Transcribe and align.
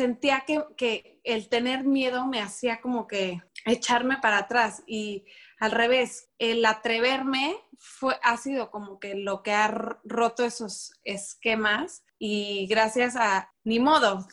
sentía 0.00 0.44
que, 0.46 0.64
que 0.78 1.20
el 1.24 1.50
tener 1.50 1.84
miedo 1.84 2.26
me 2.26 2.40
hacía 2.40 2.80
como 2.80 3.06
que 3.06 3.42
echarme 3.66 4.16
para 4.16 4.38
atrás 4.38 4.82
y 4.86 5.26
al 5.58 5.72
revés, 5.72 6.30
el 6.38 6.64
atreverme 6.64 7.54
fue, 7.78 8.18
ha 8.22 8.38
sido 8.38 8.70
como 8.70 8.98
que 8.98 9.14
lo 9.14 9.42
que 9.42 9.52
ha 9.52 9.68
roto 10.04 10.42
esos 10.42 10.94
esquemas 11.04 12.02
y 12.18 12.66
gracias 12.66 13.14
a, 13.14 13.52
ni 13.62 13.78
modo, 13.78 14.26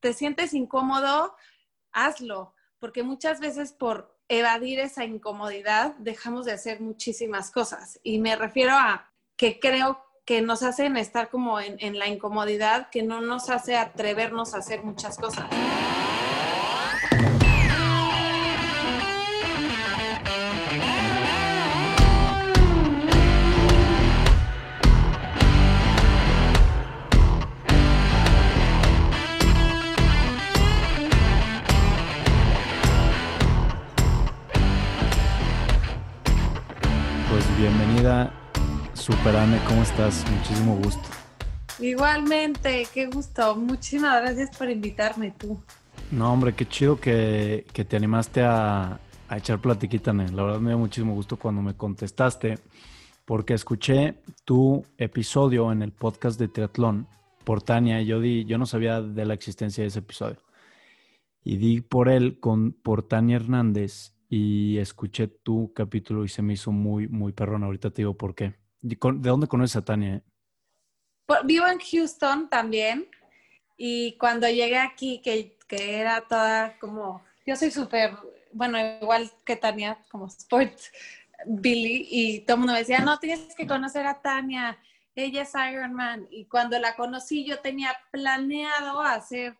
te 0.00 0.12
sientes 0.12 0.52
incómodo, 0.52 1.34
hazlo, 1.90 2.54
porque 2.78 3.02
muchas 3.02 3.40
veces 3.40 3.72
por 3.72 4.18
evadir 4.28 4.78
esa 4.78 5.06
incomodidad 5.06 5.94
dejamos 5.96 6.44
de 6.44 6.52
hacer 6.52 6.82
muchísimas 6.82 7.50
cosas. 7.50 7.98
Y 8.02 8.18
me 8.18 8.36
refiero 8.36 8.74
a 8.74 9.10
que 9.38 9.58
creo 9.58 10.03
que 10.24 10.40
nos 10.40 10.62
hacen 10.62 10.96
estar 10.96 11.28
como 11.28 11.60
en, 11.60 11.76
en 11.80 11.98
la 11.98 12.08
incomodidad, 12.08 12.88
que 12.90 13.02
no 13.02 13.20
nos 13.20 13.50
hace 13.50 13.76
atrevernos 13.76 14.54
a 14.54 14.58
hacer 14.58 14.82
muchas 14.82 15.18
cosas. 15.18 15.46
Superane, 39.04 39.58
¿cómo 39.68 39.82
estás? 39.82 40.24
Muchísimo 40.30 40.76
gusto. 40.76 41.02
Igualmente, 41.78 42.88
qué 42.94 43.04
gusto. 43.04 43.54
Muchísimas 43.54 44.22
gracias 44.22 44.56
por 44.56 44.70
invitarme 44.70 45.30
tú. 45.30 45.60
No, 46.10 46.32
hombre, 46.32 46.54
qué 46.54 46.66
chido 46.66 46.98
que, 46.98 47.66
te 47.70 47.96
animaste 47.98 48.40
a, 48.42 48.98
echar 49.30 49.60
platiquita, 49.60 50.14
La 50.14 50.42
verdad 50.42 50.58
me 50.58 50.70
dio 50.70 50.78
muchísimo 50.78 51.12
gusto 51.12 51.36
cuando 51.36 51.60
me 51.60 51.74
contestaste, 51.74 52.60
porque 53.26 53.52
escuché 53.52 54.22
tu 54.46 54.82
episodio 54.96 55.70
en 55.70 55.82
el 55.82 55.92
podcast 55.92 56.40
de 56.40 56.48
Triatlón 56.48 57.06
por 57.44 57.60
Tania 57.60 58.00
y 58.00 58.06
yo, 58.06 58.20
di, 58.20 58.46
yo 58.46 58.56
no 58.56 58.64
sabía 58.64 59.02
de 59.02 59.26
la 59.26 59.34
existencia 59.34 59.82
de 59.84 59.88
ese 59.88 59.98
episodio. 59.98 60.38
Y 61.42 61.58
di 61.58 61.82
por 61.82 62.08
él 62.08 62.40
con, 62.40 62.72
por 62.72 63.02
Tania 63.02 63.36
Hernández 63.36 64.14
y 64.30 64.78
escuché 64.78 65.28
tu 65.28 65.74
capítulo 65.74 66.24
y 66.24 66.28
se 66.28 66.40
me 66.40 66.54
hizo 66.54 66.72
muy, 66.72 67.06
muy 67.06 67.32
perrón. 67.32 67.64
Ahorita 67.64 67.90
te 67.90 68.00
digo 68.00 68.16
por 68.16 68.34
qué. 68.34 68.63
¿De 68.84 68.98
dónde 69.00 69.46
conoces 69.46 69.76
a 69.76 69.84
Tania? 69.84 70.22
Vivo 71.44 71.66
en 71.66 71.78
Houston 71.78 72.50
también 72.50 73.08
y 73.78 74.18
cuando 74.18 74.46
llegué 74.46 74.76
aquí, 74.76 75.22
que, 75.22 75.56
que 75.66 76.00
era 76.00 76.20
toda 76.20 76.78
como, 76.78 77.24
yo 77.46 77.56
soy 77.56 77.70
súper, 77.70 78.12
bueno, 78.52 78.78
igual 79.00 79.30
que 79.46 79.56
Tania, 79.56 79.98
como 80.10 80.26
sport 80.26 80.78
Billy, 81.46 82.06
y 82.10 82.40
todo 82.40 82.56
el 82.56 82.58
mundo 82.58 82.72
me 82.74 82.80
decía, 82.80 82.98
no, 82.98 83.18
tienes 83.18 83.54
que 83.54 83.66
conocer 83.66 84.06
a 84.06 84.20
Tania, 84.20 84.78
ella 85.14 85.42
es 85.42 85.52
Iron 85.72 85.94
Man. 85.94 86.28
Y 86.30 86.44
cuando 86.44 86.78
la 86.78 86.94
conocí, 86.94 87.46
yo 87.46 87.60
tenía 87.60 87.96
planeado 88.10 89.00
hacer 89.00 89.56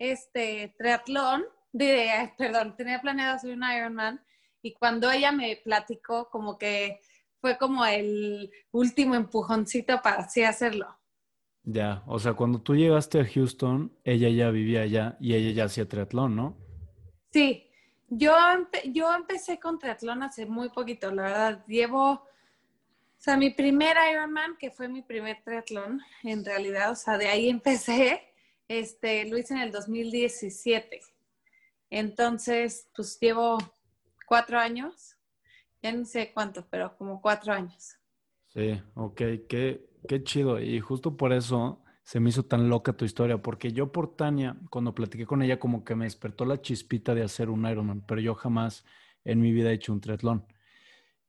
este 0.00 0.74
triatlón 0.76 1.44
de, 1.72 2.32
perdón, 2.36 2.74
tenía 2.76 3.00
planeado 3.00 3.36
hacer 3.36 3.52
un 3.52 3.62
Ironman 3.62 4.20
y 4.62 4.72
cuando 4.72 5.12
ella 5.12 5.30
me 5.30 5.60
platicó, 5.62 6.28
como 6.28 6.58
que 6.58 7.00
fue 7.44 7.58
como 7.58 7.84
el 7.84 8.50
último 8.72 9.14
empujoncito 9.14 10.00
para 10.00 10.22
así 10.22 10.42
hacerlo. 10.42 10.98
Ya, 11.62 12.02
o 12.06 12.18
sea, 12.18 12.32
cuando 12.32 12.62
tú 12.62 12.74
llegaste 12.74 13.20
a 13.20 13.26
Houston, 13.26 13.94
ella 14.02 14.30
ya 14.30 14.48
vivía 14.50 14.80
allá 14.80 15.18
y 15.20 15.34
ella 15.34 15.50
ya 15.50 15.64
hacía 15.64 15.86
triatlón, 15.86 16.34
¿no? 16.34 16.56
Sí, 17.34 17.70
yo, 18.08 18.32
yo 18.86 19.14
empecé 19.14 19.60
con 19.60 19.78
triatlón 19.78 20.22
hace 20.22 20.46
muy 20.46 20.70
poquito, 20.70 21.10
la 21.10 21.22
verdad. 21.24 21.66
Llevo, 21.66 22.12
o 22.12 22.28
sea, 23.18 23.36
mi 23.36 23.50
primer 23.50 23.94
Ironman, 24.10 24.56
que 24.56 24.70
fue 24.70 24.88
mi 24.88 25.02
primer 25.02 25.42
triatlón, 25.44 26.00
en 26.22 26.46
realidad, 26.46 26.92
o 26.92 26.96
sea, 26.96 27.18
de 27.18 27.26
ahí 27.26 27.50
empecé, 27.50 28.22
este, 28.68 29.28
lo 29.28 29.36
hice 29.36 29.52
en 29.52 29.60
el 29.60 29.70
2017. 29.70 30.98
Entonces, 31.90 32.88
pues 32.96 33.18
llevo 33.20 33.58
cuatro 34.26 34.58
años, 34.58 35.13
ya 35.84 35.92
no 35.92 36.06
sé 36.06 36.32
cuánto, 36.32 36.64
pero 36.70 36.96
como 36.96 37.20
cuatro 37.20 37.52
años. 37.52 37.98
Sí, 38.46 38.80
ok, 38.94 39.20
qué, 39.46 39.86
qué 40.08 40.24
chido. 40.24 40.58
Y 40.58 40.80
justo 40.80 41.14
por 41.18 41.34
eso 41.34 41.82
se 42.02 42.20
me 42.20 42.30
hizo 42.30 42.42
tan 42.42 42.70
loca 42.70 42.94
tu 42.94 43.04
historia, 43.04 43.42
porque 43.42 43.70
yo 43.70 43.92
por 43.92 44.16
Tania, 44.16 44.56
cuando 44.70 44.94
platiqué 44.94 45.26
con 45.26 45.42
ella, 45.42 45.58
como 45.58 45.84
que 45.84 45.94
me 45.94 46.06
despertó 46.06 46.46
la 46.46 46.62
chispita 46.62 47.14
de 47.14 47.22
hacer 47.22 47.50
un 47.50 47.66
Ironman, 47.66 48.00
pero 48.06 48.22
yo 48.22 48.34
jamás 48.34 48.86
en 49.24 49.42
mi 49.42 49.52
vida 49.52 49.70
he 49.70 49.74
hecho 49.74 49.92
un 49.92 50.00
triatlón. 50.00 50.46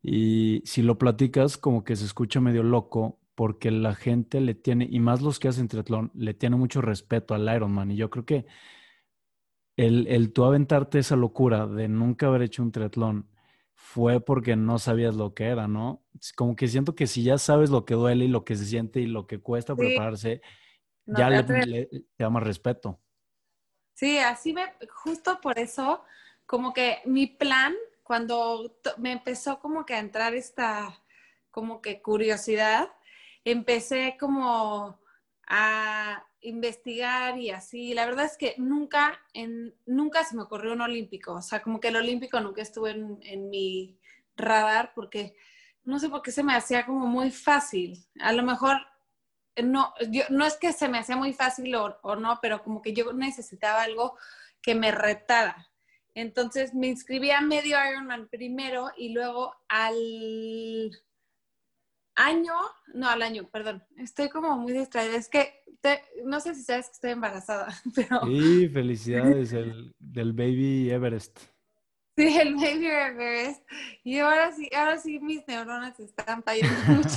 Y 0.01 0.61
si 0.63 0.83
lo 0.83 0.97
platicas, 0.97 1.57
como 1.57 1.83
que 1.83 1.97
se 1.97 2.05
escucha 2.05 2.39
medio 2.39 2.63
loco, 2.63 3.19
porque 3.35 3.71
la 3.71 3.93
gente 3.93 4.39
le 4.39 4.55
tiene, 4.55 4.87
y 4.89 5.01
más 5.01 5.21
los 5.21 5.37
que 5.37 5.49
hacen 5.49 5.67
triatlón, 5.67 6.11
le 6.13 6.33
tiene 6.33 6.55
mucho 6.55 6.79
respeto 6.79 7.33
al 7.33 7.53
Ironman. 7.53 7.91
Y 7.91 7.97
yo 7.97 8.09
creo 8.09 8.25
que 8.25 8.45
el, 9.75 10.07
el 10.07 10.31
tú 10.31 10.45
aventarte 10.45 10.99
esa 10.99 11.17
locura 11.17 11.67
de 11.67 11.89
nunca 11.89 12.27
haber 12.27 12.43
hecho 12.43 12.63
un 12.63 12.71
triatlón 12.71 13.34
fue 13.75 14.19
porque 14.19 14.55
no 14.55 14.79
sabías 14.79 15.15
lo 15.15 15.33
que 15.33 15.45
era, 15.45 15.67
¿no? 15.67 16.03
Como 16.35 16.55
que 16.55 16.67
siento 16.67 16.95
que 16.95 17.07
si 17.07 17.23
ya 17.23 17.37
sabes 17.37 17.69
lo 17.69 17.85
que 17.85 17.93
duele 17.93 18.25
y 18.25 18.29
lo 18.29 18.45
que 18.45 18.55
se 18.55 18.65
siente 18.65 19.01
y 19.01 19.05
lo 19.05 19.27
que 19.27 19.39
cuesta 19.39 19.75
prepararse, 19.75 20.41
ya 21.05 21.29
le, 21.29 21.43
te 21.43 22.23
da 22.23 22.29
más 22.29 22.43
respeto. 22.43 22.99
Sí, 23.93 24.17
así 24.17 24.53
me, 24.53 24.73
justo 24.89 25.39
por 25.41 25.59
eso, 25.59 26.03
como 26.45 26.73
que 26.73 26.99
mi 27.05 27.27
plan, 27.27 27.75
cuando 28.03 28.77
me 28.97 29.11
empezó 29.11 29.59
como 29.59 29.85
que 29.85 29.93
a 29.93 29.99
entrar 29.99 30.33
esta, 30.33 31.01
como 31.51 31.81
que 31.81 32.01
curiosidad, 32.01 32.89
empecé 33.43 34.17
como 34.19 34.99
a 35.47 36.25
investigar 36.47 37.37
y 37.37 37.51
así. 37.51 37.93
La 37.93 38.05
verdad 38.05 38.25
es 38.25 38.37
que 38.37 38.55
nunca, 38.57 39.19
en, 39.33 39.75
nunca 39.85 40.23
se 40.23 40.35
me 40.35 40.43
ocurrió 40.43 40.73
un 40.73 40.81
olímpico. 40.81 41.33
O 41.33 41.41
sea, 41.41 41.61
como 41.61 41.79
que 41.79 41.89
el 41.89 41.95
olímpico 41.95 42.39
nunca 42.39 42.61
estuvo 42.61 42.87
en, 42.87 43.19
en 43.23 43.49
mi 43.49 43.99
radar 44.35 44.93
porque 44.93 45.35
no 45.83 45.99
sé 45.99 46.09
por 46.09 46.21
qué 46.21 46.31
se 46.31 46.43
me 46.43 46.55
hacía 46.55 46.85
como 46.85 47.07
muy 47.07 47.31
fácil. 47.31 48.05
A 48.19 48.31
lo 48.33 48.43
mejor 48.43 48.77
no, 49.63 49.93
yo, 50.09 50.23
no 50.29 50.45
es 50.45 50.57
que 50.57 50.73
se 50.73 50.87
me 50.89 50.99
hacía 50.99 51.15
muy 51.15 51.33
fácil 51.33 51.73
o, 51.75 51.97
o, 52.01 52.15
no, 52.15 52.39
pero 52.41 52.63
como 52.63 52.81
que 52.81 52.93
yo 52.93 53.13
necesitaba 53.13 53.83
algo 53.83 54.17
que 54.61 54.75
me 54.75 54.91
retara. 54.91 55.69
Entonces 56.13 56.73
me 56.73 56.87
inscribí 56.87 57.31
a 57.31 57.41
medio 57.41 57.77
Ironman 57.89 58.27
primero 58.27 58.91
y 58.97 59.09
luego 59.09 59.55
al 59.67 60.91
año, 62.15 62.53
no 62.93 63.09
al 63.09 63.21
año, 63.21 63.47
perdón, 63.51 63.83
estoy 63.97 64.29
como 64.29 64.57
muy 64.57 64.73
distraída. 64.73 65.15
Es 65.15 65.29
que 65.29 65.65
no 66.23 66.39
sé 66.39 66.55
si 66.55 66.63
sabes 66.63 66.87
que 66.87 66.93
estoy 66.93 67.11
embarazada, 67.11 67.67
pero... 67.95 68.21
Sí, 68.25 68.69
felicidades 68.69 69.53
el, 69.53 69.93
del 69.99 70.33
baby 70.33 70.91
Everest. 70.91 71.39
Sí, 72.17 72.33
el 72.37 72.55
baby 72.55 72.87
Everest. 72.87 73.61
Y 74.05 74.19
ahora 74.19 74.49
sí, 74.53 74.69
ahora 74.73 74.97
sí 74.97 75.19
mis 75.19 75.45
neuronas 75.49 75.99
están 75.99 76.41
fallando 76.43 76.79
mucho. 76.93 77.09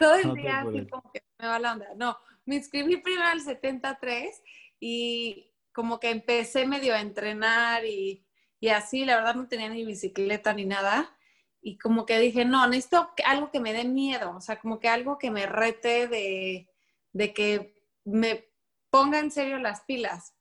Todo 0.00 0.14
el 0.16 0.34
día 0.34 0.62
así 0.62 0.84
como 0.88 1.12
que 1.12 1.22
me 1.38 1.46
va 1.46 1.60
la 1.60 1.74
onda. 1.74 1.86
No, 1.96 2.18
me 2.44 2.56
inscribí 2.56 2.96
primero 2.96 3.28
al 3.28 3.40
73 3.40 4.42
y 4.80 5.52
como 5.72 6.00
que 6.00 6.10
empecé 6.10 6.66
medio 6.66 6.92
a 6.92 7.00
entrenar 7.00 7.84
y, 7.84 8.26
y 8.58 8.70
así, 8.70 9.04
la 9.04 9.14
verdad 9.14 9.36
no 9.36 9.46
tenía 9.46 9.68
ni 9.68 9.84
bicicleta 9.84 10.52
ni 10.54 10.64
nada 10.64 11.16
y 11.62 11.78
como 11.78 12.06
que 12.06 12.18
dije, 12.18 12.44
no, 12.44 12.66
necesito 12.66 13.10
algo 13.24 13.50
que 13.50 13.60
me 13.60 13.72
dé 13.72 13.84
miedo, 13.84 14.34
o 14.36 14.40
sea, 14.40 14.58
como 14.58 14.80
que 14.80 14.88
algo 14.88 15.18
que 15.18 15.30
me 15.30 15.46
rete 15.46 16.08
de, 16.08 16.68
de 17.12 17.34
que 17.34 17.74
me 18.04 18.48
ponga 18.90 19.18
en 19.18 19.30
serio 19.30 19.58
las 19.58 19.82
pilas. 19.82 20.34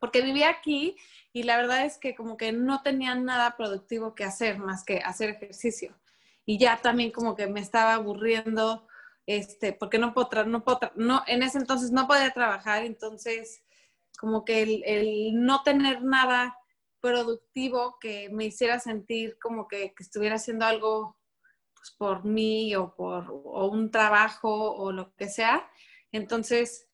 Porque 0.00 0.22
vivía 0.22 0.50
aquí 0.50 0.96
y 1.32 1.44
la 1.44 1.56
verdad 1.56 1.84
es 1.84 1.98
que 1.98 2.14
como 2.14 2.36
que 2.36 2.52
no 2.52 2.82
tenía 2.82 3.14
nada 3.14 3.56
productivo 3.56 4.14
que 4.14 4.24
hacer 4.24 4.58
más 4.58 4.84
que 4.84 4.98
hacer 4.98 5.30
ejercicio. 5.30 5.96
Y 6.46 6.58
ya 6.58 6.76
también 6.78 7.10
como 7.10 7.36
que 7.36 7.46
me 7.46 7.60
estaba 7.60 7.94
aburriendo, 7.94 8.86
este, 9.26 9.72
porque 9.72 9.98
no 9.98 10.12
puedo, 10.12 10.44
no 10.44 10.62
no, 10.96 11.22
en 11.26 11.42
ese 11.42 11.58
entonces 11.58 11.90
no 11.90 12.06
podía 12.06 12.30
trabajar, 12.32 12.84
entonces 12.84 13.62
como 14.18 14.44
que 14.44 14.82
el 14.84 15.44
no 15.44 15.62
tener 15.62 16.02
nada 16.02 16.58
productivo 17.04 17.98
que 18.00 18.30
me 18.30 18.46
hiciera 18.46 18.80
sentir 18.80 19.36
como 19.38 19.68
que, 19.68 19.92
estuviera 19.98 20.36
haciendo 20.36 20.64
algo 20.64 21.18
pues, 21.74 21.94
por 21.98 22.24
mí 22.24 22.74
o 22.76 22.94
por 22.94 23.30
un 23.30 23.90
trabajo 23.90 24.72
o 24.74 24.90
lo 24.90 25.14
que 25.14 25.28
sea. 25.28 25.68
Entonces, 26.12 26.88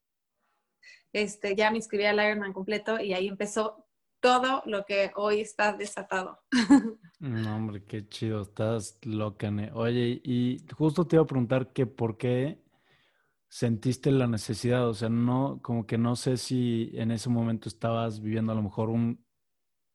este, 1.13 1.55
ya 1.55 1.71
me 1.71 1.77
inscribí 1.77 2.07
al 2.07 2.17
Ironman 2.17 2.53
completo 2.53 2.99
y 2.99 3.13
ahí 3.13 3.29
empezó 3.29 3.87
todo 4.19 4.65
lo 4.67 4.85
que 4.85 5.13
hoy 5.15 5.43
está 5.43 5.73
desatado. 5.73 6.41
No, 7.21 7.55
hombre, 7.55 7.85
qué 7.85 8.09
chido, 8.09 8.41
estás 8.41 8.99
loca. 9.03 9.53
Oye, 9.75 10.23
y 10.25 10.65
justo 10.75 11.07
te 11.07 11.17
iba 11.17 11.23
a 11.23 11.27
preguntar 11.27 11.71
que 11.71 11.85
por 11.85 12.17
qué, 12.17 12.63
sentiste 13.51 14.11
la 14.11 14.27
necesidad? 14.27 14.89
O 14.89 14.95
sea, 14.95 15.11
no, 15.11 15.61
como 15.61 15.87
que 15.87 15.99
no 15.99 16.17
sé 16.17 16.39
si 16.39 16.91
en 16.95 17.11
ese 17.11 17.29
momento 17.29 17.69
estabas 17.69 18.23
viviendo 18.23 18.53
a 18.53 18.55
lo 18.55 18.63
mejor 18.63 18.89
un, 18.89 19.23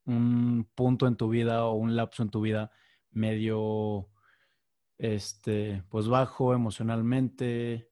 un 0.05 0.69
punto 0.75 1.07
en 1.07 1.15
tu 1.15 1.29
vida 1.29 1.65
o 1.65 1.73
un 1.73 1.95
lapso 1.95 2.23
en 2.23 2.29
tu 2.29 2.41
vida 2.41 2.71
medio, 3.11 4.09
este, 4.97 5.83
pues 5.89 6.07
bajo 6.07 6.53
emocionalmente. 6.53 7.89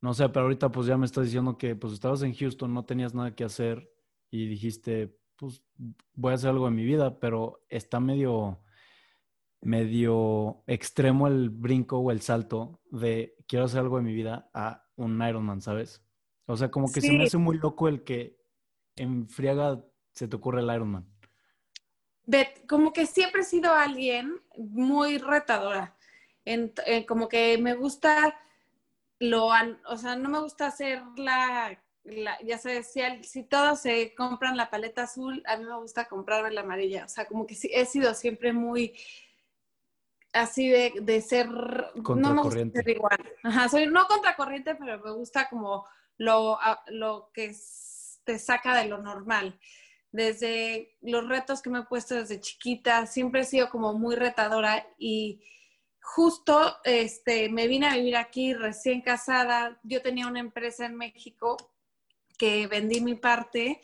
No 0.00 0.14
sé, 0.14 0.28
pero 0.28 0.44
ahorita 0.44 0.70
pues 0.70 0.86
ya 0.86 0.96
me 0.96 1.06
estás 1.06 1.24
diciendo 1.24 1.58
que 1.58 1.74
pues 1.74 1.92
estabas 1.92 2.22
en 2.22 2.34
Houston, 2.34 2.72
no 2.72 2.84
tenías 2.84 3.14
nada 3.14 3.34
que 3.34 3.44
hacer 3.44 3.90
y 4.30 4.46
dijiste, 4.46 5.18
pues 5.36 5.62
voy 6.14 6.32
a 6.32 6.34
hacer 6.34 6.50
algo 6.50 6.68
en 6.68 6.74
mi 6.74 6.84
vida, 6.84 7.18
pero 7.18 7.64
está 7.68 7.98
medio, 7.98 8.62
medio 9.60 10.62
extremo 10.66 11.26
el 11.26 11.50
brinco 11.50 11.98
o 11.98 12.10
el 12.12 12.20
salto 12.20 12.80
de 12.90 13.34
quiero 13.48 13.64
hacer 13.64 13.80
algo 13.80 13.98
en 13.98 14.04
mi 14.04 14.14
vida 14.14 14.50
a 14.54 14.86
un 14.96 15.20
Ironman, 15.20 15.60
¿sabes? 15.60 16.04
O 16.46 16.56
sea, 16.56 16.70
como 16.70 16.92
que 16.92 17.00
se 17.00 17.12
me 17.12 17.24
hace 17.24 17.38
muy 17.38 17.58
loco 17.58 17.88
el 17.88 18.04
que 18.04 18.40
en 18.96 19.28
friaga 19.28 19.84
se 20.12 20.28
te 20.28 20.36
ocurre 20.36 20.60
el 20.60 20.74
Ironman. 20.74 21.06
Como 22.66 22.92
que 22.92 23.06
siempre 23.06 23.42
he 23.42 23.44
sido 23.44 23.72
alguien 23.72 24.40
muy 24.56 25.18
retadora. 25.18 25.96
Eh, 26.44 27.04
como 27.06 27.28
que 27.28 27.58
me 27.58 27.74
gusta 27.74 28.38
lo, 29.18 29.48
o 29.86 29.96
sea, 29.96 30.16
no 30.16 30.28
me 30.28 30.40
gusta 30.40 30.66
hacer 30.66 31.02
la, 31.16 31.78
ya 32.44 32.58
sabes, 32.58 32.90
si, 32.92 33.02
si, 33.22 33.42
todos 33.42 33.80
se 33.80 34.14
compran 34.14 34.56
la 34.56 34.70
paleta 34.70 35.02
azul, 35.02 35.42
a 35.46 35.56
mí 35.56 35.64
me 35.64 35.76
gusta 35.76 36.06
comprarme 36.06 36.50
la 36.50 36.62
amarilla. 36.62 37.04
O 37.04 37.08
sea, 37.08 37.26
como 37.26 37.46
que 37.46 37.56
he 37.70 37.84
sido 37.84 38.14
siempre 38.14 38.52
muy 38.52 38.94
así 40.32 40.68
de, 40.68 40.94
de 41.00 41.20
ser, 41.20 41.48
no 41.48 42.34
me 42.34 42.42
gusta 42.42 42.70
ser 42.72 42.88
igual. 42.88 43.18
Ajá, 43.42 43.68
soy 43.68 43.86
no 43.86 44.06
contracorriente, 44.06 44.74
pero 44.74 44.98
me 45.00 45.12
gusta 45.12 45.48
como 45.48 45.84
lo, 46.16 46.58
lo 46.88 47.30
que 47.32 47.54
te 48.24 48.38
saca 48.38 48.76
de 48.76 48.88
lo 48.88 48.98
normal. 48.98 49.58
Desde 50.10 50.96
los 51.00 51.28
retos 51.28 51.60
que 51.60 51.70
me 51.70 51.80
he 51.80 51.84
puesto 51.84 52.14
desde 52.14 52.40
chiquita, 52.40 53.06
siempre 53.06 53.42
he 53.42 53.44
sido 53.44 53.68
como 53.70 53.92
muy 53.94 54.16
retadora 54.16 54.86
y 54.98 55.42
justo 56.00 56.76
este, 56.84 57.48
me 57.50 57.66
vine 57.66 57.88
a 57.88 57.94
vivir 57.94 58.16
aquí 58.16 58.54
recién 58.54 59.02
casada. 59.02 59.78
Yo 59.82 60.00
tenía 60.02 60.26
una 60.26 60.40
empresa 60.40 60.86
en 60.86 60.96
México 60.96 61.56
que 62.38 62.66
vendí 62.66 63.00
mi 63.00 63.16
parte 63.16 63.80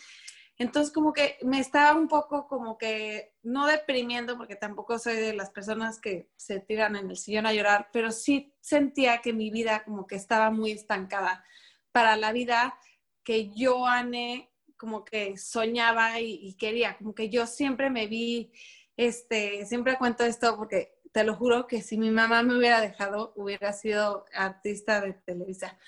entonces 0.56 0.93
como 0.93 1.12
que 1.12 1.37
me 1.43 1.59
estaba 1.59 1.99
un 1.99 2.06
poco 2.06 2.47
como 2.47 2.79
que 2.79 3.35
no 3.43 3.67
deprimiendo, 3.67 4.37
porque 4.37 4.55
tampoco 4.55 4.99
soy 4.99 5.17
de 5.17 5.35
las 5.35 5.50
personas 5.50 6.00
que 6.00 6.31
se 6.37 6.61
tiran 6.61 6.94
en 6.97 7.11
el 7.11 7.17
sillón 7.17 7.47
a 7.47 7.53
llorar, 7.53 7.88
pero 7.93 8.12
sí 8.12 8.55
sentía 8.61 9.21
que 9.21 9.32
mi 9.32 9.50
vida 9.50 9.82
como 9.85 10.06
que 10.06 10.15
estaba 10.15 10.50
muy 10.50 10.71
estancada 10.71 11.44
para 11.91 12.17
la 12.17 12.32
vida 12.32 12.79
que 13.25 13.53
yo, 13.53 13.87
Anne, 13.87 14.53
como 14.84 15.04
que 15.04 15.36
soñaba 15.38 16.20
y, 16.20 16.54
quería, 16.54 16.96
como 16.98 17.14
que 17.14 17.31
yo 17.31 17.46
siempre 17.46 17.90
me 17.90 18.06
vi, 18.06 18.52
este, 18.96 19.64
siempre 19.66 19.96
cuento 19.96 20.25
esto 20.25 20.56
porque 20.56 21.00
te 21.12 21.25
lo 21.25 21.34
juro 21.34 21.66
que 21.66 21.81
si 21.81 21.96
mi 21.96 22.10
mamá 22.10 22.42
me 22.42 22.56
hubiera 22.58 22.81
dejado, 22.81 23.32
hubiera 23.36 23.72
sido 23.72 24.26
artista 24.34 25.00
de 25.00 25.14
Televisa 25.14 25.78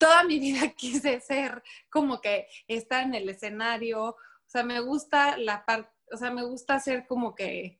toda 0.00 0.24
mi 0.24 0.38
vida 0.38 0.60
quise 0.76 1.20
ser 1.20 1.62
como 1.90 2.20
que 2.20 2.48
estar 2.66 3.04
en 3.04 3.14
el 3.14 3.28
escenario, 3.28 4.04
o 4.06 4.16
sea, 4.46 4.64
me 4.64 4.80
gusta 4.80 5.36
la 5.36 5.64
parte, 5.64 5.90
o 6.12 6.16
sea, 6.16 6.30
me 6.30 6.42
gusta 6.42 6.80
ser 6.80 7.06
como 7.06 7.34
que 7.34 7.78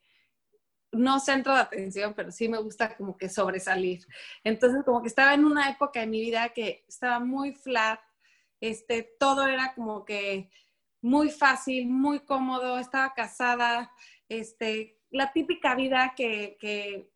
no 0.92 1.20
centro 1.20 1.54
de 1.54 1.60
atención, 1.60 2.14
pero 2.14 2.30
sí 2.30 2.48
me 2.48 2.58
gusta 2.58 2.96
como 2.96 3.16
que 3.16 3.28
sobresalir. 3.28 4.04
Entonces, 4.42 4.82
como 4.84 5.02
que 5.02 5.08
estaba 5.08 5.34
en 5.34 5.44
una 5.44 5.70
época 5.70 6.00
de 6.00 6.06
mi 6.08 6.20
vida 6.20 6.48
que 6.50 6.84
estaba 6.88 7.20
muy 7.20 7.54
flat, 7.54 8.00
este, 8.60 9.02
todo 9.18 9.46
era 9.46 9.74
como 9.74 10.04
que 10.04 10.50
muy 11.02 11.30
fácil, 11.30 11.88
muy 11.88 12.20
cómodo, 12.20 12.78
estaba 12.78 13.14
casada, 13.14 13.92
este, 14.28 14.98
la 15.10 15.32
típica 15.32 15.74
vida 15.74 16.14
que, 16.16 16.56
que 16.60 17.10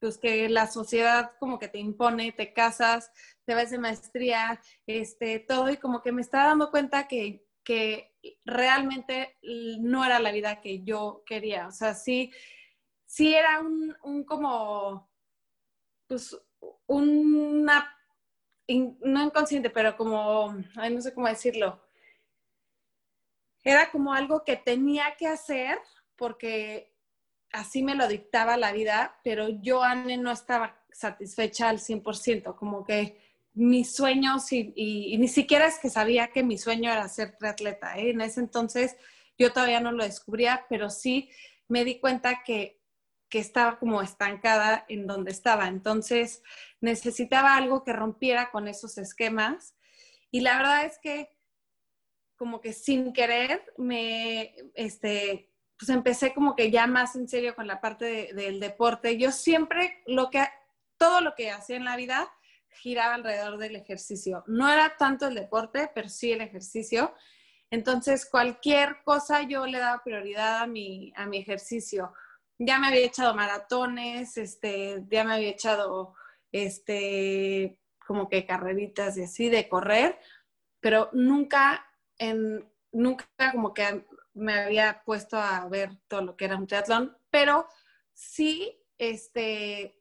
pues 0.00 0.18
que 0.18 0.48
la 0.48 0.66
sociedad 0.66 1.32
como 1.40 1.58
que 1.58 1.68
te 1.68 1.78
impone, 1.78 2.32
te 2.32 2.52
casas, 2.52 3.10
te 3.44 3.54
vas 3.54 3.70
de 3.70 3.78
maestría, 3.78 4.60
este, 4.86 5.40
todo, 5.40 5.70
y 5.70 5.76
como 5.76 6.02
que 6.02 6.12
me 6.12 6.22
estaba 6.22 6.46
dando 6.48 6.70
cuenta 6.70 7.08
que, 7.08 7.44
que 7.64 8.14
realmente 8.44 9.36
no 9.80 10.04
era 10.04 10.20
la 10.20 10.32
vida 10.32 10.60
que 10.60 10.84
yo 10.84 11.22
quería. 11.26 11.66
O 11.68 11.72
sea, 11.72 11.94
sí, 11.94 12.32
sí 13.06 13.34
era 13.34 13.60
un, 13.60 13.96
un 14.02 14.24
como, 14.24 15.10
pues, 16.06 16.38
una, 16.86 17.97
no 18.68 19.24
inconsciente, 19.24 19.70
pero 19.70 19.96
como, 19.96 20.54
ay, 20.76 20.94
no 20.94 21.00
sé 21.00 21.14
cómo 21.14 21.28
decirlo. 21.28 21.82
Era 23.64 23.90
como 23.90 24.12
algo 24.12 24.44
que 24.44 24.56
tenía 24.56 25.16
que 25.16 25.26
hacer 25.26 25.78
porque 26.16 26.94
así 27.52 27.82
me 27.82 27.94
lo 27.94 28.08
dictaba 28.08 28.56
la 28.56 28.72
vida, 28.72 29.18
pero 29.24 29.48
yo, 29.48 29.82
Anne, 29.82 30.16
no 30.16 30.30
estaba 30.30 30.78
satisfecha 30.92 31.68
al 31.68 31.78
100%, 31.78 32.56
como 32.56 32.84
que 32.84 33.20
mis 33.54 33.94
sueños 33.94 34.52
y, 34.52 35.16
ni 35.18 35.28
siquiera 35.28 35.66
es 35.66 35.78
que 35.78 35.90
sabía 35.90 36.28
que 36.28 36.42
mi 36.42 36.58
sueño 36.58 36.92
era 36.92 37.08
ser 37.08 37.36
triatleta. 37.36 37.98
¿eh? 37.98 38.10
En 38.10 38.20
ese 38.20 38.40
entonces 38.40 38.96
yo 39.38 39.52
todavía 39.52 39.80
no 39.80 39.92
lo 39.92 40.04
descubría, 40.04 40.66
pero 40.68 40.90
sí 40.90 41.30
me 41.68 41.84
di 41.84 41.98
cuenta 41.98 42.42
que, 42.44 42.77
que 43.28 43.38
estaba 43.38 43.78
como 43.78 44.02
estancada 44.02 44.84
en 44.88 45.06
donde 45.06 45.30
estaba. 45.30 45.68
Entonces 45.68 46.42
necesitaba 46.80 47.56
algo 47.56 47.84
que 47.84 47.92
rompiera 47.92 48.50
con 48.50 48.68
esos 48.68 48.98
esquemas. 48.98 49.76
Y 50.30 50.40
la 50.40 50.56
verdad 50.56 50.84
es 50.84 50.98
que 50.98 51.30
como 52.36 52.60
que 52.60 52.72
sin 52.72 53.12
querer 53.12 53.62
me, 53.76 54.54
este, 54.74 55.50
pues 55.78 55.88
empecé 55.90 56.32
como 56.32 56.54
que 56.54 56.70
ya 56.70 56.86
más 56.86 57.16
en 57.16 57.28
serio 57.28 57.54
con 57.54 57.66
la 57.66 57.80
parte 57.80 58.32
del 58.32 58.60
deporte. 58.60 59.18
Yo 59.18 59.32
siempre 59.32 60.02
lo 60.06 60.30
que, 60.30 60.46
todo 60.96 61.20
lo 61.20 61.34
que 61.34 61.50
hacía 61.50 61.76
en 61.76 61.84
la 61.84 61.96
vida 61.96 62.32
giraba 62.70 63.14
alrededor 63.14 63.58
del 63.58 63.76
ejercicio. 63.76 64.44
No 64.46 64.70
era 64.70 64.96
tanto 64.96 65.26
el 65.26 65.34
deporte, 65.34 65.90
pero 65.94 66.08
sí 66.08 66.32
el 66.32 66.40
ejercicio. 66.40 67.14
Entonces, 67.70 68.26
cualquier 68.26 69.02
cosa 69.04 69.42
yo 69.42 69.66
le 69.66 69.78
daba 69.78 70.02
prioridad 70.02 70.62
a 70.62 70.66
mi, 70.66 71.12
a 71.16 71.26
mi 71.26 71.38
ejercicio. 71.38 72.12
Ya 72.58 72.78
me 72.78 72.88
había 72.88 73.06
echado 73.06 73.34
maratones, 73.34 74.36
este, 74.36 75.04
ya 75.08 75.24
me 75.24 75.34
había 75.34 75.50
echado, 75.50 76.14
este, 76.52 77.78
como 78.06 78.28
que 78.28 78.46
carreritas 78.46 79.16
y 79.16 79.22
así 79.22 79.48
de 79.48 79.68
correr, 79.68 80.18
pero 80.80 81.10
nunca 81.12 81.86
en, 82.18 82.68
nunca 82.92 83.26
como 83.52 83.72
que 83.74 84.04
me 84.34 84.54
había 84.54 85.02
puesto 85.04 85.36
a 85.36 85.66
ver 85.68 85.96
todo 86.08 86.22
lo 86.22 86.36
que 86.36 86.46
era 86.46 86.56
un 86.56 86.66
triatlón, 86.66 87.16
pero 87.30 87.66
sí, 88.12 88.80
este, 88.98 89.98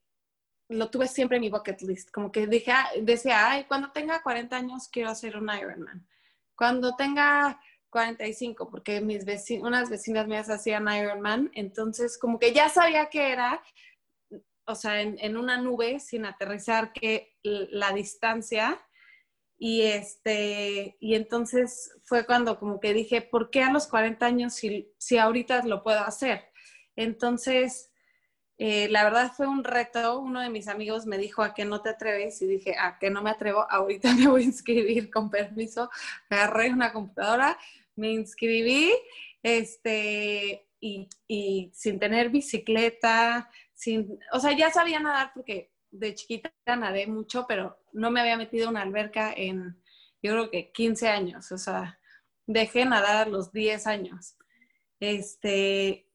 lo 0.70 0.90
tuve 0.90 1.08
siempre 1.08 1.38
en 1.38 1.42
mi 1.42 1.50
bucket 1.50 1.82
list. 1.82 2.12
Como 2.12 2.32
que 2.32 2.48
dije, 2.48 2.72
ah, 2.72 2.90
decía, 3.02 3.50
ay, 3.50 3.66
cuando 3.66 3.92
tenga 3.92 4.22
40 4.22 4.56
años 4.56 4.88
quiero 4.90 5.10
hacer 5.10 5.38
un 5.38 5.50
Ironman. 5.50 6.08
Cuando 6.56 6.96
tenga 6.96 7.60
45, 7.98 8.70
porque 8.70 9.02
mis 9.02 9.26
unas 9.60 9.90
vecinas 9.90 10.28
mías 10.28 10.52
hacían 10.52 10.88
Ironman, 10.88 11.50
entonces 11.56 12.20
como 12.20 12.38
que 12.38 12.54
ya 12.54 12.70
sabía 12.70 13.10
que 13.10 13.32
era, 13.32 13.64
o 14.66 14.76
sea, 14.76 15.02
en, 15.02 15.18
en 15.20 15.36
una 15.36 15.58
nube 15.58 16.00
sin 16.00 16.26
aterrizar, 16.26 16.94
que 16.94 17.36
la 17.42 17.92
distancia 17.94 18.80
y, 19.58 19.82
este, 19.82 20.96
y 21.00 21.16
entonces 21.16 21.92
fue 22.04 22.28
cuando 22.28 22.60
como 22.60 22.80
que 22.80 22.94
dije, 22.94 23.24
¿por 23.24 23.50
qué 23.50 23.64
a 23.64 23.72
los 23.72 23.88
40 23.88 24.24
años 24.26 24.54
si, 24.54 24.94
si 25.00 25.18
ahorita 25.18 25.66
lo 25.66 25.82
puedo 25.82 26.02
hacer? 26.02 26.52
Entonces, 26.96 27.92
eh, 28.60 28.88
la 28.90 29.04
verdad 29.04 29.32
fue 29.36 29.48
un 29.48 29.64
reto. 29.64 30.20
Uno 30.20 30.42
de 30.42 30.50
mis 30.50 30.68
amigos 30.68 31.06
me 31.06 31.18
dijo, 31.18 31.44
¿a 31.44 31.54
qué 31.54 31.66
no 31.66 31.82
te 31.82 31.90
atreves? 31.90 32.42
Y 32.42 32.48
dije, 32.48 32.76
¿a 32.78 32.98
qué 33.00 33.10
no 33.10 33.22
me 33.22 33.30
atrevo? 33.30 33.66
Ahorita 33.70 34.14
me 34.16 34.28
voy 34.28 34.44
a 34.44 34.46
inscribir 34.46 35.12
con 35.12 35.30
permiso. 35.30 35.90
Agarré 36.30 36.72
una 36.72 36.92
computadora, 36.92 37.58
me 37.98 38.12
inscribí, 38.12 38.94
este, 39.44 40.68
y, 40.80 41.10
y 41.28 41.72
sin 41.74 42.00
tener 42.00 42.30
bicicleta, 42.30 43.50
sin, 43.74 44.20
o 44.32 44.40
sea, 44.40 44.56
ya 44.56 44.72
sabía 44.72 45.00
nadar 45.00 45.32
porque 45.34 45.72
de 45.92 46.16
chiquita 46.16 46.52
nadé 46.66 47.08
mucho, 47.08 47.46
pero 47.48 47.80
no 47.94 48.12
me 48.12 48.22
había 48.22 48.38
metido 48.38 48.70
una 48.70 48.82
alberca 48.82 49.34
en, 49.36 49.82
yo 50.22 50.32
creo 50.34 50.52
que 50.52 50.72
15 50.72 51.08
años, 51.08 51.52
o 51.52 51.58
sea, 51.58 52.00
dejé 52.46 52.86
nadar 52.86 53.28
a 53.28 53.30
los 53.30 53.52
10 53.52 53.88
años. 53.88 54.38
Este, 55.00 56.08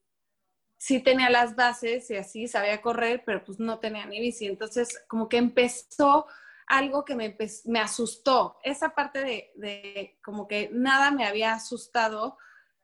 sí 0.77 0.99
tenía 1.01 1.29
las 1.29 1.55
bases 1.55 2.09
y 2.11 2.15
así 2.15 2.47
sabía 2.47 2.81
correr, 2.81 3.23
pero 3.25 3.43
pues 3.43 3.59
no 3.59 3.79
tenía 3.79 4.05
ni 4.05 4.19
bici. 4.19 4.47
Entonces, 4.47 5.03
como 5.07 5.29
que 5.29 5.37
empezó 5.37 6.27
algo 6.67 7.05
que 7.05 7.15
me, 7.15 7.35
me 7.65 7.79
asustó. 7.79 8.57
Esa 8.63 8.95
parte 8.95 9.21
de, 9.21 9.51
de, 9.55 10.19
como 10.23 10.47
que 10.47 10.69
nada 10.71 11.11
me 11.11 11.25
había 11.25 11.53
asustado 11.53 12.37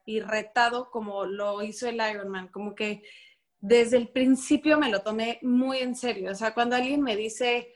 y 0.06 0.20
retado 0.22 0.90
como 0.92 1.26
lo 1.26 1.62
hizo 1.62 1.88
el 1.88 1.96
Ironman. 1.96 2.48
Como 2.50 2.76
que 2.76 3.04
desde 3.60 3.98
el 3.98 4.10
principio 4.10 4.78
me 4.78 4.90
lo 4.90 5.02
tomé 5.02 5.40
muy 5.42 5.80
en 5.80 5.96
serio. 5.96 6.32
O 6.32 6.36
sea, 6.36 6.54
cuando 6.54 6.76
alguien 6.76 7.02
me 7.02 7.16
dice, 7.16 7.74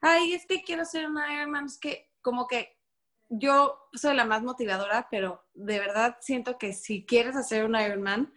ay, 0.00 0.34
es 0.34 0.46
que 0.46 0.62
quiero 0.62 0.84
ser 0.84 1.06
una 1.06 1.34
Ironman, 1.34 1.66
es 1.66 1.78
que 1.78 2.10
como 2.20 2.46
que 2.46 2.78
yo 3.28 3.88
soy 3.92 4.14
la 4.14 4.24
más 4.24 4.42
motivadora, 4.42 5.08
pero 5.10 5.44
de 5.54 5.78
verdad 5.78 6.18
siento 6.20 6.58
que 6.58 6.72
si 6.72 7.04
quieres 7.04 7.36
hacer 7.36 7.64
un 7.64 7.76
Ironman, 7.78 8.32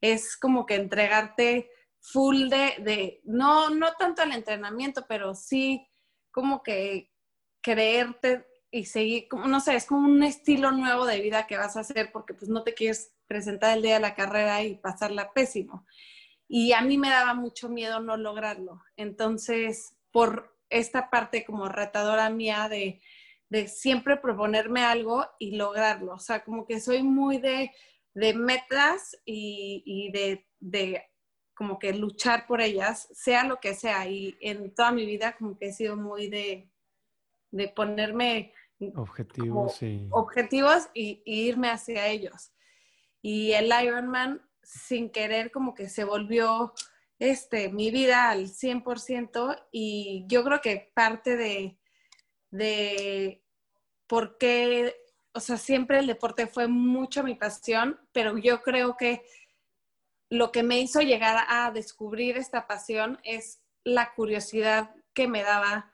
es 0.00 0.36
como 0.36 0.66
que 0.66 0.74
entregarte 0.74 1.70
full 2.00 2.48
de, 2.48 2.76
de, 2.78 3.20
no, 3.24 3.70
no 3.70 3.92
tanto 3.98 4.22
al 4.22 4.32
entrenamiento, 4.32 5.04
pero 5.08 5.34
sí 5.34 5.86
como 6.30 6.62
que 6.62 7.10
creerte 7.62 8.46
y 8.70 8.84
seguir, 8.84 9.28
como, 9.28 9.48
no 9.48 9.60
sé, 9.60 9.74
es 9.74 9.86
como 9.86 10.06
un 10.06 10.22
estilo 10.22 10.70
nuevo 10.70 11.04
de 11.06 11.20
vida 11.20 11.46
que 11.46 11.56
vas 11.56 11.76
a 11.76 11.80
hacer 11.80 12.12
porque 12.12 12.34
pues 12.34 12.48
no 12.48 12.62
te 12.62 12.74
quieres 12.74 13.12
presentar 13.26 13.76
el 13.76 13.82
día 13.82 13.94
de 13.94 14.00
la 14.00 14.14
carrera 14.14 14.62
y 14.62 14.76
pasarla 14.76 15.32
pésimo. 15.32 15.86
Y 16.48 16.72
a 16.72 16.80
mí 16.82 16.98
me 16.98 17.10
daba 17.10 17.34
mucho 17.34 17.68
miedo 17.68 18.00
no 18.00 18.16
lograrlo. 18.16 18.82
Entonces, 18.96 19.96
por 20.10 20.56
esta 20.68 21.10
parte 21.10 21.44
como 21.44 21.68
retadora 21.68 22.30
mía 22.30 22.68
de, 22.68 23.02
de 23.48 23.68
siempre 23.68 24.16
proponerme 24.16 24.82
algo 24.82 25.26
y 25.38 25.56
lograrlo. 25.56 26.14
O 26.14 26.18
sea, 26.18 26.44
como 26.44 26.66
que 26.66 26.80
soy 26.80 27.02
muy 27.02 27.38
de, 27.38 27.72
de 28.14 28.34
metas 28.34 29.16
y, 29.24 29.82
y 29.84 30.10
de, 30.12 30.46
de, 30.60 31.09
como 31.60 31.78
que 31.78 31.92
luchar 31.92 32.46
por 32.46 32.62
ellas, 32.62 33.06
sea 33.12 33.44
lo 33.44 33.60
que 33.60 33.74
sea. 33.74 34.08
Y 34.08 34.34
en 34.40 34.74
toda 34.74 34.92
mi 34.92 35.04
vida 35.04 35.36
como 35.36 35.58
que 35.58 35.66
he 35.66 35.72
sido 35.74 35.94
muy 35.94 36.30
de, 36.30 36.70
de 37.50 37.68
ponerme 37.68 38.54
objetivos, 38.96 39.82
y... 39.82 40.08
objetivos 40.10 40.88
y, 40.94 41.22
irme 41.26 41.68
hacia 41.68 42.06
ellos. 42.06 42.54
Y 43.20 43.52
el 43.52 43.70
Ironman, 43.84 44.40
sin 44.62 45.10
querer, 45.10 45.50
como 45.50 45.74
que 45.74 45.90
se 45.90 46.04
volvió 46.04 46.72
este, 47.18 47.68
mi 47.68 47.90
vida 47.90 48.30
al 48.30 48.46
100% 48.46 49.66
y 49.70 50.24
yo 50.28 50.42
creo 50.42 50.62
que 50.62 50.90
parte 50.94 51.36
de, 51.36 51.78
de 52.50 53.44
por 54.06 54.38
qué, 54.38 54.96
o 55.34 55.40
sea, 55.40 55.58
siempre 55.58 55.98
el 55.98 56.06
deporte 56.06 56.46
fue 56.46 56.68
mucho 56.68 57.22
mi 57.22 57.34
pasión, 57.34 58.00
pero 58.12 58.38
yo 58.38 58.62
creo 58.62 58.96
que 58.96 59.26
lo 60.30 60.52
que 60.52 60.62
me 60.62 60.78
hizo 60.78 61.00
llegar 61.00 61.44
a 61.48 61.70
descubrir 61.72 62.36
esta 62.36 62.66
pasión 62.66 63.18
es 63.24 63.60
la 63.84 64.14
curiosidad 64.14 64.94
que 65.12 65.26
me 65.26 65.42
daba 65.42 65.92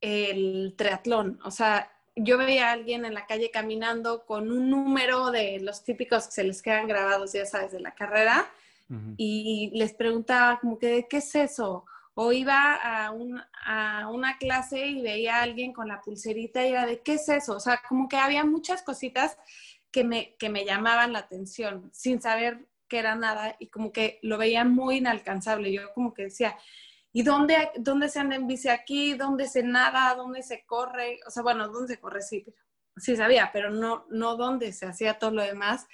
el 0.00 0.74
triatlón. 0.78 1.40
O 1.44 1.50
sea, 1.50 1.92
yo 2.14 2.38
veía 2.38 2.68
a 2.68 2.72
alguien 2.72 3.04
en 3.04 3.14
la 3.14 3.26
calle 3.26 3.50
caminando 3.50 4.24
con 4.24 4.50
un 4.52 4.70
número 4.70 5.32
de 5.32 5.58
los 5.60 5.84
típicos 5.84 6.26
que 6.26 6.32
se 6.32 6.44
les 6.44 6.62
quedan 6.62 6.86
grabados, 6.86 7.32
ya 7.32 7.44
sabes, 7.44 7.72
de 7.72 7.80
la 7.80 7.94
carrera, 7.94 8.46
y 9.18 9.70
les 9.74 9.92
preguntaba 9.92 10.58
como 10.60 10.78
que, 10.78 11.06
¿qué 11.10 11.18
es 11.18 11.34
eso? 11.34 11.84
O 12.14 12.32
iba 12.32 12.74
a, 12.74 13.12
a, 13.66 14.08
una 14.08 14.38
clase 14.38 14.86
y 14.86 15.02
veía 15.02 15.36
a 15.36 15.42
alguien 15.42 15.74
con 15.74 15.88
la 15.88 16.00
pulserita 16.00 16.66
y 16.66 16.70
era 16.70 16.86
de, 16.86 17.02
¿qué 17.02 17.14
es 17.14 17.28
eso? 17.28 17.56
O 17.56 17.60
sea, 17.60 17.82
como 17.86 18.08
que 18.08 18.16
había 18.16 18.46
muchas 18.46 18.82
cositas 18.82 19.36
que 19.90 20.04
me, 20.04 20.36
que 20.36 20.48
me 20.48 20.64
llamaban 20.64 21.12
la 21.12 21.18
atención 21.18 21.90
sin 21.92 22.22
saber 22.22 22.66
que 22.88 22.98
era 22.98 23.14
nada 23.14 23.56
y 23.58 23.68
como 23.68 23.92
que 23.92 24.18
lo 24.22 24.38
veía 24.38 24.64
muy 24.64 24.96
inalcanzable. 24.96 25.72
Yo 25.72 25.92
como 25.94 26.14
que 26.14 26.24
decía, 26.24 26.56
¿y 27.12 27.22
dónde, 27.22 27.70
dónde 27.76 28.08
se 28.08 28.20
anda 28.20 28.36
en 28.36 28.46
bici 28.46 28.68
aquí? 28.68 29.14
¿Dónde 29.14 29.48
se 29.48 29.62
nada? 29.62 30.14
¿Dónde 30.14 30.42
se 30.42 30.64
corre? 30.66 31.20
O 31.26 31.30
sea, 31.30 31.42
bueno, 31.42 31.68
¿dónde 31.68 31.94
se 31.94 32.00
corre? 32.00 32.22
Sí, 32.22 32.44
sí 32.96 33.16
sabía, 33.16 33.50
pero 33.52 33.70
no, 33.70 34.06
no 34.10 34.36
dónde 34.36 34.72
se 34.72 34.86
hacía 34.86 35.18
todo 35.18 35.30
lo 35.30 35.42
demás. 35.42 35.86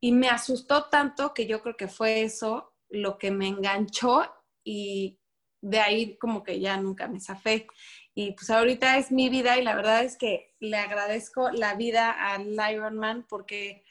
Y 0.00 0.12
me 0.12 0.28
asustó 0.28 0.84
tanto 0.84 1.34
que 1.34 1.46
yo 1.46 1.62
creo 1.62 1.76
que 1.76 1.88
fue 1.88 2.22
eso 2.22 2.74
lo 2.88 3.18
que 3.18 3.30
me 3.30 3.48
enganchó 3.48 4.32
y 4.64 5.20
de 5.62 5.80
ahí 5.80 6.16
como 6.18 6.42
que 6.42 6.60
ya 6.60 6.76
nunca 6.76 7.08
me 7.08 7.20
zafé. 7.20 7.66
Y 8.14 8.32
pues 8.32 8.50
ahorita 8.50 8.98
es 8.98 9.12
mi 9.12 9.28
vida 9.28 9.58
y 9.58 9.62
la 9.62 9.74
verdad 9.74 10.04
es 10.04 10.16
que 10.16 10.54
le 10.58 10.76
agradezco 10.76 11.50
la 11.50 11.74
vida 11.74 12.10
al 12.10 12.56
Ironman 12.72 13.26
porque 13.28 13.84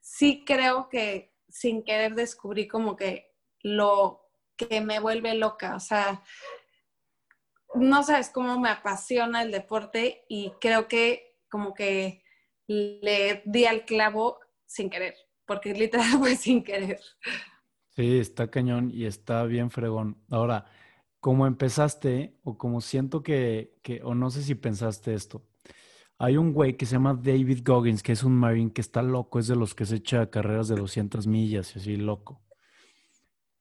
sí 0.00 0.44
creo 0.44 0.88
que 0.88 1.33
sin 1.54 1.84
querer 1.84 2.16
descubrí 2.16 2.66
como 2.66 2.96
que 2.96 3.32
lo 3.62 4.26
que 4.56 4.80
me 4.80 4.98
vuelve 4.98 5.34
loca. 5.34 5.76
O 5.76 5.80
sea, 5.80 6.20
no 7.74 8.02
sabes 8.02 8.30
cómo 8.30 8.58
me 8.58 8.70
apasiona 8.70 9.42
el 9.42 9.52
deporte 9.52 10.24
y 10.28 10.52
creo 10.60 10.88
que 10.88 11.36
como 11.48 11.72
que 11.72 12.24
le 12.66 13.42
di 13.44 13.66
al 13.66 13.84
clavo 13.84 14.40
sin 14.66 14.90
querer 14.90 15.14
porque 15.46 15.74
literal 15.74 16.18
fue 16.18 16.36
sin 16.36 16.62
querer. 16.62 17.00
Sí, 17.96 18.18
está 18.18 18.50
cañón 18.50 18.90
y 18.92 19.06
está 19.06 19.44
bien 19.44 19.70
fregón. 19.70 20.18
Ahora, 20.28 20.66
como 21.20 21.46
empezaste, 21.46 22.36
o 22.42 22.58
como 22.58 22.80
siento 22.80 23.22
que, 23.22 23.78
que, 23.82 24.02
o 24.02 24.14
no 24.14 24.30
sé 24.30 24.42
si 24.42 24.54
pensaste 24.54 25.14
esto, 25.14 25.42
hay 26.18 26.36
un 26.36 26.52
güey 26.52 26.76
que 26.76 26.86
se 26.86 26.92
llama 26.92 27.14
David 27.14 27.60
Goggins, 27.64 28.02
que 28.02 28.12
es 28.12 28.22
un 28.22 28.36
marine 28.36 28.72
que 28.72 28.80
está 28.80 29.02
loco, 29.02 29.38
es 29.38 29.48
de 29.48 29.56
los 29.56 29.74
que 29.74 29.84
se 29.84 29.96
echa 29.96 30.30
carreras 30.30 30.68
de 30.68 30.76
200 30.76 31.26
millas 31.26 31.74
y 31.74 31.78
así 31.78 31.96
loco. 31.96 32.40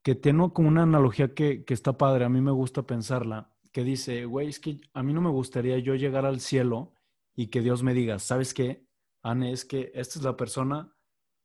Que 0.02 0.16
tiene 0.16 0.52
como 0.52 0.68
una 0.68 0.84
analogía 0.84 1.34
que, 1.34 1.64
que 1.66 1.74
está 1.74 1.98
padre, 1.98 2.26
a 2.26 2.30
mí 2.30 2.42
me 2.42 2.52
gusta 2.52 2.84
pensarla, 2.84 3.52
que 3.72 3.84
dice, 3.84 4.26
güey, 4.26 4.50
es 4.50 4.60
que 4.60 4.82
a 4.94 5.02
mí 5.02 5.14
no 5.14 5.22
me 5.22 5.30
gustaría 5.30 5.78
yo 5.80 5.96
llegar 5.96 6.26
al 6.26 6.40
cielo 6.40 6.94
y 7.36 7.48
que 7.48 7.62
Dios 7.62 7.82
me 7.82 7.94
diga, 7.94 8.20
¿sabes 8.20 8.54
qué? 8.54 8.86
Anne, 9.24 9.52
es 9.52 9.66
que 9.66 9.92
esta 9.96 10.20
es 10.20 10.26
la 10.26 10.38
persona 10.38 10.94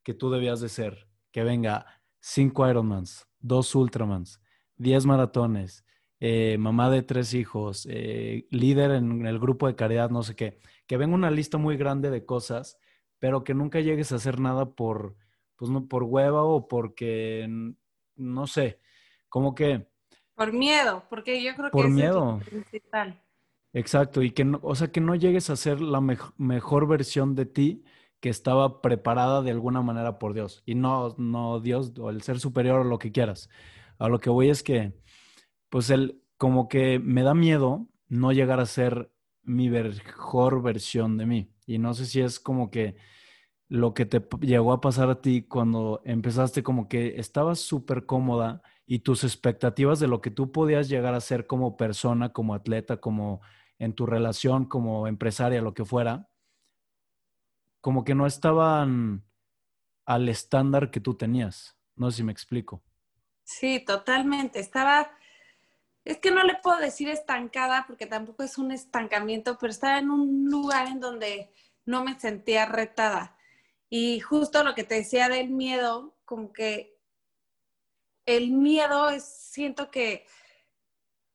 que 0.02 0.12
tú 0.14 0.30
debías 0.30 0.60
de 0.60 0.68
ser. 0.68 1.08
Que 1.30 1.44
venga 1.44 1.86
cinco 2.20 2.68
Ironmans, 2.68 3.28
dos 3.38 3.74
Ultramans, 3.74 4.40
diez 4.76 5.06
maratones, 5.06 5.84
eh, 6.20 6.56
mamá 6.58 6.90
de 6.90 7.02
tres 7.02 7.34
hijos, 7.34 7.86
eh, 7.90 8.46
líder 8.50 8.92
en 8.92 9.26
el 9.26 9.38
grupo 9.38 9.66
de 9.66 9.76
caridad, 9.76 10.10
no 10.10 10.22
sé 10.22 10.34
qué. 10.34 10.58
Que 10.86 10.96
venga 10.96 11.14
una 11.14 11.30
lista 11.30 11.58
muy 11.58 11.76
grande 11.76 12.10
de 12.10 12.24
cosas, 12.24 12.78
pero 13.18 13.44
que 13.44 13.54
nunca 13.54 13.80
llegues 13.80 14.12
a 14.12 14.16
hacer 14.16 14.40
nada 14.40 14.70
por, 14.74 15.16
pues 15.56 15.70
no, 15.70 15.86
por 15.86 16.04
hueva 16.04 16.44
o 16.44 16.68
porque, 16.68 17.46
no 18.16 18.46
sé, 18.46 18.80
como 19.28 19.54
que... 19.54 19.86
Por 20.34 20.52
miedo, 20.52 21.04
porque 21.10 21.42
yo 21.42 21.54
creo 21.54 21.66
que 21.66 21.72
por 21.72 21.90
miedo. 21.90 22.38
es 22.40 22.48
principal. 22.48 23.22
Exacto, 23.72 24.22
y 24.22 24.30
que 24.30 24.44
no, 24.44 24.60
o 24.62 24.74
sea, 24.74 24.90
que 24.90 25.00
no 25.00 25.14
llegues 25.14 25.50
a 25.50 25.56
ser 25.56 25.80
la 25.80 26.00
mejor 26.00 26.88
versión 26.88 27.34
de 27.34 27.46
ti, 27.46 27.84
que 28.20 28.28
estaba 28.28 28.80
preparada 28.80 29.42
de 29.42 29.50
alguna 29.50 29.82
manera 29.82 30.18
por 30.18 30.34
Dios. 30.34 30.62
Y 30.66 30.74
no, 30.74 31.14
no 31.18 31.60
Dios 31.60 31.92
o 31.98 32.10
el 32.10 32.22
ser 32.22 32.40
superior 32.40 32.80
o 32.80 32.84
lo 32.84 32.98
que 32.98 33.12
quieras. 33.12 33.48
A 33.98 34.08
lo 34.08 34.18
que 34.18 34.30
voy 34.30 34.50
es 34.50 34.62
que, 34.62 34.94
pues 35.68 35.90
él, 35.90 36.22
como 36.36 36.68
que 36.68 36.98
me 36.98 37.22
da 37.22 37.34
miedo 37.34 37.88
no 38.08 38.32
llegar 38.32 38.60
a 38.60 38.66
ser 38.66 39.10
mi 39.42 39.68
mejor 39.68 40.62
versión 40.62 41.16
de 41.18 41.26
mí. 41.26 41.52
Y 41.66 41.78
no 41.78 41.94
sé 41.94 42.06
si 42.06 42.20
es 42.20 42.40
como 42.40 42.70
que 42.70 42.96
lo 43.68 43.92
que 43.92 44.06
te 44.06 44.26
llegó 44.40 44.72
a 44.72 44.80
pasar 44.80 45.10
a 45.10 45.20
ti 45.20 45.42
cuando 45.42 46.00
empezaste 46.04 46.62
como 46.62 46.88
que 46.88 47.18
estabas 47.18 47.60
súper 47.60 48.06
cómoda 48.06 48.62
y 48.86 49.00
tus 49.00 49.24
expectativas 49.24 50.00
de 50.00 50.08
lo 50.08 50.22
que 50.22 50.30
tú 50.30 50.50
podías 50.50 50.88
llegar 50.88 51.14
a 51.14 51.20
ser 51.20 51.46
como 51.46 51.76
persona, 51.76 52.32
como 52.32 52.54
atleta, 52.54 52.96
como 52.98 53.42
en 53.78 53.92
tu 53.92 54.06
relación, 54.06 54.64
como 54.64 55.06
empresaria, 55.06 55.60
lo 55.60 55.74
que 55.74 55.84
fuera, 55.84 56.28
como 57.80 58.04
que 58.04 58.14
no 58.14 58.26
estaban 58.26 59.24
al 60.06 60.28
estándar 60.30 60.90
que 60.90 61.00
tú 61.00 61.14
tenías. 61.14 61.78
No 61.94 62.10
sé 62.10 62.18
si 62.18 62.24
me 62.24 62.32
explico. 62.32 62.82
Sí, 63.44 63.84
totalmente. 63.84 64.58
Estaba, 64.58 65.10
es 66.08 66.16
que 66.20 66.30
no 66.30 66.42
le 66.42 66.54
puedo 66.54 66.78
decir 66.78 67.10
estancada 67.10 67.84
porque 67.86 68.06
tampoco 68.06 68.42
es 68.42 68.56
un 68.56 68.72
estancamiento, 68.72 69.58
pero 69.58 69.70
estaba 69.70 69.98
en 69.98 70.10
un 70.10 70.46
lugar 70.50 70.88
en 70.88 71.00
donde 71.00 71.52
no 71.84 72.02
me 72.02 72.18
sentía 72.18 72.64
retada. 72.64 73.36
Y 73.90 74.18
justo 74.20 74.64
lo 74.64 74.74
que 74.74 74.84
te 74.84 74.94
decía 74.94 75.28
del 75.28 75.50
miedo, 75.50 76.16
como 76.24 76.54
que 76.54 76.98
el 78.24 78.52
miedo 78.52 79.10
es, 79.10 79.22
siento 79.22 79.90
que, 79.90 80.24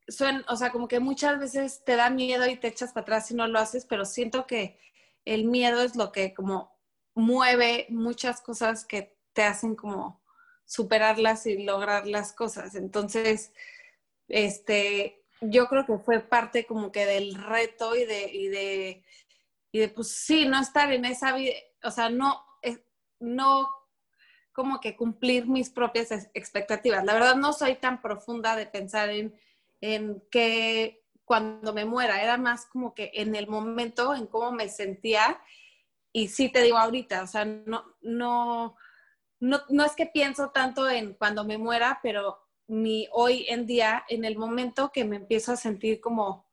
son, 0.08 0.44
o 0.48 0.56
sea, 0.56 0.72
como 0.72 0.88
que 0.88 1.00
muchas 1.00 1.39
veces 1.39 1.84
te 1.86 1.96
da 1.96 2.10
miedo 2.10 2.48
y 2.48 2.58
te 2.58 2.70
echas 2.70 2.94
para 2.94 3.03
atrás 3.03 3.30
y 3.30 3.36
no 3.36 3.46
lo 3.46 3.60
haces, 3.60 3.86
pero 3.86 4.06
siento 4.06 4.48
que 4.48 4.80
el 5.24 5.46
miedo 5.46 5.84
es 5.84 5.96
lo 5.96 6.12
que 6.12 6.34
como 6.34 6.75
mueve 7.13 7.86
muchas 7.89 8.42
cosas 8.42 8.86
que 8.86 9.15
te 9.34 9.44
hacen 9.44 9.75
como 9.75 10.24
superarlas 10.65 11.46
y 11.46 11.63
lograr 11.63 12.08
las 12.08 12.34
cosas. 12.34 12.74
Entonces, 12.74 13.53
este, 14.27 15.24
yo 15.42 15.68
creo 15.68 15.86
que 15.86 15.98
fue 15.98 16.20
parte 16.20 16.65
como 16.65 16.92
que 16.92 17.06
del 17.06 17.36
reto 17.36 17.96
y 17.96 18.06
de, 18.06 18.32
y 18.32 18.48
de, 18.48 19.03
y 19.72 19.80
de 19.80 19.89
pues 19.89 20.12
sí, 20.12 20.46
no 20.46 20.60
estar 20.60 20.92
en 20.92 21.06
esa 21.06 21.36
vida, 21.36 21.53
o 21.84 21.92
sea, 21.92 22.10
no, 22.10 22.44
no 23.20 23.70
como 24.53 24.80
que 24.80 24.96
cumplir 24.96 25.48
mis 25.48 25.70
propias 25.70 26.12
expectativas. 26.34 27.03
La 27.03 27.13
verdad 27.13 27.36
no 27.36 27.53
soy 27.53 27.75
tan 27.75 28.01
profunda 28.01 28.56
de 28.56 28.68
pensar 28.68 29.10
en, 29.10 29.36
en 29.82 30.24
qué 30.30 31.03
cuando 31.25 31.74
me 31.74 31.86
muera, 31.86 32.22
era 32.22 32.38
más 32.38 32.65
como 32.68 32.94
que 32.94 33.12
en 33.15 33.36
el 33.36 33.48
momento, 33.48 34.13
en 34.13 34.27
cómo 34.27 34.51
me 34.51 34.70
sentía. 34.70 35.42
Y 36.12 36.27
sí 36.27 36.50
te 36.50 36.62
digo 36.62 36.77
ahorita, 36.77 37.24
o 37.24 37.27
sea, 37.27 37.46
no, 37.46 37.84
no, 38.01 38.75
no, 39.39 39.62
no 39.70 39.86
es 39.86 39.96
que 39.96 40.06
pienso 40.06 40.51
tanto 40.51 40.88
en 40.88 41.15
cuando 41.15 41.44
me 41.44 41.58
muera, 41.58 42.00
pero 42.03 42.42
mi 42.67 43.08
hoy 43.12 43.46
en 43.50 43.65
día, 43.65 44.05
en 44.10 44.25
el 44.25 44.38
momento 44.38 44.91
que 44.91 45.05
me 45.05 45.17
empiezo 45.17 45.51
a 45.51 45.58
sentir 45.58 46.00
como 46.00 46.48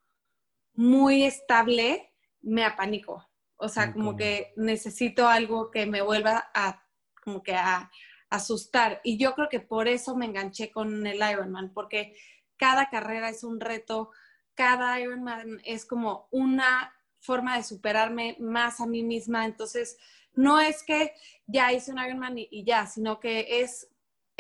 muy 0.75 1.25
estable, 1.25 2.13
me 2.43 2.65
apanico. 2.65 3.29
O 3.57 3.69
sea, 3.69 3.93
como 3.93 4.17
que 4.17 4.55
necesito 4.57 5.29
algo 5.29 5.71
que 5.71 5.85
me 5.85 6.01
vuelva 6.01 6.51
a, 6.55 6.83
como 7.23 7.43
que 7.43 7.55
a, 7.55 7.91
asustar. 8.31 9.01
Y 9.05 9.19
yo 9.19 9.35
creo 9.35 9.49
que 9.49 9.61
por 9.61 9.89
eso 9.89 10.17
me 10.17 10.25
enganché 10.25 10.71
con 10.71 11.07
el 11.07 11.17
Ironman, 11.17 11.73
porque 11.75 12.15
cada 12.57 12.89
carrera 12.89 13.29
es 13.29 13.45
un 13.45 13.61
reto, 13.61 14.13
cada 14.55 14.99
Ironman 15.01 15.61
es 15.65 15.85
como 15.85 16.29
una 16.31 16.95
forma 17.19 17.57
de 17.57 17.65
superarme 17.65 18.37
más 18.39 18.81
a 18.81 18.87
mí 18.87 19.03
misma. 19.03 19.45
Entonces, 19.45 19.99
no 20.33 20.61
es 20.61 20.83
que 20.83 21.13
ya 21.47 21.73
hice 21.73 21.93
un 21.93 21.99
Ironman 21.99 22.39
y, 22.39 22.49
y 22.51 22.65
ya, 22.65 22.87
sino 22.87 23.19
que 23.21 23.63
es 23.63 23.90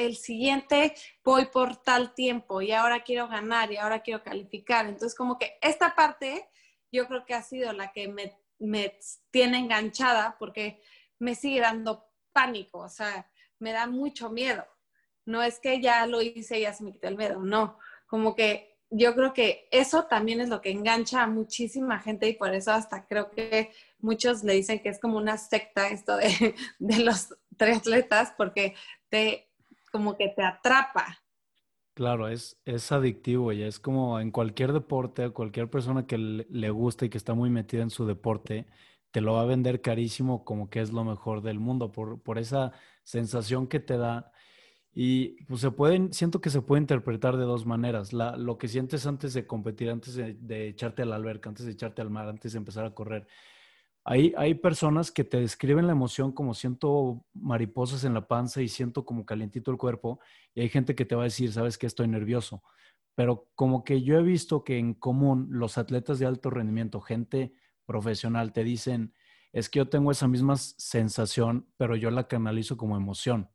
el 0.06 0.16
siguiente 0.16 0.94
voy 1.24 1.46
por 1.46 1.76
tal 1.76 2.14
tiempo 2.14 2.62
y 2.62 2.72
ahora 2.72 3.02
quiero 3.02 3.28
ganar 3.28 3.72
y 3.72 3.76
ahora 3.76 4.00
quiero 4.00 4.22
calificar. 4.22 4.86
Entonces, 4.86 5.14
como 5.14 5.38
que 5.38 5.58
esta 5.60 5.94
parte 5.94 6.48
yo 6.92 7.06
creo 7.06 7.24
que 7.24 7.34
ha 7.34 7.42
sido 7.42 7.72
la 7.72 7.92
que 7.92 8.08
me, 8.08 8.36
me 8.58 8.98
tiene 9.30 9.58
enganchada 9.58 10.36
porque 10.38 10.82
me 11.18 11.34
sigue 11.34 11.60
dando 11.60 12.06
pánico, 12.32 12.78
o 12.78 12.88
sea, 12.88 13.30
me 13.58 13.72
da 13.72 13.86
mucho 13.86 14.30
miedo. 14.30 14.66
No 15.26 15.42
es 15.42 15.60
que 15.60 15.80
ya 15.80 16.06
lo 16.06 16.22
hice 16.22 16.60
ya 16.60 16.72
se 16.72 16.82
me 16.82 16.92
quitó 16.92 17.08
el 17.08 17.16
miedo, 17.16 17.40
no, 17.40 17.78
como 18.06 18.34
que 18.34 18.70
yo 18.90 19.14
creo 19.14 19.32
que 19.32 19.68
eso 19.70 20.06
también 20.06 20.40
es 20.40 20.48
lo 20.48 20.60
que 20.60 20.70
engancha 20.70 21.22
a 21.22 21.28
muchísima 21.28 22.00
gente 22.00 22.28
y 22.28 22.34
por 22.34 22.52
eso 22.54 22.72
hasta 22.72 23.06
creo 23.06 23.30
que 23.30 23.70
muchos 23.98 24.42
le 24.42 24.54
dicen 24.54 24.80
que 24.80 24.88
es 24.88 24.98
como 24.98 25.16
una 25.16 25.38
secta 25.38 25.88
esto 25.88 26.16
de, 26.16 26.54
de 26.80 26.98
los 26.98 27.36
triatletas 27.56 28.32
porque 28.36 28.74
te 29.08 29.49
como 29.90 30.16
que 30.16 30.28
te 30.28 30.42
atrapa. 30.42 31.18
Claro, 31.94 32.28
es, 32.28 32.58
es 32.64 32.92
adictivo 32.92 33.52
y 33.52 33.62
es 33.62 33.78
como 33.78 34.20
en 34.20 34.30
cualquier 34.30 34.72
deporte, 34.72 35.30
cualquier 35.30 35.68
persona 35.68 36.06
que 36.06 36.16
le, 36.18 36.70
guste 36.70 37.06
y 37.06 37.08
que 37.10 37.18
está 37.18 37.34
muy 37.34 37.50
metida 37.50 37.82
en 37.82 37.90
su 37.90 38.06
deporte, 38.06 38.66
te 39.10 39.20
lo 39.20 39.34
va 39.34 39.42
a 39.42 39.44
vender 39.44 39.82
carísimo 39.82 40.44
como 40.44 40.70
que 40.70 40.80
es 40.80 40.92
lo 40.92 41.04
mejor 41.04 41.42
del 41.42 41.58
mundo 41.58 41.92
por, 41.92 42.22
por 42.22 42.38
esa 42.38 42.72
sensación 43.02 43.66
que 43.66 43.80
te 43.80 43.98
da. 43.98 44.32
Y 44.92 45.44
pues 45.44 45.60
se 45.60 45.70
pueden, 45.72 46.12
siento 46.12 46.40
que 46.40 46.50
se 46.50 46.62
puede 46.62 46.80
interpretar 46.80 47.36
de 47.36 47.44
dos 47.44 47.66
maneras. 47.66 48.12
La, 48.12 48.36
lo 48.36 48.56
que 48.58 48.68
sientes 48.68 49.06
antes 49.06 49.34
de 49.34 49.46
competir, 49.46 49.90
antes 49.90 50.14
de, 50.14 50.34
de 50.34 50.68
echarte 50.68 51.02
a 51.02 51.06
la 51.06 51.16
alberca, 51.16 51.48
antes 51.48 51.66
de 51.66 51.72
echarte 51.72 52.02
al 52.02 52.10
mar, 52.10 52.28
antes 52.28 52.52
de 52.52 52.58
empezar 52.58 52.84
a 52.86 52.94
correr. 52.94 53.26
Hay, 54.04 54.32
hay 54.36 54.54
personas 54.54 55.10
que 55.10 55.24
te 55.24 55.40
describen 55.40 55.86
la 55.86 55.92
emoción 55.92 56.32
como 56.32 56.54
siento 56.54 57.24
mariposas 57.34 58.04
en 58.04 58.14
la 58.14 58.26
panza 58.26 58.62
y 58.62 58.68
siento 58.68 59.04
como 59.04 59.26
calientito 59.26 59.70
el 59.70 59.76
cuerpo, 59.76 60.20
y 60.54 60.62
hay 60.62 60.68
gente 60.68 60.94
que 60.94 61.04
te 61.04 61.14
va 61.14 61.22
a 61.22 61.24
decir, 61.24 61.52
sabes 61.52 61.76
que 61.76 61.86
estoy 61.86 62.08
nervioso. 62.08 62.62
Pero 63.14 63.50
como 63.54 63.84
que 63.84 64.02
yo 64.02 64.18
he 64.18 64.22
visto 64.22 64.64
que 64.64 64.78
en 64.78 64.94
común 64.94 65.48
los 65.50 65.76
atletas 65.76 66.18
de 66.18 66.26
alto 66.26 66.48
rendimiento, 66.48 67.00
gente 67.00 67.52
profesional, 67.84 68.52
te 68.52 68.64
dicen, 68.64 69.14
es 69.52 69.68
que 69.68 69.78
yo 69.78 69.88
tengo 69.88 70.10
esa 70.10 70.28
misma 70.28 70.56
sensación, 70.56 71.68
pero 71.76 71.96
yo 71.96 72.10
la 72.10 72.28
canalizo 72.28 72.76
como 72.76 72.96
emoción. 72.96 73.50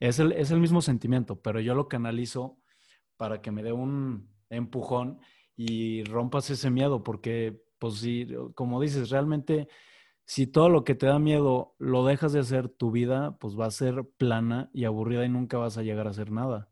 Es 0.00 0.18
el, 0.18 0.32
es 0.32 0.50
el 0.50 0.60
mismo 0.60 0.82
sentimiento, 0.82 1.40
pero 1.40 1.60
yo 1.60 1.74
lo 1.74 1.88
canalizo 1.88 2.58
para 3.16 3.40
que 3.40 3.50
me 3.50 3.62
dé 3.62 3.72
un 3.72 4.28
empujón 4.50 5.20
y 5.56 6.02
rompas 6.04 6.50
ese 6.50 6.70
miedo, 6.70 7.04
porque 7.04 7.62
pues 7.84 7.98
sí, 7.98 8.26
como 8.54 8.80
dices, 8.80 9.10
realmente 9.10 9.68
si 10.24 10.46
todo 10.46 10.70
lo 10.70 10.84
que 10.84 10.94
te 10.94 11.04
da 11.04 11.18
miedo 11.18 11.74
lo 11.78 12.06
dejas 12.06 12.32
de 12.32 12.40
hacer, 12.40 12.70
tu 12.70 12.90
vida 12.90 13.36
pues 13.38 13.60
va 13.60 13.66
a 13.66 13.70
ser 13.70 14.08
plana 14.16 14.70
y 14.72 14.86
aburrida 14.86 15.26
y 15.26 15.28
nunca 15.28 15.58
vas 15.58 15.76
a 15.76 15.82
llegar 15.82 16.06
a 16.06 16.10
hacer 16.10 16.30
nada. 16.30 16.70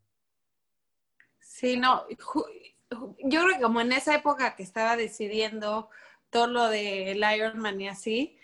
Sí, 1.37 1.77
no, 1.77 2.03
yo 2.09 3.41
creo 3.41 3.47
que 3.55 3.61
como 3.61 3.79
en 3.79 3.91
esa 3.91 4.15
época 4.15 4.55
que 4.55 4.63
estaba 4.63 4.97
decidiendo 4.97 5.91
todo 6.31 6.47
lo 6.47 6.67
del 6.67 7.23
Ironman 7.23 7.79
y 7.79 7.89
así, 7.89 8.39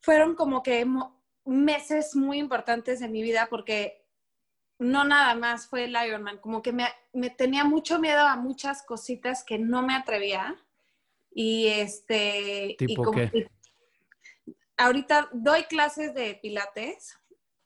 fueron 0.00 0.34
como 0.34 0.62
que 0.62 0.86
meses 1.46 2.14
muy 2.14 2.40
importantes 2.40 3.00
de 3.00 3.08
mi 3.08 3.22
vida 3.22 3.46
porque 3.48 4.04
no 4.78 5.04
nada 5.04 5.34
más 5.34 5.66
fue 5.66 5.84
el 5.84 5.96
Ironman, 5.96 6.36
como 6.40 6.60
que 6.60 6.74
me, 6.74 6.88
me 7.14 7.30
tenía 7.30 7.64
mucho 7.64 7.98
miedo 7.98 8.26
a 8.26 8.36
muchas 8.36 8.82
cositas 8.82 9.44
que 9.44 9.58
no 9.58 9.80
me 9.80 9.94
atrevía 9.94 10.62
y 11.30 11.66
este... 11.66 12.76
¿Tipo 12.78 12.92
y 12.92 12.96
como, 12.96 13.12
qué? 13.12 13.50
Ahorita 14.76 15.28
doy 15.32 15.64
clases 15.64 16.14
de 16.14 16.34
pilates 16.36 17.18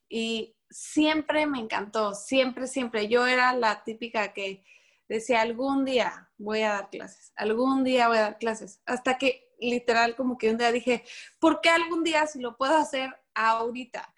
y 0.09 0.57
siempre 0.71 1.47
me 1.47 1.61
encantó, 1.61 2.15
siempre, 2.15 2.67
siempre. 2.67 3.09
Yo 3.09 3.27
era 3.27 3.55
la 3.55 3.85
típica 3.85 4.33
que 4.33 4.65
decía, 5.09 5.41
algún 5.41 5.85
día 5.85 6.31
voy 6.39 6.63
a 6.63 6.71
dar 6.71 6.91
clases, 6.91 7.33
algún 7.37 7.85
día 7.85 8.09
voy 8.09 8.19
a 8.19 8.23
dar 8.23 8.39
clases, 8.39 8.81
hasta 8.87 9.17
que 9.19 9.49
literal 9.61 10.17
como 10.17 10.37
que 10.37 10.51
un 10.51 10.59
día 10.59 10.73
dije, 10.73 11.05
¿por 11.39 11.61
qué 11.61 11.71
algún 11.71 12.03
día 12.03 12.27
si 12.27 12.41
lo 12.41 12.57
puedo 12.57 12.77
hacer 12.77 13.15
ahorita? 13.35 14.13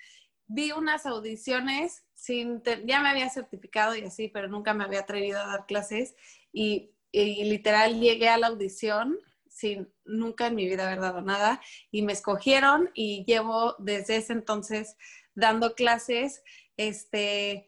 Vi 0.46 0.72
unas 0.72 1.06
audiciones, 1.06 2.04
sin 2.14 2.62
ya 2.84 3.00
me 3.00 3.10
había 3.10 3.28
certificado 3.28 3.94
y 3.94 4.04
así, 4.04 4.28
pero 4.28 4.48
nunca 4.48 4.74
me 4.74 4.84
había 4.84 5.00
atrevido 5.00 5.40
a 5.40 5.46
dar 5.46 5.66
clases 5.66 6.14
y, 6.52 6.92
y 7.12 7.44
literal 7.44 8.00
llegué 8.00 8.28
a 8.28 8.38
la 8.38 8.46
audición 8.46 9.18
sin 9.56 9.90
nunca 10.04 10.48
en 10.48 10.54
mi 10.54 10.66
vida 10.66 10.86
haber 10.86 11.00
dado 11.00 11.22
nada 11.22 11.62
y 11.90 12.02
me 12.02 12.12
escogieron 12.12 12.90
y 12.92 13.24
llevo 13.24 13.74
desde 13.78 14.16
ese 14.16 14.34
entonces 14.34 14.96
dando 15.34 15.74
clases. 15.74 16.42
Este, 16.76 17.66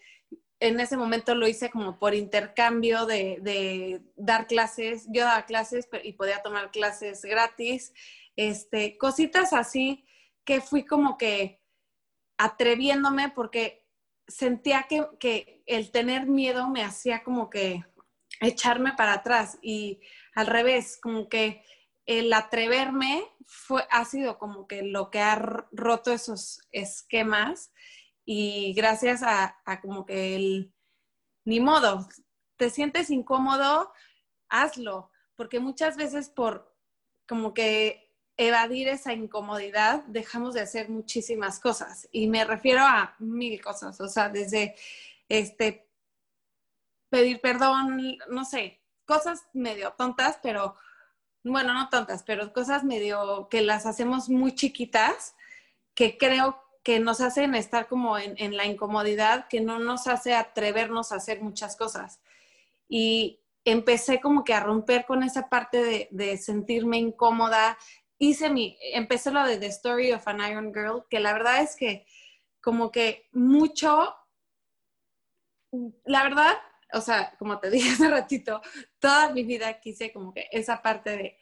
en 0.60 0.80
ese 0.80 0.98
momento 0.98 1.34
lo 1.34 1.48
hice 1.48 1.70
como 1.70 1.98
por 1.98 2.14
intercambio 2.14 3.06
de, 3.06 4.02
dar 4.16 4.46
clases. 4.46 5.06
Yo 5.08 5.24
daba 5.24 5.46
clases 5.46 5.88
y 6.04 6.12
podía 6.12 6.42
tomar 6.42 6.70
clases 6.70 7.22
gratis. 7.22 7.94
Este, 8.36 8.98
cositas 8.98 9.54
así 9.54 10.04
que 10.44 10.60
fui 10.60 10.84
como 10.84 11.16
que 11.16 11.62
atreviéndome 12.36 13.30
porque 13.30 13.86
sentía 14.26 14.84
que, 14.90 15.06
que 15.18 15.62
el 15.64 15.90
tener 15.90 16.26
miedo 16.26 16.68
me 16.68 16.84
hacía 16.84 17.22
como 17.22 17.48
que 17.48 17.82
echarme 18.40 18.92
para 18.92 19.14
atrás 19.14 19.58
y 19.62 20.00
al 20.38 20.46
revés, 20.46 20.98
como 21.02 21.28
que 21.28 21.64
el 22.08 22.32
atreverme 22.32 23.22
fue, 23.46 23.86
ha 23.90 24.02
sido 24.06 24.38
como 24.38 24.66
que 24.66 24.82
lo 24.82 25.10
que 25.10 25.20
ha 25.20 25.36
roto 25.70 26.10
esos 26.10 26.62
esquemas 26.72 27.70
y 28.24 28.72
gracias 28.72 29.22
a, 29.22 29.60
como 29.82 30.06
que 30.06 30.34
el, 30.34 30.74
ni 31.44 31.60
modo, 31.60 32.08
te 32.56 32.70
sientes 32.70 33.10
incómodo, 33.10 33.92
hazlo, 34.48 35.10
porque 35.36 35.60
muchas 35.60 35.98
veces 35.98 36.30
por 36.30 36.74
como 37.28 37.52
que 37.52 38.10
evadir 38.38 38.88
esa 38.88 39.12
incomodidad 39.12 40.02
dejamos 40.06 40.54
de 40.54 40.62
hacer 40.62 40.88
muchísimas 40.88 41.60
cosas 41.60 42.08
y 42.10 42.26
me 42.28 42.42
refiero 42.46 42.80
a 42.80 43.16
mil 43.18 43.60
cosas, 43.60 44.00
o 44.00 44.08
sea, 44.08 44.30
desde 44.30 44.74
este 45.28 45.90
pedir 47.10 47.42
perdón, 47.42 48.16
no 48.30 48.46
sé, 48.46 48.80
cosas 49.04 49.46
medio 49.52 49.92
tontas, 49.92 50.38
pero 50.42 50.74
bueno, 51.48 51.74
no 51.74 51.88
tontas, 51.88 52.22
pero 52.22 52.52
cosas 52.52 52.84
medio 52.84 53.48
que 53.50 53.62
las 53.62 53.86
hacemos 53.86 54.28
muy 54.28 54.54
chiquitas, 54.54 55.34
que 55.94 56.16
creo 56.16 56.62
que 56.82 57.00
nos 57.00 57.20
hacen 57.20 57.54
estar 57.54 57.86
como 57.86 58.16
en, 58.18 58.56
la 58.56 58.64
incomodidad, 58.64 59.46
que 59.48 59.60
no 59.60 59.78
nos 59.78 60.06
hace 60.06 60.34
atrevernos 60.34 61.12
a 61.12 61.16
hacer 61.16 61.42
muchas 61.42 61.76
cosas. 61.76 62.20
Y 62.88 63.40
empecé 63.64 64.20
como 64.20 64.42
que 64.42 64.54
a 64.54 64.60
romper 64.60 65.04
con 65.04 65.22
esa 65.22 65.48
parte 65.48 66.08
de, 66.10 66.36
sentirme 66.38 66.96
incómoda. 66.96 67.76
Hice 68.18 68.48
mi, 68.48 68.78
empecé 68.94 69.30
lo 69.30 69.44
de 69.44 69.58
The 69.58 69.66
Story 69.66 70.12
of 70.12 70.26
an 70.28 70.40
Iron 70.50 70.72
Girl, 70.72 71.04
que 71.10 71.20
la 71.20 71.34
verdad 71.34 71.60
es 71.60 71.76
que 71.76 72.06
como 72.62 72.90
que 72.90 73.28
mucho, 73.32 74.14
la 76.04 76.22
verdad, 76.22 76.54
o 76.92 77.00
sea, 77.00 77.34
como 77.38 77.58
te 77.58 77.70
dije 77.70 77.90
hace 77.90 78.08
ratito, 78.08 78.62
toda 78.98 79.30
mi 79.30 79.42
vida 79.42 79.78
quise 79.80 80.12
como 80.12 80.32
que 80.32 80.48
esa 80.52 80.80
parte 80.80 81.16
de, 81.16 81.37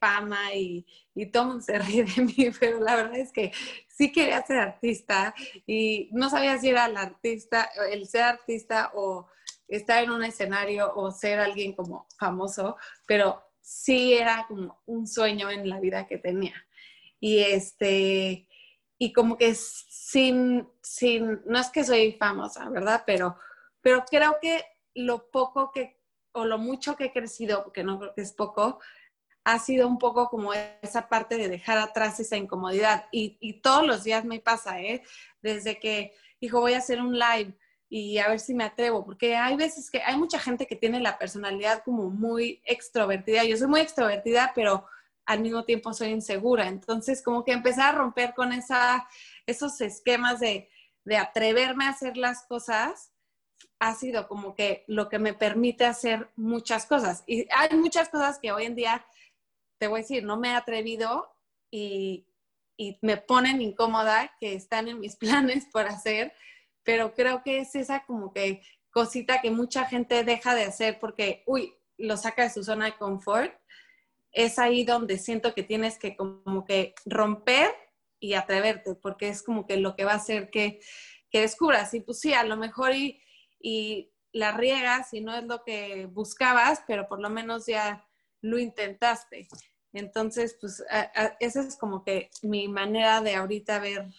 fama 0.00 0.54
y, 0.54 0.86
y 1.14 1.26
todo 1.26 1.46
mundo 1.46 1.62
se 1.62 1.78
ríe 1.78 2.04
de 2.04 2.22
mí, 2.22 2.50
pero 2.58 2.80
la 2.80 2.96
verdad 2.96 3.16
es 3.16 3.32
que 3.32 3.52
sí 3.88 4.12
quería 4.12 4.44
ser 4.44 4.58
artista 4.58 5.34
y 5.66 6.08
no 6.12 6.30
sabía 6.30 6.58
si 6.58 6.68
era 6.70 6.86
el 6.86 6.96
artista, 6.96 7.70
el 7.90 8.06
ser 8.06 8.22
artista 8.22 8.90
o 8.94 9.28
estar 9.68 10.02
en 10.02 10.10
un 10.10 10.24
escenario 10.24 10.92
o 10.94 11.10
ser 11.10 11.40
alguien 11.40 11.72
como 11.72 12.06
famoso, 12.18 12.76
pero 13.06 13.42
sí 13.60 14.14
era 14.14 14.44
como 14.46 14.82
un 14.86 15.06
sueño 15.06 15.50
en 15.50 15.68
la 15.68 15.80
vida 15.80 16.06
que 16.06 16.18
tenía. 16.18 16.54
Y 17.18 17.38
este, 17.38 18.46
y 18.98 19.12
como 19.12 19.36
que 19.38 19.54
sin, 19.54 20.68
sin, 20.82 21.42
no 21.46 21.58
es 21.58 21.70
que 21.70 21.84
soy 21.84 22.12
famosa, 22.12 22.68
¿verdad? 22.68 23.02
Pero, 23.06 23.38
pero 23.80 24.04
creo 24.04 24.36
que 24.40 24.64
lo 24.94 25.30
poco 25.30 25.70
que, 25.72 25.98
o 26.32 26.44
lo 26.44 26.58
mucho 26.58 26.96
que 26.96 27.06
he 27.06 27.12
crecido, 27.12 27.64
porque 27.64 27.84
no 27.84 27.98
creo 27.98 28.14
que 28.14 28.22
es 28.22 28.32
poco, 28.32 28.80
ha 29.44 29.58
sido 29.58 29.86
un 29.86 29.98
poco 29.98 30.28
como 30.28 30.52
esa 30.82 31.08
parte 31.08 31.36
de 31.36 31.48
dejar 31.48 31.78
atrás 31.78 32.18
esa 32.18 32.36
incomodidad. 32.36 33.06
Y, 33.12 33.60
todos 33.60 33.86
los 33.86 34.04
días 34.04 34.24
me 34.24 34.40
pasa, 34.40 34.80
¿eh? 34.80 35.02
Desde 35.42 35.78
que, 35.78 36.14
dijo, 36.40 36.60
voy 36.60 36.72
a 36.74 36.78
hacer 36.78 37.00
un 37.00 37.18
live 37.18 37.54
y 37.88 38.18
a 38.18 38.28
ver 38.28 38.40
si 38.40 38.54
me 38.54 38.64
atrevo, 38.64 39.04
porque 39.04 39.36
hay 39.36 39.56
veces 39.56 39.90
que 39.90 40.02
hay 40.02 40.16
mucha 40.16 40.38
gente 40.38 40.66
que 40.66 40.76
tiene 40.76 40.98
la 41.00 41.18
personalidad 41.18 41.82
como 41.84 42.10
muy 42.10 42.62
extrovertida. 42.64 43.44
Yo 43.44 43.56
soy 43.56 43.68
muy 43.68 43.80
extrovertida, 43.80 44.52
pero 44.54 44.86
al 45.26 45.40
mismo 45.40 45.64
tiempo 45.64 45.92
soy 45.92 46.08
insegura. 46.08 46.66
Entonces, 46.66 47.22
como 47.22 47.44
que 47.44 47.52
empecé 47.52 47.82
a 47.82 47.92
romper 47.92 48.34
con 48.34 48.52
esa, 48.52 49.06
esos 49.46 49.80
esquemas 49.80 50.40
de, 50.40 50.70
de 51.04 51.16
atreverme 51.18 51.84
a 51.84 51.90
hacer 51.90 52.16
las 52.16 52.44
cosas 52.46 53.12
ha 53.78 53.94
sido 53.94 54.28
como 54.28 54.54
que 54.54 54.84
lo 54.86 55.08
que 55.08 55.18
me 55.18 55.34
permite 55.34 55.84
hacer 55.84 56.30
muchas 56.36 56.86
cosas. 56.86 57.22
Y 57.26 57.46
hay 57.54 57.76
muchas 57.76 58.08
cosas 58.08 58.38
que 58.38 58.52
hoy 58.52 58.64
en 58.64 58.74
día, 58.74 59.04
te 59.84 59.88
voy 59.88 59.98
a 59.98 60.02
decir, 60.02 60.24
no 60.24 60.38
me 60.38 60.48
he 60.48 60.54
atrevido 60.54 61.30
y, 61.70 62.26
y 62.74 62.98
me 63.02 63.18
ponen 63.18 63.60
incómoda, 63.60 64.34
que 64.40 64.54
están 64.54 64.88
en 64.88 64.98
mis 64.98 65.16
planes 65.16 65.66
por 65.70 65.84
hacer, 65.84 66.32
pero 66.84 67.12
creo 67.12 67.42
que 67.42 67.58
es 67.58 67.74
esa 67.74 68.06
como 68.06 68.32
que 68.32 68.62
cosita 68.90 69.42
que 69.42 69.50
mucha 69.50 69.84
gente 69.84 70.24
deja 70.24 70.54
de 70.54 70.64
hacer 70.64 70.98
porque, 70.98 71.42
uy, 71.46 71.74
lo 71.98 72.16
saca 72.16 72.44
de 72.44 72.50
su 72.50 72.64
zona 72.64 72.86
de 72.86 72.96
confort. 72.96 73.54
Es 74.32 74.58
ahí 74.58 74.84
donde 74.84 75.18
siento 75.18 75.52
que 75.52 75.64
tienes 75.64 75.98
que 75.98 76.16
como 76.16 76.64
que 76.64 76.94
romper 77.04 77.70
y 78.18 78.32
atreverte, 78.32 78.94
porque 78.94 79.28
es 79.28 79.42
como 79.42 79.66
que 79.66 79.76
lo 79.76 79.96
que 79.96 80.06
va 80.06 80.12
a 80.12 80.16
hacer 80.16 80.48
que, 80.48 80.80
que 81.30 81.42
descubras. 81.42 81.92
Y 81.92 82.00
pues 82.00 82.20
sí, 82.20 82.32
a 82.32 82.44
lo 82.44 82.56
mejor 82.56 82.94
y, 82.94 83.20
y 83.60 84.14
la 84.32 84.52
riegas 84.52 85.12
y 85.12 85.20
no 85.20 85.34
es 85.34 85.44
lo 85.44 85.62
que 85.62 86.06
buscabas, 86.06 86.82
pero 86.86 87.06
por 87.06 87.20
lo 87.20 87.28
menos 87.28 87.66
ya 87.66 88.08
lo 88.44 88.58
intentaste. 88.58 89.48
Entonces, 89.94 90.56
pues 90.60 90.84
esa 91.40 91.60
es 91.60 91.76
como 91.76 92.02
que 92.04 92.30
mi 92.42 92.68
manera 92.68 93.20
de 93.20 93.36
ahorita 93.36 93.78
ver 93.78 94.12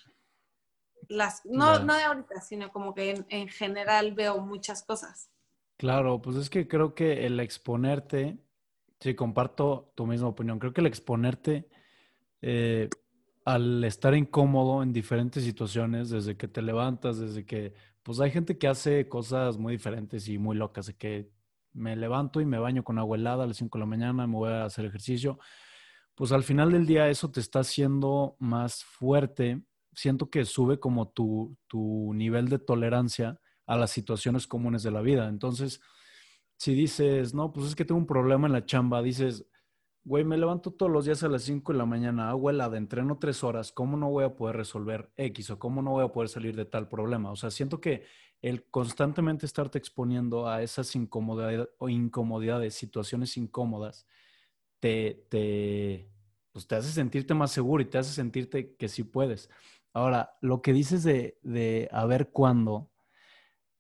las, 1.10 1.46
no, 1.46 1.80
no 1.80 1.96
de 1.96 2.04
ahorita, 2.04 2.42
sino 2.42 2.72
como 2.72 2.96
que 2.96 3.24
en, 3.30 3.48
general 3.50 4.14
veo 4.14 4.40
muchas 4.40 4.84
cosas. 4.84 5.30
Claro, 5.78 6.22
pues 6.22 6.38
es 6.38 6.50
que 6.50 6.68
creo 6.68 6.96
que 6.96 7.26
el 7.26 7.40
exponerte, 7.40 8.38
sí, 9.00 9.14
comparto 9.14 9.92
tu 9.96 10.08
misma 10.08 10.30
opinión, 10.30 10.60
creo 10.60 10.74
que 10.74 10.82
el 10.82 10.88
exponerte 10.88 11.68
eh, 12.42 12.90
al 13.44 13.84
estar 13.84 14.16
incómodo 14.16 14.82
en 14.82 14.94
diferentes 14.94 15.44
situaciones, 15.44 16.10
desde 16.10 16.38
que 16.38 16.48
te 16.48 16.62
levantas, 16.62 17.20
desde 17.20 17.46
que, 17.46 17.74
pues 18.02 18.20
hay 18.20 18.32
gente 18.32 18.58
que 18.58 18.68
hace 18.68 19.08
cosas 19.08 19.58
muy 19.58 19.74
diferentes 19.74 20.28
y 20.30 20.38
muy 20.38 20.56
locas, 20.56 20.88
de 20.88 20.96
que 20.96 21.30
me 21.74 21.96
levanto 21.96 22.42
y 22.42 22.46
me 22.46 22.58
baño 22.58 22.84
con 22.84 22.98
agua 22.98 23.18
helada 23.18 23.44
a 23.44 23.48
las 23.48 23.58
5 23.58 23.78
de 23.78 23.80
la 23.82 23.86
mañana, 23.86 24.26
me 24.26 24.34
voy 24.34 24.50
a 24.50 24.66
hacer 24.66 24.86
ejercicio, 24.86 25.38
pues 26.16 26.32
al 26.32 26.44
final 26.44 26.72
del 26.72 26.86
día 26.86 27.10
eso 27.10 27.30
te 27.32 27.40
está 27.40 27.60
haciendo 27.60 28.36
más 28.40 28.84
fuerte 28.84 29.62
siento 29.96 30.30
que 30.30 30.46
sube 30.46 30.80
como 30.80 31.10
tu, 31.10 31.58
tu 31.68 32.14
nivel 32.14 32.50
de 32.50 32.60
tolerancia 32.60 33.40
a 33.66 33.78
las 33.78 33.92
situaciones 33.92 34.46
comunes 34.46 34.84
de 34.84 34.92
la 34.92 35.02
vida. 35.02 35.28
Entonces, 35.28 35.82
si 36.58 36.74
dices, 36.74 37.34
no, 37.34 37.52
pues 37.52 37.68
es 37.68 37.76
que 37.76 37.86
tengo 37.86 38.00
un 38.00 38.08
problema 38.08 38.48
en 38.48 38.54
la 38.54 38.66
chamba, 38.66 39.02
dices, 39.02 39.46
güey, 40.04 40.24
me 40.24 40.38
levanto 40.38 40.72
todos 40.72 40.92
los 40.92 41.06
días 41.06 41.24
a 41.24 41.30
las 41.30 41.44
5 41.44 41.72
de 41.72 41.80
la 41.80 41.86
mañana, 41.86 42.30
hago 42.30 42.50
helada, 42.50 42.78
entreno 42.78 43.18
tres 43.18 43.44
horas, 43.44 43.72
¿cómo 43.72 43.98
no 43.98 44.12
voy 44.12 44.24
a 44.24 44.36
poder 44.36 44.56
resolver 44.56 45.12
X 45.16 45.50
o 45.50 45.60
cómo 45.60 45.82
no 45.82 45.92
voy 45.92 46.06
a 46.06 46.12
poder 46.12 46.30
salir 46.30 46.56
de 46.56 46.66
tal 46.66 46.88
problema? 46.88 47.32
O 47.32 47.36
sea, 47.36 47.50
siento 47.50 47.82
que 47.82 48.04
el 48.42 48.66
constantemente 48.70 49.46
estarte 49.46 49.80
exponiendo 49.80 50.48
a 50.48 50.62
esas 50.62 50.96
incomodidades 50.96 51.68
o 51.80 51.90
incomodidades, 51.90 52.76
situaciones 52.76 53.36
incómodas, 53.38 54.06
te, 54.80 56.10
pues 56.52 56.68
te 56.68 56.76
hace 56.76 56.92
sentirte 56.92 57.34
más 57.34 57.52
seguro 57.52 57.82
y 57.82 57.86
te 57.86 57.98
hace 57.98 58.14
sentirte 58.14 58.76
que 58.76 58.88
sí 58.88 59.04
puedes. 59.04 59.50
Ahora, 59.94 60.38
lo 60.42 60.62
que 60.62 60.74
dices 60.74 61.04
de, 61.04 61.40
de 61.42 61.90
a 61.92 62.06
ver 62.06 62.30
cuándo, 62.32 62.92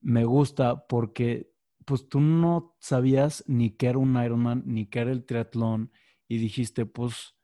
me 0.02 0.24
gusta 0.24 0.88
porque 0.88 1.52
pues 1.86 2.10
tú 2.10 2.20
no 2.20 2.76
sabías 2.80 3.44
ni 3.48 3.72
qué 3.72 3.88
era 3.88 4.00
un 4.00 4.22
Ironman, 4.22 4.64
ni 4.66 4.88
qué 4.88 5.00
era 5.00 5.12
el 5.12 5.24
triatlón, 5.24 5.92
y 6.28 6.38
dijiste, 6.40 6.86
pues 6.86 7.36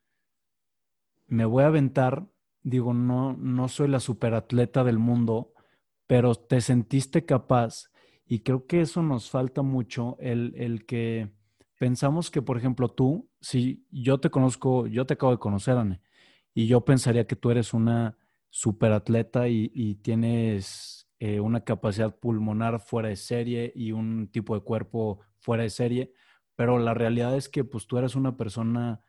me 1.28 1.46
voy 1.46 1.64
a 1.64 1.68
aventar, 1.68 2.28
digo, 2.64 2.94
no, 2.94 3.34
no 3.38 3.68
soy 3.68 3.88
la 3.88 4.00
superatleta 4.00 4.84
del 4.84 4.98
mundo, 4.98 5.54
pero 6.08 6.36
te 6.36 6.60
sentiste 6.62 7.26
capaz, 7.26 7.92
y 8.26 8.40
creo 8.40 8.66
que 8.66 8.82
eso 8.82 9.04
nos 9.04 9.30
falta 9.30 9.62
mucho, 9.62 10.18
el, 10.20 10.54
el 10.58 10.86
que 10.86 11.32
pensamos 11.82 12.30
que, 12.30 12.44
por 12.44 12.58
ejemplo, 12.58 12.90
tú, 12.90 13.28
si 13.40 13.88
yo 13.90 14.20
te 14.20 14.30
conozco, 14.30 14.86
yo 14.86 15.08
te 15.08 15.16
acabo 15.16 15.32
de 15.32 15.40
conocer, 15.40 15.76
y 16.54 16.68
yo 16.68 16.86
pensaría 16.86 17.26
que 17.26 17.36
tú 17.36 17.50
eres 17.50 17.74
una 17.74 18.20
superatleta 18.52 19.48
y, 19.48 19.72
y 19.74 19.96
tienes 19.96 21.10
eh, 21.18 21.40
una 21.40 21.64
capacidad 21.64 22.16
pulmonar 22.20 22.82
fuera 22.82 23.10
de 23.10 23.16
serie 23.16 23.74
y 23.76 23.94
un 23.94 24.28
tipo 24.28 24.54
de 24.54 24.62
cuerpo 24.62 25.22
fuera 25.40 25.64
de 25.64 25.72
serie, 25.72 26.14
pero 26.56 26.78
la 26.78 26.94
realidad 26.94 27.36
es 27.36 27.50
que 27.50 27.64
pues 27.64 27.88
tú 27.88 27.98
eres 27.98 28.14
una 28.14 28.38
persona 28.38 29.02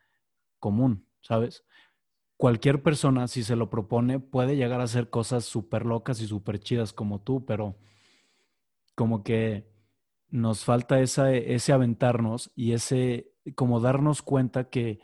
común, 0.57 1.05
¿sabes? 1.21 1.65
Cualquier 2.37 2.81
persona, 2.81 3.27
si 3.27 3.43
se 3.43 3.55
lo 3.55 3.69
propone, 3.69 4.19
puede 4.19 4.55
llegar 4.55 4.81
a 4.81 4.85
hacer 4.85 5.11
cosas 5.11 5.45
súper 5.45 5.85
locas 5.85 6.21
y 6.21 6.25
súper 6.25 6.59
chidas 6.59 6.91
como 6.91 7.21
tú, 7.21 7.45
pero 7.45 7.77
como 8.95 9.23
que 9.23 9.71
nos 10.33 10.65
falta 10.65 10.99
esa, 10.99 11.31
ese 11.31 11.73
aventarnos 11.73 12.51
y 12.55 12.73
ese, 12.73 13.31
como 13.53 13.79
darnos 13.79 14.23
cuenta 14.23 14.67
que 14.67 14.99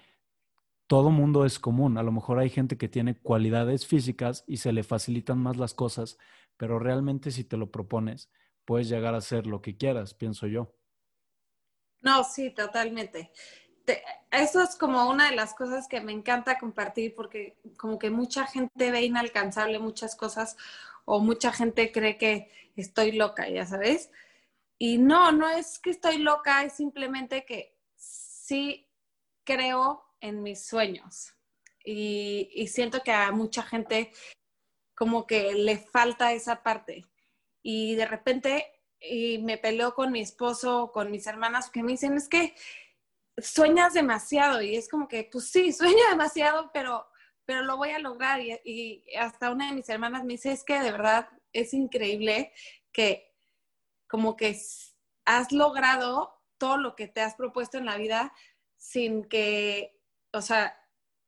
todo 0.87 1.11
mundo 1.11 1.45
es 1.45 1.59
común. 1.59 1.99
A 1.99 2.03
lo 2.03 2.11
mejor 2.11 2.39
hay 2.39 2.49
gente 2.49 2.79
que 2.79 2.89
tiene 2.89 3.15
cualidades 3.15 3.85
físicas 3.85 4.43
y 4.47 4.57
se 4.57 4.73
le 4.73 4.81
facilitan 4.81 5.37
más 5.37 5.55
las 5.55 5.75
cosas, 5.75 6.17
pero 6.57 6.79
realmente 6.79 7.29
si 7.29 7.43
te 7.43 7.57
lo 7.57 7.69
propones, 7.69 8.31
puedes 8.65 8.89
llegar 8.89 9.13
a 9.13 9.21
ser 9.21 9.45
lo 9.45 9.61
que 9.61 9.77
quieras, 9.77 10.15
pienso 10.15 10.47
yo. 10.47 10.73
No, 12.01 12.23
sí, 12.23 12.49
totalmente. 12.49 13.31
eso 14.31 14.63
es 14.63 14.75
como 14.75 15.11
una 15.11 15.29
de 15.29 15.35
las 15.35 15.53
cosas 15.53 15.87
que 15.87 16.01
me 16.01 16.11
encanta 16.11 16.57
compartir 16.57 17.13
porque 17.13 17.59
como 17.77 17.99
que 17.99 18.09
mucha 18.09 18.47
gente 18.47 18.89
ve 18.89 19.03
inalcanzable 19.03 19.77
muchas 19.77 20.15
cosas 20.15 20.57
o 21.05 21.19
mucha 21.19 21.51
gente 21.51 21.91
cree 21.91 22.17
que 22.17 22.49
estoy 22.75 23.11
loca, 23.11 23.47
ya 23.47 23.67
sabes. 23.67 24.09
Y 24.81 24.97
no, 24.97 25.33
no 25.33 25.49
es 25.49 25.77
que 25.77 25.89
estoy 25.89 26.19
loca, 26.19 26.63
es 26.63 26.73
simplemente 26.73 27.43
que 27.43 27.77
sí 27.97 28.89
creo 29.43 30.05
en 30.21 30.41
mis 30.41 30.65
sueños. 30.65 31.33
Y, 31.83 32.67
siento 32.67 33.01
que 33.03 33.11
a 33.11 33.31
mucha 33.31 33.63
gente 33.63 34.13
como 34.95 35.27
que 35.27 35.53
le 35.53 35.77
falta 35.77 36.31
esa 36.31 36.63
parte. 36.63 37.05
Y 37.61 37.95
de 37.95 38.05
repente 38.05 38.71
y 39.01 39.39
me 39.39 39.57
peleo 39.57 39.93
con 39.93 40.11
mi 40.11 40.21
esposo, 40.21 40.91
con 40.93 41.11
mis 41.11 41.27
hermanas, 41.27 41.69
que 41.69 41.83
me 41.83 41.93
dicen, 41.93 42.15
es 42.15 42.29
que 42.29 42.55
sueñas 43.37 43.93
demasiado. 43.93 44.61
Y 44.61 44.75
es 44.75 44.87
como 44.87 45.07
que, 45.09 45.27
pues 45.29 45.49
sí, 45.49 45.73
sueño 45.73 46.03
demasiado, 46.09 46.71
pero, 46.73 47.05
pero 47.45 47.63
lo 47.63 47.75
voy 47.75 47.89
a 47.91 47.99
lograr. 47.99 48.39
Y, 48.39 48.59
y 48.63 49.15
hasta 49.15 49.51
una 49.51 49.69
de 49.69 49.75
mis 49.75 49.89
hermanas 49.89 50.23
me 50.23 50.33
dice, 50.33 50.53
es 50.53 50.63
que 50.63 50.79
de 50.79 50.91
verdad 50.91 51.27
es 51.51 51.73
increíble 51.73 52.53
que 52.93 53.28
como 54.09 54.35
que 54.35 54.59
has 55.25 55.51
logrado 55.53 56.41
todo 56.57 56.75
lo 56.75 56.95
que 56.97 57.07
te 57.07 57.21
has 57.21 57.35
propuesto 57.35 57.77
en 57.77 57.85
la 57.85 57.95
vida 57.95 58.33
sin 58.75 59.23
que 59.23 59.99
o 60.31 60.41
sea, 60.41 60.77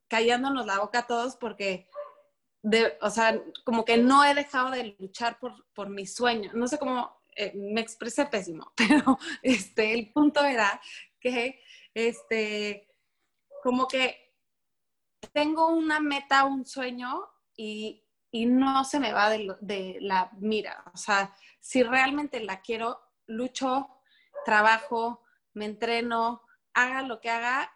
callándonos 0.07 0.65
la 0.65 0.79
boca 0.79 0.99
a 0.99 1.07
todos 1.07 1.35
porque, 1.35 1.89
o 3.01 3.09
sea, 3.09 3.41
como 3.63 3.85
que 3.85 3.97
no 3.97 4.23
he 4.23 4.33
dejado 4.33 4.71
de 4.71 4.95
luchar 4.99 5.39
por, 5.39 5.65
por 5.73 5.89
mi 5.89 6.05
sueño. 6.05 6.51
No 6.53 6.67
sé 6.67 6.77
cómo, 6.77 7.23
eh, 7.35 7.53
me 7.55 7.81
expresé 7.81 8.25
pésimo, 8.25 8.71
pero 8.75 9.17
este, 9.41 9.93
el 9.93 10.11
punto 10.11 10.43
era 10.43 10.81
que, 11.19 11.61
este, 11.93 12.89
como 13.63 13.87
que 13.87 14.17
tengo 15.33 15.67
una 15.67 15.99
meta, 15.99 16.45
un 16.45 16.65
sueño 16.65 17.29
y, 17.55 18.00
y 18.31 18.45
no 18.45 18.83
se 18.85 18.99
me 18.99 19.13
va 19.13 19.29
de, 19.29 19.55
de 19.59 19.97
la 20.01 20.31
mira. 20.39 20.83
O 20.93 20.97
sea, 20.97 21.33
si 21.59 21.83
realmente 21.83 22.39
la 22.39 22.61
quiero, 22.61 23.01
lucho, 23.27 23.89
trabajo, 24.45 25.21
me 25.53 25.65
entreno, 25.65 26.41
haga 26.73 27.01
lo 27.01 27.19
que 27.19 27.29
haga, 27.29 27.71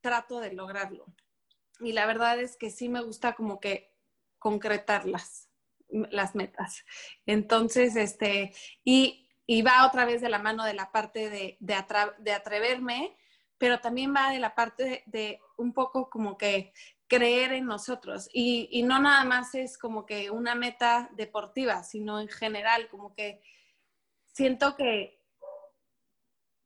trato 0.00 0.40
de 0.40 0.52
lograrlo. 0.52 1.06
Y 1.80 1.92
la 1.92 2.06
verdad 2.06 2.40
es 2.40 2.56
que 2.56 2.70
sí 2.70 2.88
me 2.88 3.02
gusta 3.02 3.34
como 3.34 3.60
que 3.60 3.94
concretarlas, 4.38 5.48
las 5.88 6.34
metas. 6.34 6.84
Entonces, 7.26 7.96
este, 7.96 8.52
y, 8.84 9.24
va 9.62 9.86
otra 9.86 10.04
vez 10.04 10.20
de 10.20 10.28
la 10.28 10.38
mano 10.38 10.64
de 10.64 10.74
la 10.74 10.92
parte 10.92 11.30
de, 11.30 11.56
de, 11.60 12.32
atreverme, 12.32 13.16
pero 13.58 13.80
también 13.80 14.14
va 14.14 14.30
de 14.30 14.38
la 14.38 14.54
parte 14.54 15.02
de, 15.06 15.40
un 15.56 15.72
poco 15.72 16.08
como 16.08 16.38
que 16.38 16.72
creer 17.06 17.52
en 17.52 17.66
nosotros. 17.66 18.28
Y, 18.32 18.68
y, 18.70 18.82
no 18.82 18.98
nada 18.98 19.24
más 19.24 19.54
es 19.54 19.76
como 19.78 20.06
que 20.06 20.30
una 20.30 20.54
meta 20.54 21.10
deportiva, 21.12 21.82
sino 21.82 22.20
en 22.20 22.28
general, 22.28 22.88
como 22.88 23.14
que 23.14 23.40
siento 24.32 24.76
que 24.76 25.18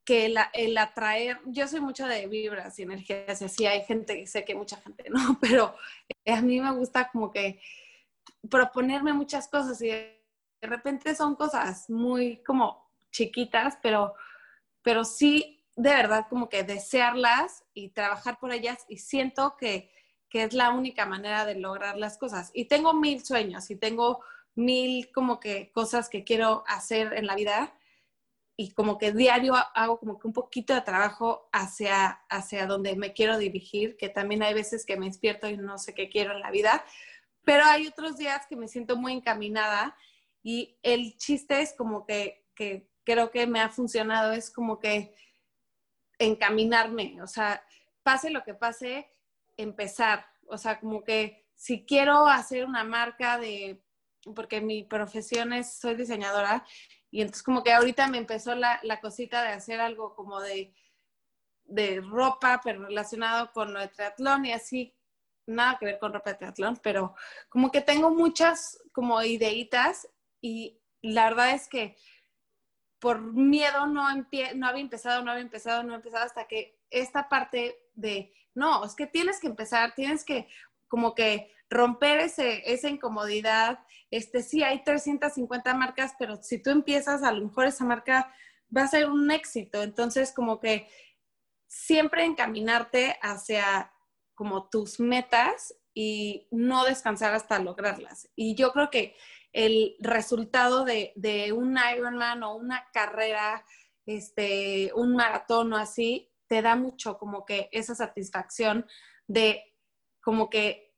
que 0.04 0.26
el, 0.52 0.78
atraer, 0.78 1.38
yo 1.46 1.68
soy 1.68 1.80
mucho 1.80 2.06
de 2.06 2.26
vibras 2.26 2.78
y 2.78 2.82
energías, 2.82 3.40
y 3.40 3.44
así 3.44 3.66
hay 3.66 3.84
gente, 3.84 4.26
sé 4.26 4.44
que 4.44 4.54
mucha 4.54 4.76
gente 4.78 5.04
no, 5.10 5.38
pero 5.40 5.76
a 6.26 6.40
mí 6.40 6.60
me 6.60 6.72
gusta 6.72 7.08
como 7.10 7.30
que 7.30 7.60
proponerme 8.50 9.12
muchas 9.12 9.48
cosas 9.48 9.80
y 9.80 9.90
repente 10.60 11.14
son 11.14 11.34
cosas 11.36 11.88
muy 11.90 12.38
como 12.38 12.90
chiquitas, 13.10 13.78
pero, 13.82 14.14
pero 14.82 15.04
sí 15.04 15.61
de 15.76 15.90
verdad 15.90 16.26
como 16.28 16.48
que 16.48 16.64
desearlas 16.64 17.64
y 17.74 17.90
trabajar 17.90 18.38
por 18.38 18.52
ellas 18.52 18.84
y 18.88 18.98
siento 18.98 19.56
que, 19.56 19.90
que 20.28 20.44
es 20.44 20.52
la 20.52 20.70
única 20.70 21.06
manera 21.06 21.44
de 21.44 21.54
lograr 21.54 21.96
las 21.96 22.18
cosas. 22.18 22.50
Y 22.54 22.66
tengo 22.66 22.94
mil 22.94 23.24
sueños 23.24 23.70
y 23.70 23.76
tengo 23.76 24.20
mil 24.54 25.10
como 25.12 25.40
que 25.40 25.72
cosas 25.72 26.08
que 26.08 26.24
quiero 26.24 26.64
hacer 26.66 27.14
en 27.14 27.26
la 27.26 27.34
vida 27.34 27.74
y 28.56 28.72
como 28.72 28.98
que 28.98 29.12
diario 29.12 29.54
hago 29.74 29.98
como 29.98 30.18
que 30.18 30.26
un 30.26 30.32
poquito 30.32 30.74
de 30.74 30.82
trabajo 30.82 31.48
hacia, 31.52 32.20
hacia 32.28 32.66
donde 32.66 32.94
me 32.96 33.14
quiero 33.14 33.38
dirigir, 33.38 33.96
que 33.96 34.10
también 34.10 34.42
hay 34.42 34.52
veces 34.52 34.84
que 34.84 34.96
me 34.96 35.06
despierto 35.06 35.48
y 35.48 35.56
no 35.56 35.78
sé 35.78 35.94
qué 35.94 36.10
quiero 36.10 36.32
en 36.32 36.40
la 36.40 36.50
vida, 36.50 36.84
pero 37.44 37.64
hay 37.64 37.86
otros 37.86 38.18
días 38.18 38.46
que 38.46 38.56
me 38.56 38.68
siento 38.68 38.96
muy 38.96 39.14
encaminada 39.14 39.96
y 40.42 40.78
el 40.82 41.16
chiste 41.16 41.60
es 41.60 41.72
como 41.72 42.04
que, 42.04 42.44
que 42.54 42.88
creo 43.04 43.30
que 43.30 43.46
me 43.46 43.60
ha 43.60 43.70
funcionado, 43.70 44.32
es 44.32 44.50
como 44.50 44.78
que 44.78 45.14
encaminarme, 46.24 47.20
o 47.22 47.26
sea, 47.26 47.64
pase 48.02 48.30
lo 48.30 48.42
que 48.42 48.54
pase, 48.54 49.10
empezar, 49.56 50.26
o 50.46 50.58
sea, 50.58 50.80
como 50.80 51.04
que 51.04 51.46
si 51.54 51.84
quiero 51.84 52.26
hacer 52.26 52.64
una 52.64 52.84
marca 52.84 53.38
de, 53.38 53.82
porque 54.34 54.60
mi 54.60 54.84
profesión 54.84 55.52
es, 55.52 55.74
soy 55.74 55.94
diseñadora, 55.94 56.64
y 57.10 57.20
entonces 57.20 57.42
como 57.42 57.62
que 57.62 57.72
ahorita 57.72 58.08
me 58.08 58.18
empezó 58.18 58.54
la, 58.54 58.80
la 58.82 59.00
cosita 59.00 59.42
de 59.42 59.48
hacer 59.48 59.80
algo 59.80 60.14
como 60.14 60.40
de, 60.40 60.74
de 61.64 62.00
ropa, 62.00 62.60
pero 62.64 62.86
relacionado 62.86 63.52
con 63.52 63.72
lo 63.72 63.80
de 63.80 63.88
triatlón 63.88 64.46
y 64.46 64.52
así, 64.52 64.94
nada 65.46 65.76
que 65.78 65.86
ver 65.86 65.98
con 65.98 66.12
ropa 66.12 66.30
de 66.30 66.38
triatlón, 66.38 66.78
pero 66.82 67.14
como 67.48 67.70
que 67.70 67.80
tengo 67.80 68.10
muchas 68.10 68.82
como 68.92 69.22
ideitas 69.22 70.08
y 70.40 70.80
la 71.02 71.24
verdad 71.24 71.50
es 71.50 71.68
que 71.68 71.96
por 73.02 73.20
miedo 73.20 73.88
no, 73.88 74.06
había 74.06 74.52
empezado, 74.80 75.24
no 75.24 75.32
había 75.32 75.42
empezado, 75.42 75.82
no 75.82 75.92
había 75.92 75.96
empezado 75.96 76.24
hasta 76.24 76.46
que 76.46 76.78
esta 76.88 77.28
parte 77.28 77.76
de, 77.94 78.32
no, 78.54 78.84
es 78.84 78.94
que 78.94 79.08
tienes 79.08 79.40
que 79.40 79.48
empezar, 79.48 79.96
tienes 79.96 80.24
que 80.24 80.46
como 80.86 81.12
que 81.12 81.50
romper 81.68 82.20
ese, 82.20 82.62
esa 82.72 82.88
incomodidad. 82.88 83.80
Este, 84.12 84.40
sí, 84.40 84.62
hay 84.62 84.84
350 84.84 85.74
marcas, 85.74 86.14
pero 86.16 86.40
si 86.44 86.62
tú 86.62 86.70
empiezas, 86.70 87.24
a 87.24 87.32
lo 87.32 87.44
mejor 87.44 87.66
esa 87.66 87.84
marca 87.84 88.32
va 88.74 88.82
a 88.82 88.88
ser 88.88 89.10
un 89.10 89.32
éxito. 89.32 89.82
Entonces, 89.82 90.30
como 90.30 90.60
que 90.60 90.86
siempre 91.66 92.24
encaminarte 92.24 93.18
hacia 93.20 93.92
como 94.36 94.68
tus 94.68 95.00
metas 95.00 95.74
y 95.92 96.46
no 96.52 96.84
descansar 96.84 97.34
hasta 97.34 97.58
lograrlas. 97.58 98.28
Y 98.36 98.54
yo 98.54 98.70
creo 98.72 98.90
que 98.90 99.16
el 99.52 99.96
resultado 100.00 100.84
de, 100.84 101.12
de 101.16 101.52
un 101.52 101.78
Ironman 101.94 102.42
o 102.42 102.56
una 102.56 102.88
carrera, 102.92 103.64
este, 104.06 104.90
un 104.94 105.14
maratón 105.14 105.72
o 105.72 105.76
así, 105.76 106.30
te 106.46 106.62
da 106.62 106.76
mucho 106.76 107.18
como 107.18 107.44
que 107.44 107.68
esa 107.72 107.94
satisfacción 107.94 108.86
de 109.26 109.62
como 110.20 110.50
que 110.50 110.94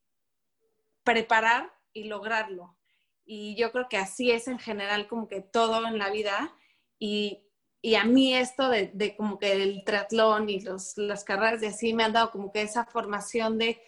preparar 1.03 1.73
y 1.93 2.05
lograrlo. 2.05 2.77
Y 3.25 3.57
yo 3.57 3.73
creo 3.73 3.89
que 3.89 3.97
así 3.97 4.31
es 4.31 4.49
en 4.49 4.59
general 4.59 5.07
como 5.09 5.29
que 5.29 5.41
todo 5.41 5.87
en 5.87 5.99
la 5.99 6.11
vida. 6.11 6.55
Y, 6.99 7.47
y 7.81 7.95
a 7.95 8.05
mí 8.05 8.35
esto 8.35 8.69
de, 8.69 8.91
de, 8.95 9.17
como 9.17 9.39
que 9.39 9.53
el 9.53 9.85
triatlón 9.85 10.49
y 10.49 10.61
los, 10.61 10.97
las 10.97 11.25
carreras 11.25 11.61
de 11.61 11.69
así 11.69 11.95
me 11.95 12.05
han 12.05 12.13
dado 12.13 12.31
como 12.31 12.53
que 12.53 12.63
esa 12.63 12.85
formación 12.85 13.59
de, 13.59 13.81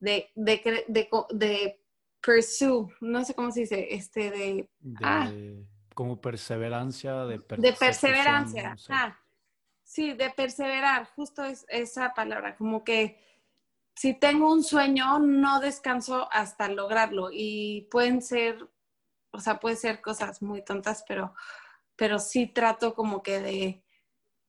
de, 0.00 0.30
pursue, 2.24 2.88
no 3.00 3.24
sé 3.24 3.34
cómo 3.34 3.50
se 3.50 3.60
dice, 3.60 3.94
este 3.94 4.30
de... 4.30 4.70
ah, 5.02 5.30
como 5.94 6.20
perseverancia, 6.20 7.24
de, 7.24 7.38
de 7.38 7.72
perseverancia. 7.72 8.76
ah, 8.88 9.18
sí, 9.82 10.12
de 10.14 10.30
perseverar, 10.30 11.08
justo 11.14 11.44
es 11.44 11.66
esa 11.68 12.14
palabra, 12.14 12.56
como 12.56 12.82
que 12.82 13.20
si 13.94 14.14
tengo 14.14 14.52
un 14.52 14.64
sueño, 14.64 15.20
no 15.20 15.60
descanso 15.60 16.28
hasta 16.32 16.68
lograrlo 16.68 17.28
y 17.32 17.88
pueden 17.90 18.22
ser, 18.22 18.68
o 19.30 19.38
sea, 19.38 19.60
pueden 19.60 19.78
ser 19.78 20.00
cosas 20.00 20.42
muy 20.42 20.64
tontas, 20.64 21.04
pero, 21.06 21.34
pero 21.94 22.18
sí 22.18 22.48
trato 22.48 22.94
como 22.94 23.22
que 23.22 23.40
de, 23.40 23.84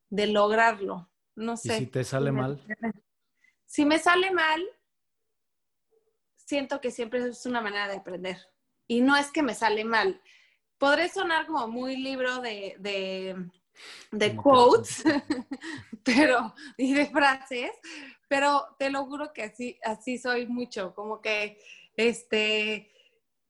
de 0.09 0.27
lograrlo. 0.27 1.11
No 1.35 1.57
sé. 1.57 1.75
¿Y 1.75 1.79
si 1.79 1.87
te 1.87 2.03
sale 2.03 2.31
mal? 2.31 2.59
Si 3.65 3.85
me 3.85 3.99
sale 3.99 4.31
mal, 4.31 4.63
siento 6.45 6.79
que 6.79 6.91
siempre 6.91 7.27
es 7.27 7.45
una 7.45 7.61
manera 7.61 7.87
de 7.87 7.97
aprender. 7.97 8.37
Y 8.87 9.01
no 9.01 9.17
es 9.17 9.31
que 9.31 9.43
me 9.43 9.55
sale 9.55 9.83
mal. 9.83 10.21
Podré 10.77 11.09
sonar 11.09 11.47
como 11.47 11.67
muy 11.67 11.97
libro 11.97 12.39
de, 12.39 12.75
de, 14.11 14.35
quotes, 14.35 15.03
pero, 16.03 16.53
y 16.77 16.93
de 16.93 17.07
frases, 17.07 17.71
pero 18.27 18.75
te 18.77 18.89
lo 18.89 19.05
juro 19.05 19.33
que 19.33 19.43
así, 19.43 19.79
así 19.83 20.17
soy 20.17 20.47
mucho, 20.47 20.93
como 20.93 21.21
que 21.21 21.59
este, 21.95 22.91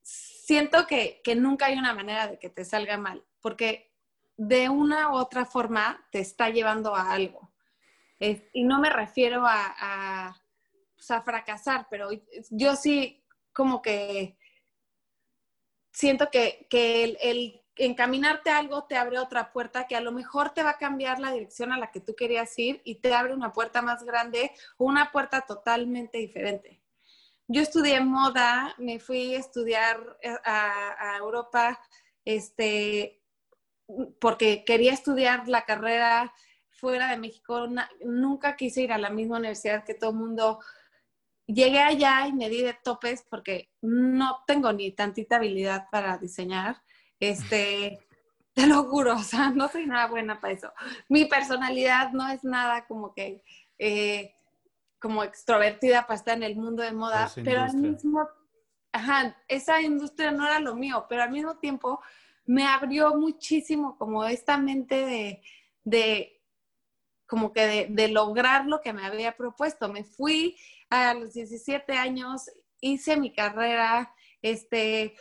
siento 0.04 0.86
que, 0.88 1.22
nunca 1.36 1.66
hay 1.66 1.78
una 1.78 1.94
manera 1.94 2.28
de 2.28 2.40
que 2.40 2.50
te 2.50 2.64
salga 2.64 2.98
mal, 2.98 3.26
porque 3.42 3.92
de 4.38 4.70
una 4.70 5.12
u 5.12 5.16
otra 5.16 5.46
forma 5.46 6.08
te 6.12 6.20
está 6.20 6.50
llevando 6.50 6.96
a 6.96 7.12
algo. 7.12 7.52
y 8.20 8.64
no 8.64 8.80
me 8.80 8.90
refiero 8.90 9.46
a 9.46 9.76
a 9.80 10.45
fracasar, 10.98 11.88
pero 11.90 12.10
yo 12.50 12.76
sí 12.76 13.24
como 13.54 13.82
que 13.82 14.38
siento 15.96 16.30
que, 16.30 16.68
el, 17.22 17.64
encaminarte 17.78 18.50
a 18.50 18.58
algo 18.58 18.84
te 18.84 18.98
abre 18.98 19.18
otra 19.18 19.52
puerta 19.52 19.88
que 19.88 19.96
a 19.96 20.02
lo 20.02 20.12
mejor 20.12 20.54
te 20.54 20.64
va 20.64 20.72
a 20.72 20.78
cambiar 20.78 21.20
la 21.20 21.32
dirección 21.32 21.72
a 21.72 21.78
la 21.78 21.92
que 21.92 22.02
tú 22.02 22.16
querías 22.16 22.58
ir 22.60 22.82
y 22.84 22.96
te 22.96 23.14
abre 23.14 23.34
una 23.34 23.52
puerta 23.52 23.82
más 23.82 24.04
grande 24.04 24.52
una 24.78 25.12
puerta 25.12 25.42
totalmente 25.42 26.18
diferente. 26.18 26.82
Yo 27.48 27.62
estudié 27.62 28.00
moda, 28.02 28.74
me 28.78 29.00
fui 29.00 29.36
a 29.36 29.40
estudiar 29.40 30.18
eh, 30.22 30.36
a, 30.44 31.16
Europa, 31.20 31.80
este, 32.24 33.22
porque 34.20 34.64
quería 34.66 34.94
estudiar 34.94 35.48
la 35.48 35.64
carrera 35.64 36.34
fuera 36.72 37.12
de 37.12 37.18
México. 37.18 37.68
nunca 38.04 38.56
quise 38.56 38.82
ir 38.82 38.92
a 38.92 38.98
la 38.98 39.10
misma 39.10 39.38
universidad 39.38 39.84
que 39.84 39.94
todo 39.94 40.10
el 40.10 40.16
mundo 40.18 40.60
llegué 41.48 41.80
allá 41.80 42.28
y 42.28 42.34
me 42.34 42.50
di 42.50 42.62
de 42.62 42.74
topes 42.74 43.26
porque 43.30 43.70
no 43.82 44.44
tengo 44.48 44.72
ni 44.74 44.92
tantita 44.92 45.38
habilidad 45.38 45.88
para 45.92 46.18
diseñar. 46.18 46.82
Este, 47.20 48.00
te 48.54 48.68
lo 48.68 48.84
juro, 48.86 49.16
o 49.16 49.24
sea, 49.24 49.50
no 49.50 49.68
soy 49.68 49.86
nada 49.86 50.08
buena 50.08 50.40
para 50.40 50.54
eso. 50.54 50.74
Mi 51.10 51.26
personalidad 51.26 52.12
no 52.12 52.28
es 52.30 52.44
nada 52.44 52.86
como 52.88 53.14
que, 53.14 53.44
eh, 53.78 54.34
como 55.00 55.24
extrovertida 55.24 56.08
para 56.08 56.16
estar 56.16 56.38
en 56.38 56.44
el 56.44 56.56
mundo 56.56 56.82
de 56.82 56.94
moda, 56.94 57.30
pero 57.44 57.62
al 57.62 57.76
mismo, 57.76 58.28
ajá, 58.92 59.38
esa 59.48 59.82
industria 59.82 60.32
no 60.32 60.48
era 60.48 60.60
lo 60.60 60.76
mío, 60.76 61.06
pero 61.08 61.22
al 61.22 61.32
mismo 61.32 61.58
tiempo 61.58 62.00
me 62.46 62.66
abrió 62.66 63.14
muchísimo 63.16 63.98
como 63.98 64.24
esta 64.24 64.58
mente 64.58 65.06
de, 65.06 65.44
de 65.84 66.42
como 67.28 67.52
que 67.52 67.68
de, 67.68 67.88
de 67.90 68.08
lograr 68.08 68.66
lo 68.66 68.82
que 68.82 68.94
me 68.94 69.06
había 69.06 69.36
propuesto. 69.36 69.90
Me 69.90 70.04
fui 70.04 70.56
a 70.96 71.14
los 71.14 71.34
17 71.34 71.94
años 71.94 72.50
hice 72.82 73.18
mi 73.18 73.34
carrera, 73.34 74.14
este, 74.42 75.16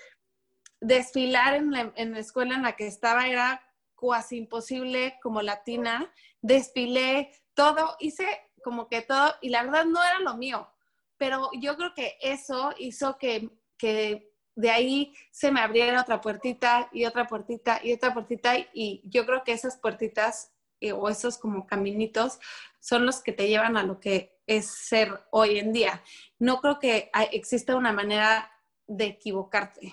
desfilar 0.80 1.54
en 1.54 1.70
la, 1.70 2.18
escuela 2.18 2.54
en 2.54 2.62
la 2.62 2.76
que 2.76 2.86
estaba 2.86 3.26
era 3.26 3.62
casi 3.96 4.36
imposible 4.36 5.18
como 5.22 5.40
latina, 5.40 6.12
desfilé 6.42 7.32
todo, 7.54 7.96
hice 8.00 8.26
como 8.62 8.88
que 8.88 9.02
todo, 9.02 9.34
y 9.40 9.48
la 9.48 9.62
verdad 9.62 9.86
no 9.86 10.02
era 10.02 10.18
lo 10.20 10.36
mío, 10.36 10.68
pero 11.16 11.50
yo 11.58 11.76
creo 11.76 11.94
que 11.94 12.18
eso 12.20 12.74
hizo 12.78 13.16
que, 13.18 13.50
que 13.78 14.30
de 14.54 14.70
ahí 14.70 15.14
se 15.30 15.50
me 15.50 15.60
abriera 15.60 16.02
otra 16.02 16.20
puertita 16.20 16.88
y 16.92 17.06
otra 17.06 17.26
puertita 17.26 17.80
y 17.82 17.92
otra 17.92 18.12
puertita, 18.12 18.54
y 18.72 19.02
yo 19.04 19.24
creo 19.24 19.42
que 19.42 19.52
esas 19.52 19.78
puertitas 19.78 20.52
eh, 20.80 20.92
o 20.92 21.08
esos 21.08 21.38
como 21.38 21.66
caminitos 21.66 22.38
son 22.80 23.06
los 23.06 23.22
que 23.22 23.32
te 23.32 23.48
llevan 23.48 23.78
a 23.78 23.84
lo 23.84 24.00
que 24.00 24.33
es 24.46 24.66
ser 24.66 25.26
hoy 25.30 25.58
en 25.58 25.72
día. 25.72 26.02
No 26.38 26.60
creo 26.60 26.78
que 26.78 27.10
exista 27.32 27.76
una 27.76 27.92
manera 27.92 28.50
de 28.86 29.06
equivocarte. 29.06 29.92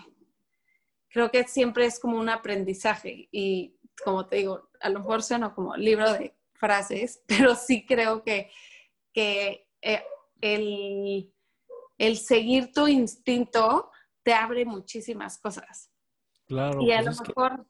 Creo 1.10 1.30
que 1.32 1.46
siempre 1.48 1.86
es 1.86 2.00
como 2.00 2.18
un 2.18 2.30
aprendizaje 2.30 3.28
y 3.32 3.78
como 4.04 4.28
te 4.28 4.38
digo, 4.38 4.70
a 4.80 4.90
lo 4.90 5.00
mejor 5.00 5.24
suena 5.24 5.54
como 5.54 5.76
libro 5.76 6.12
de 6.14 6.36
frases, 6.54 7.24
pero 7.28 7.56
sí 7.56 7.86
creo 7.86 8.24
que, 8.24 8.52
que 9.14 9.68
eh, 9.82 10.04
el, 10.42 11.34
el, 11.98 12.18
seguir 12.18 12.72
tu 12.72 12.88
instinto 12.88 13.92
te 14.24 14.34
abre 14.34 14.66
muchísimas 14.66 15.38
cosas. 15.38 15.92
Claro. 16.48 16.82
Y 16.82 16.92
a 16.92 17.02
pues 17.02 17.18
lo 17.18 17.24
mejor, 17.26 17.68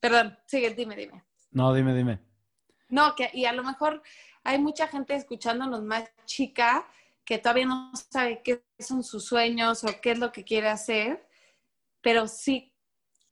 perdón, 0.00 0.38
sigue, 0.46 0.70
dime, 0.70 0.96
dime. 0.96 1.24
No, 1.50 1.72
dime, 1.74 1.94
dime. 1.94 2.20
No, 2.88 3.14
que, 3.14 3.30
y 3.32 3.46
a 3.46 3.52
lo 3.52 3.62
mejor 3.62 4.02
hay 4.44 4.58
mucha 4.58 4.88
gente 4.88 5.14
escuchándonos 5.14 5.82
más 5.82 6.10
chica 6.24 6.86
que 7.24 7.38
todavía 7.38 7.66
no 7.66 7.92
sabe 8.10 8.42
qué 8.42 8.64
son 8.78 9.04
sus 9.04 9.26
sueños 9.26 9.84
o 9.84 10.00
qué 10.00 10.12
es 10.12 10.18
lo 10.18 10.32
que 10.32 10.44
quiere 10.44 10.68
hacer, 10.68 11.26
pero 12.00 12.26
sí, 12.26 12.74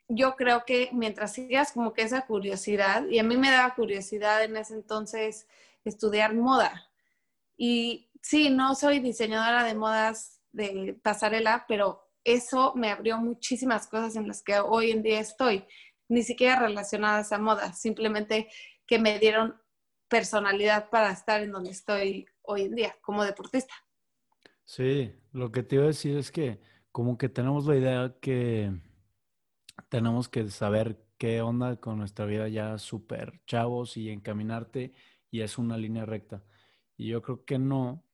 yo 0.09 0.37
creo 0.37 0.65
que 0.65 0.91
mientras 0.93 1.33
sigas 1.35 1.73
como 1.73 1.93
que 1.93 2.03
esa 2.03 2.27
curiosidad, 2.27 3.07
y 3.09 3.19
a 3.19 3.25
mí 3.25 3.37
me 3.37 3.51
daba 3.51 3.75
curiosidad 3.75 4.43
en 4.45 4.57
ese 4.57 4.75
entonces 4.75 5.47
estudiar 5.85 6.35
moda. 6.35 6.91
Y 7.57 8.11
sí, 8.23 8.51
no 8.51 8.75
soy 8.75 9.01
diseñadora 9.01 9.65
de 9.65 9.75
modas 9.75 10.41
de 10.53 10.99
pasarela, 11.03 11.65
pero 11.69 12.09
eso 12.25 12.73
me 12.75 12.91
abrió 12.91 13.19
muchísimas 13.19 13.87
cosas 13.87 14.17
en 14.17 14.27
las 14.29 14.43
que 14.43 14.59
hoy 14.59 14.91
en 14.91 15.03
día 15.03 15.21
estoy, 15.21 15.65
ni 16.09 16.23
siquiera 16.23 16.59
relacionadas 16.59 17.33
a 17.33 17.39
moda, 17.39 17.73
simplemente 17.73 18.49
que 18.87 18.99
me 18.99 19.19
dieron 19.19 19.60
personalidad 20.11 20.91
para 20.91 21.11
estar 21.11 21.41
en 21.41 21.53
donde 21.53 21.71
estoy 21.71 22.27
hoy 22.43 22.63
en 22.63 22.75
día 22.75 22.97
como 23.01 23.25
deportista. 23.25 23.73
Sí, 24.65 25.15
lo 25.33 25.51
que 25.51 25.63
te 25.63 25.77
iba 25.77 25.85
a 25.85 25.89
decir 25.89 26.19
es 26.19 26.31
que 26.31 26.61
como 26.93 27.17
que 27.17 27.29
tenemos 27.29 27.67
la 27.67 27.77
idea 27.77 28.17
que 28.21 28.73
tenemos 29.89 30.29
que 30.29 30.49
saber 30.51 31.03
qué 31.17 31.41
onda 31.41 31.77
con 31.77 31.99
nuestra 31.99 32.27
vida 32.27 32.49
ya 32.49 32.77
súper 32.79 33.41
chavos 33.47 33.97
y 33.97 34.11
encaminarte 34.11 34.93
y 35.31 35.41
es 35.41 35.59
una 35.59 35.77
línea 35.77 36.05
recta. 36.05 36.45
Y 36.97 37.09
yo 37.09 37.23
creo 37.23 37.45
que 37.45 37.59
no, 37.59 38.05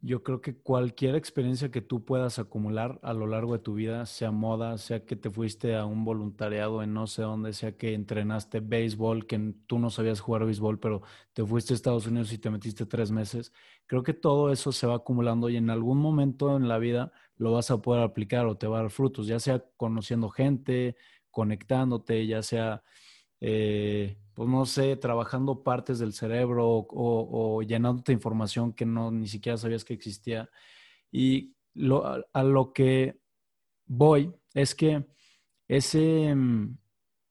yo 0.00 0.22
creo 0.22 0.40
que 0.40 0.56
cualquier 0.56 1.16
experiencia 1.16 1.70
que 1.70 1.80
tú 1.80 2.04
puedas 2.04 2.38
acumular 2.38 3.00
a 3.02 3.12
lo 3.14 3.26
largo 3.26 3.54
de 3.54 3.58
tu 3.60 3.74
vida, 3.74 4.06
sea 4.06 4.30
moda, 4.30 4.78
sea 4.78 5.04
que 5.04 5.16
te 5.16 5.30
fuiste 5.30 5.74
a 5.74 5.84
un 5.86 6.04
voluntariado 6.04 6.82
en 6.82 6.92
no 6.94 7.06
sé 7.06 7.22
dónde, 7.22 7.52
sea 7.52 7.76
que 7.76 7.94
entrenaste 7.94 8.60
béisbol, 8.60 9.26
que 9.26 9.54
tú 9.66 9.78
no 9.78 9.90
sabías 9.90 10.20
jugar 10.20 10.44
béisbol, 10.44 10.78
pero 10.78 11.02
te 11.32 11.44
fuiste 11.44 11.72
a 11.72 11.76
Estados 11.76 12.06
Unidos 12.06 12.32
y 12.32 12.38
te 12.38 12.50
metiste 12.50 12.86
tres 12.86 13.10
meses, 13.10 13.52
creo 13.86 14.02
que 14.02 14.14
todo 14.14 14.52
eso 14.52 14.70
se 14.72 14.86
va 14.86 14.96
acumulando 14.96 15.48
y 15.48 15.56
en 15.56 15.70
algún 15.70 15.98
momento 15.98 16.56
en 16.56 16.68
la 16.68 16.78
vida 16.78 17.12
lo 17.36 17.52
vas 17.52 17.70
a 17.70 17.80
poder 17.80 18.02
aplicar 18.02 18.46
o 18.46 18.56
te 18.56 18.66
va 18.66 18.78
a 18.78 18.82
dar 18.82 18.90
frutos, 18.90 19.26
ya 19.26 19.40
sea 19.40 19.64
conociendo 19.76 20.28
gente, 20.28 20.96
conectándote, 21.30 22.26
ya 22.26 22.42
sea... 22.42 22.82
Eh, 23.40 24.18
pues 24.36 24.50
no 24.50 24.66
sé, 24.66 24.96
trabajando 24.96 25.62
partes 25.62 25.98
del 25.98 26.12
cerebro 26.12 26.86
o, 26.90 27.62
llenándote 27.62 28.12
información 28.12 28.74
que 28.74 28.84
no 28.84 29.10
ni 29.10 29.28
siquiera 29.28 29.56
sabías 29.56 29.82
que 29.82 29.94
existía. 29.94 30.50
Y 31.10 31.56
a, 32.34 32.42
lo 32.42 32.74
que 32.74 33.18
voy 33.86 34.30
es 34.52 34.74
que 34.74 35.06
ese 35.68 36.34
mm, 36.34 36.76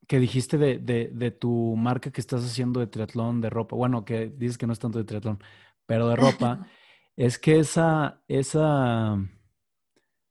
que 0.08 0.20
dijiste 0.20 0.58
de, 0.58 1.32
tu 1.40 1.76
marca 1.78 2.12
que 2.12 2.22
estás 2.22 2.44
haciendo 2.44 2.80
de 2.80 2.88
triatlón, 2.88 3.40
de 3.40 3.52
ropa, 3.52 3.76
bueno, 3.76 4.04
que 4.04 4.30
dices 4.30 4.58
que 4.58 4.66
no 4.66 4.74
es 4.74 4.80
tanto 4.80 4.98
de 4.98 5.06
triatlón, 5.06 5.40
pero 5.86 6.10
de 6.10 6.16
ropa, 6.16 6.68
es 7.16 7.38
que 7.38 7.60
esa, 7.60 8.24
esa, 8.28 9.16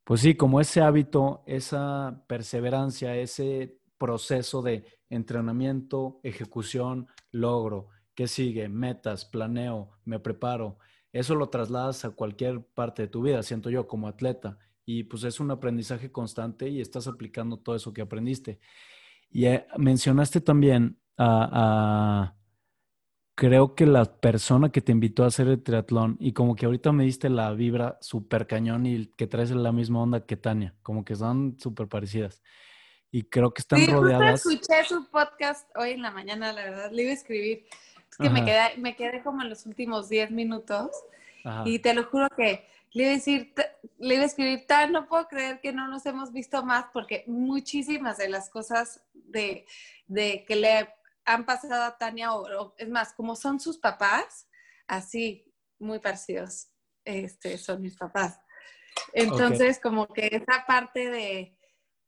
pues 0.03 0.23
sí, 0.23 0.35
como 0.35 0.61
ese 0.61 0.81
hábito, 0.81 1.45
esa 1.47 2.25
perseverancia, 2.27 3.17
ese 3.17 3.79
proceso 3.97 4.61
de 4.61 4.85
entrenamiento, 5.15 6.21
ejecución, 6.23 7.09
logro. 7.31 7.89
¿Qué 8.15 8.29
sigue? 8.29 8.69
Metas, 8.69 9.25
planeo, 9.25 9.91
me 10.05 10.19
preparo. 10.19 10.79
Eso 11.13 11.35
lo 11.35 11.49
trasladas 11.49 12.05
a 12.05 12.11
cualquier 12.11 12.63
parte 12.63 13.03
de 13.03 13.09
tu 13.09 13.23
vida, 13.23 13.43
siento 13.43 13.71
yo, 13.71 13.87
como 13.87 14.09
atleta. 14.09 14.59
Y 14.85 15.05
pues 15.05 15.25
es 15.25 15.41
un 15.41 15.51
aprendizaje 15.51 16.13
constante 16.13 16.69
y 16.69 16.81
estás 16.81 17.07
aplicando 17.07 17.57
todo 17.57 17.77
eso 17.77 17.93
que 17.93 18.03
aprendiste. 18.03 18.61
Y 19.31 19.47
eh, 19.47 19.67
mencionaste 19.77 20.41
también 20.41 20.99
a, 21.17 22.35
creo 23.35 23.75
que 23.75 23.87
la 23.87 24.05
persona 24.21 24.71
que 24.71 24.81
te 24.81 24.93
invitó 24.93 25.25
a 25.25 25.29
hacer 25.29 25.49
el 25.49 25.63
triatlón 25.63 26.17
y 26.21 26.33
como 26.33 26.55
que 26.55 26.67
ahorita 26.67 26.93
me 26.93 27.05
diste 27.05 27.31
la 27.31 27.53
vibra 27.53 27.99
súper 28.01 28.47
cañón 28.47 28.87
y 28.87 29.07
que 29.07 29.27
traes 29.27 29.51
la 29.51 29.73
misma 29.73 30.03
onda 30.03 30.27
que 30.27 30.37
Tania, 30.37 30.75
como 30.83 31.05
que 31.05 31.17
son 31.17 31.57
súper 31.59 31.89
parecidas 31.89 32.43
y 33.15 33.23
creo 33.23 33.55
que 33.55 33.63
están 33.63 33.79
sí, 33.79 33.87
rodeadas. 33.87 34.45
escuché 34.45 34.83
su 34.89 35.09
podcast 35.09 35.71
hoy 35.77 35.93
en 35.93 36.03
la 36.03 36.11
mañana, 36.11 36.53
la 36.53 36.65
verdad, 36.65 36.91
le 36.91 37.05
iba 37.05 37.13
a 37.13 37.15
escribir. 37.15 37.65
Es 38.11 38.17
que 38.17 38.29
me 38.29 38.45
quedé, 38.45 38.77
me 38.77 38.97
quedé 38.97 39.23
como 39.23 39.41
en 39.41 39.51
los 39.51 39.67
últimos 39.67 40.09
10 40.09 40.33
minutos 40.33 40.91
y 41.65 41.79
te 41.79 41.95
lo 41.95 42.03
juro 42.07 42.29
que 42.37 42.67
le 42.91 43.03
iba 43.05 43.13
a 43.13 43.15
decir, 43.15 43.55
le 43.99 44.15
iba 44.15 44.25
a 44.25 44.27
escribir, 44.27 44.67
tal, 44.67 44.91
no 44.91 45.07
puedo 45.07 45.29
creer 45.29 45.61
que 45.61 45.73
no 45.73 45.87
nos 45.87 46.05
hemos 46.07 46.33
visto 46.33 46.65
más 46.65 46.87
porque 46.93 47.23
muchísimas 47.29 48.19
de 48.19 48.31
las 48.31 48.51
cosas 48.51 49.01
de, 49.13 49.65
de 50.09 50.45
que 50.45 50.57
le 50.57 50.93
han 51.25 51.47
pasado 51.47 51.85
a 51.85 51.97
Tania, 51.97 52.35
o, 52.35 52.75
es 52.77 52.89
más, 52.89 53.13
como 53.13 53.37
son 53.37 53.61
sus 53.61 53.79
papás, 53.79 54.49
así, 54.89 55.55
muy 55.79 56.01
parecidos, 56.01 56.67
este, 57.05 57.59
son 57.59 57.81
mis 57.81 57.97
papás. 57.97 58.41
Entonces, 59.13 59.79
como 59.79 60.09
que 60.09 60.27
esa 60.33 60.67
parte 60.67 61.11
de, 61.11 61.57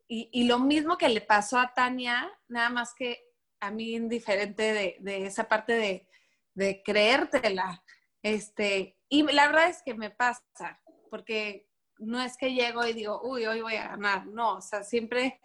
y, 0.09 0.45
lo 0.45 0.59
mismo 0.59 0.97
que 0.99 1.09
le 1.09 1.21
pasó 1.21 1.59
a 1.59 1.75
Tania, 1.75 2.31
nada 2.49 2.71
más 2.71 2.95
que 2.95 3.25
a 3.61 3.71
mí 3.71 3.95
indiferente 3.95 4.97
de, 5.01 5.27
esa 5.27 5.49
parte 5.49 5.73
de, 5.73 6.09
de, 6.55 6.83
creértela. 6.85 7.83
Este, 8.23 8.99
y 9.09 9.23
la 9.25 9.49
verdad 9.49 9.69
es 9.69 9.83
que 9.83 9.95
me 9.95 10.11
pasa, 10.11 10.81
porque 11.11 11.69
no 11.99 12.21
es 12.21 12.37
que 12.37 12.55
llego 12.55 12.87
y 12.87 12.93
digo, 12.93 13.21
uy, 13.23 13.47
hoy 13.47 13.61
voy 13.63 13.75
a 13.77 13.89
ganar. 13.89 14.27
No, 14.27 14.57
o 14.57 14.61
sea, 14.61 14.85
siempre 14.85 15.41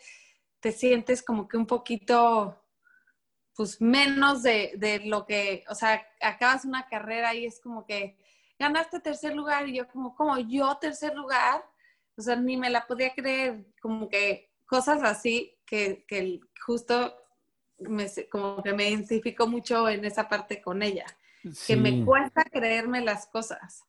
te 0.59 0.71
sientes 0.71 1.23
como 1.23 1.47
que 1.47 1.57
un 1.57 1.65
poquito, 1.65 2.63
pues 3.55 3.81
menos 3.81 4.43
de, 4.43 4.73
de 4.77 4.99
lo 5.05 5.25
que, 5.25 5.63
o 5.69 5.75
sea, 5.75 6.07
acabas 6.21 6.65
una 6.65 6.87
carrera 6.87 7.33
y 7.33 7.45
es 7.45 7.59
como 7.59 7.85
que 7.85 8.17
ganaste 8.59 8.99
tercer 8.99 9.35
lugar 9.35 9.67
y 9.67 9.77
yo 9.77 9.87
como, 9.87 10.15
como 10.15 10.37
yo 10.37 10.77
tercer 10.77 11.15
lugar, 11.15 11.65
o 12.15 12.21
sea, 12.21 12.35
ni 12.35 12.57
me 12.57 12.69
la 12.69 12.85
podía 12.85 13.13
creer, 13.15 13.65
como 13.81 14.07
que 14.07 14.50
cosas 14.71 15.03
así 15.03 15.53
que, 15.65 16.05
que 16.07 16.39
justo 16.65 17.13
me, 17.77 18.07
como 18.31 18.63
que 18.63 18.73
me 18.73 18.89
identifico 18.89 19.45
mucho 19.45 19.89
en 19.89 20.05
esa 20.05 20.29
parte 20.29 20.61
con 20.61 20.81
ella, 20.81 21.05
que 21.67 21.75
me 21.75 22.05
cuesta 22.05 22.45
creerme 22.45 23.01
las 23.01 23.25
cosas. 23.25 23.83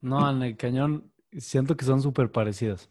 No, 0.00 0.30
en 0.30 0.44
el 0.44 0.56
cañón 0.56 1.12
siento 1.36 1.76
que 1.76 1.84
son 1.84 2.00
súper 2.00 2.30
parecidas. 2.30 2.88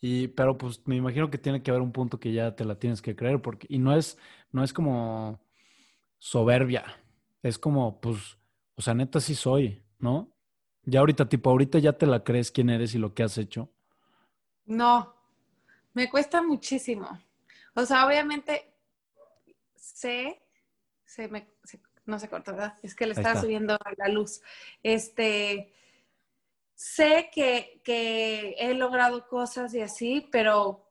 Y, 0.00 0.26
pero 0.28 0.58
pues 0.58 0.82
me 0.84 0.96
imagino 0.96 1.30
que 1.30 1.38
tiene 1.38 1.62
que 1.62 1.70
haber 1.70 1.82
un 1.82 1.92
punto 1.92 2.18
que 2.18 2.32
ya 2.32 2.56
te 2.56 2.64
la 2.64 2.76
tienes 2.76 3.00
que 3.00 3.14
creer, 3.14 3.40
porque, 3.40 3.68
y 3.70 3.78
no 3.78 3.94
es, 3.94 4.18
no 4.50 4.64
es 4.64 4.72
como 4.72 5.40
soberbia, 6.18 6.84
es 7.40 7.56
como, 7.56 8.00
pues, 8.00 8.36
o 8.74 8.82
sea, 8.82 8.94
neta 8.94 9.20
sí 9.20 9.36
soy, 9.36 9.80
¿no? 10.00 10.34
Ya 10.82 10.98
ahorita, 10.98 11.28
tipo, 11.28 11.50
ahorita 11.50 11.78
ya 11.78 11.92
te 11.92 12.06
la 12.06 12.24
crees 12.24 12.50
quién 12.50 12.68
eres 12.68 12.96
y 12.96 12.98
lo 12.98 13.14
que 13.14 13.22
has 13.22 13.38
hecho. 13.38 13.70
No, 14.64 15.19
me 15.92 16.08
cuesta 16.10 16.42
muchísimo. 16.42 17.20
O 17.74 17.84
sea, 17.84 18.06
obviamente 18.06 18.70
sé, 20.00 20.40
no 22.06 22.18
se 22.18 22.28
corta, 22.28 22.52
¿verdad? 22.52 22.74
Es 22.82 22.94
que 22.94 23.06
le 23.06 23.12
estaba 23.12 23.40
subiendo 23.40 23.74
a 23.74 23.92
la 23.96 24.08
luz. 24.08 24.40
Este, 24.82 25.72
sé 26.74 27.30
que, 27.32 27.80
que 27.84 28.56
he 28.58 28.74
logrado 28.74 29.28
cosas 29.28 29.74
y 29.74 29.80
así, 29.80 30.28
pero 30.32 30.86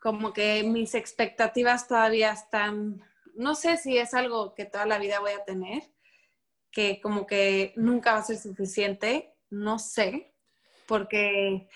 como 0.00 0.32
que 0.32 0.62
mis 0.64 0.94
expectativas 0.94 1.88
todavía 1.88 2.32
están, 2.32 3.02
no 3.34 3.54
sé 3.54 3.76
si 3.76 3.98
es 3.98 4.14
algo 4.14 4.54
que 4.54 4.64
toda 4.64 4.86
la 4.86 4.98
vida 4.98 5.20
voy 5.20 5.32
a 5.32 5.44
tener, 5.44 5.82
que 6.70 7.00
como 7.00 7.26
que 7.26 7.72
nunca 7.76 8.12
va 8.12 8.18
a 8.18 8.24
ser 8.24 8.38
suficiente, 8.38 9.34
no 9.50 9.78
sé, 9.78 10.34
porque 10.86 11.68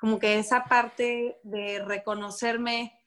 como 0.00 0.18
que 0.18 0.38
esa 0.38 0.64
parte 0.64 1.38
de 1.42 1.84
reconocerme, 1.84 2.98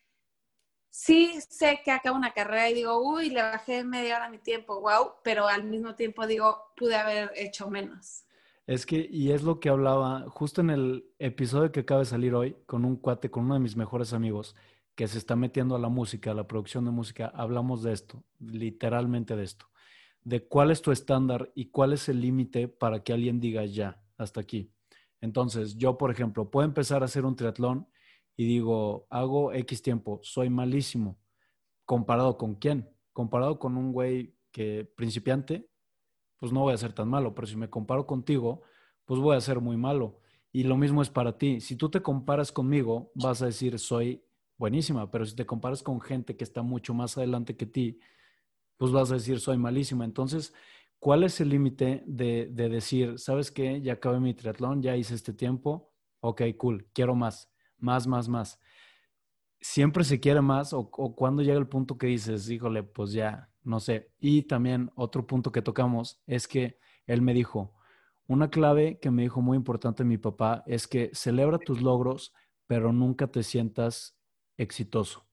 sí 0.92 1.40
sé 1.50 1.82
que 1.84 1.90
acabo 1.90 2.16
una 2.16 2.34
carrera 2.34 2.70
y 2.70 2.76
digo, 2.76 3.00
uy, 3.00 3.32
le 3.32 3.42
bajé 3.42 3.84
media 3.84 4.18
hora 4.18 4.30
mi 4.30 4.38
tiempo, 4.38 4.80
wow, 4.80 5.14
pero 5.24 5.48
al 5.48 5.64
mismo 5.64 5.96
tiempo 5.96 6.28
digo, 6.28 6.56
pude 6.78 6.96
haber 6.96 7.32
hecho 7.36 7.68
menos. 7.68 8.26
Es 8.68 8.86
que, 8.86 9.10
y 9.12 9.32
es 9.32 9.42
lo 9.42 9.60
que 9.60 9.70
hablaba 9.70 10.30
justo 10.30 10.62
en 10.62 10.70
el 10.70 11.06
episodio 11.18 11.72
que 11.72 11.82
acaba 11.82 12.02
de 12.02 12.06
salir 12.06 12.36
hoy 12.36 12.56
con 12.68 12.86
un 12.86 12.96
cuate, 12.96 13.32
con 13.32 13.46
uno 13.46 13.56
de 13.56 13.60
mis 13.60 13.76
mejores 13.76 14.14
amigos, 14.14 14.56
que 14.96 15.08
se 15.08 15.18
está 15.18 15.36
metiendo 15.36 15.76
a 15.76 15.80
la 15.80 15.90
música, 15.90 16.32
a 16.32 16.36
la 16.36 16.48
producción 16.48 16.86
de 16.86 16.92
música, 16.92 17.32
hablamos 17.36 17.82
de 17.82 17.94
esto, 17.94 18.24
literalmente 18.40 19.36
de 19.36 19.44
esto, 19.44 19.66
de 20.22 20.48
cuál 20.48 20.70
es 20.70 20.84
tu 20.84 20.92
estándar 20.92 21.52
y 21.56 21.72
cuál 21.72 21.94
es 21.94 22.08
el 22.08 22.22
límite 22.22 22.68
para 22.68 23.04
que 23.04 23.14
alguien 23.14 23.40
diga 23.40 23.66
ya, 23.66 24.00
hasta 24.18 24.42
aquí. 24.42 24.72
Entonces, 25.24 25.78
yo, 25.78 25.98
por 25.98 26.12
ejemplo, 26.12 26.52
puedo 26.52 26.68
empezar 26.68 27.02
a 27.02 27.06
hacer 27.06 27.24
un 27.24 27.38
triatlón 27.38 27.88
y 28.36 28.46
digo, 28.46 29.08
hago 29.10 29.54
X 29.54 29.82
tiempo, 29.82 30.20
soy 30.22 30.50
malísimo. 30.50 31.18
¿Comparado 31.86 32.38
con 32.38 32.56
quién? 32.56 32.90
Comparado 33.14 33.58
con 33.58 33.78
un 33.78 33.94
güey 33.94 34.36
que 34.52 34.84
principiante, 34.84 35.70
pues 36.40 36.52
no 36.52 36.60
voy 36.60 36.74
a 36.74 36.78
ser 36.78 36.92
tan 36.92 37.08
malo, 37.08 37.34
pero 37.34 37.48
si 37.48 37.56
me 37.56 37.70
comparo 37.70 38.06
contigo, 38.06 38.64
pues 39.06 39.22
voy 39.22 39.38
a 39.38 39.40
ser 39.40 39.62
muy 39.62 39.78
malo. 39.78 40.20
Y 40.52 40.64
lo 40.64 40.76
mismo 40.76 41.02
es 41.02 41.10
para 41.10 41.38
ti. 41.38 41.62
Si 41.62 41.78
tú 41.78 41.90
te 41.90 42.02
comparas 42.02 42.52
conmigo, 42.52 43.14
vas 43.16 43.42
a 43.42 43.46
decir, 43.46 43.80
soy 43.80 44.26
buenísima, 44.58 45.10
pero 45.10 45.26
si 45.26 45.38
te 45.38 45.46
comparas 45.46 45.84
con 45.84 46.02
gente 46.02 46.36
que 46.36 46.44
está 46.44 46.64
mucho 46.64 46.94
más 46.94 47.18
adelante 47.18 47.56
que 47.56 47.66
ti, 47.66 47.98
pues 48.76 48.92
vas 48.92 49.10
a 49.10 49.14
decir, 49.14 49.40
soy 49.40 49.58
malísima. 49.58 50.04
Entonces, 50.04 50.54
¿Cuál 51.04 51.26
es 51.26 51.42
el 51.42 51.50
límite 51.50 52.02
de, 52.08 52.48
decir, 52.50 53.20
sabes 53.20 53.52
qué, 53.52 53.82
ya 53.82 53.92
acabé 53.92 54.22
mi 54.22 54.34
triatlón, 54.34 54.82
ya 54.82 54.96
hice 54.96 55.16
este 55.16 55.34
tiempo, 55.34 55.92
ok, 56.22 56.44
cool, 56.58 56.88
quiero 56.94 57.14
más, 57.14 57.52
más, 57.78 58.08
más, 58.08 58.30
más? 58.30 58.58
siempre 59.60 60.06
se 60.06 60.22
quiere 60.22 60.40
más 60.40 60.72
o, 60.72 60.90
o 60.94 61.14
cuando 61.14 61.42
llega 61.42 61.60
el 61.60 61.68
punto 61.68 61.98
que 61.98 62.08
dices, 62.08 62.50
híjole, 62.50 62.84
pues 62.84 63.12
ya, 63.12 63.50
no 63.64 63.82
sé. 63.82 64.14
Y 64.18 64.44
también 64.44 64.94
otro 64.96 65.28
punto 65.28 65.52
que 65.52 65.62
tocamos 65.62 66.22
es 66.26 66.48
que 66.48 66.80
él 67.06 67.22
me 67.22 67.34
dijo, 67.34 67.74
una 68.28 68.50
clave 68.50 68.98
que 69.02 69.12
me 69.12 69.24
dijo 69.24 69.42
muy 69.42 69.58
importante 69.58 70.06
mi 70.06 70.18
papá 70.18 70.64
es 70.68 70.88
que 70.88 71.12
celebra 71.14 71.60
tus 71.60 71.82
logros, 71.82 72.34
pero 72.66 72.94
nunca 72.94 73.28
te 73.28 73.44
sientas 73.44 74.18
exitoso. 74.56 75.28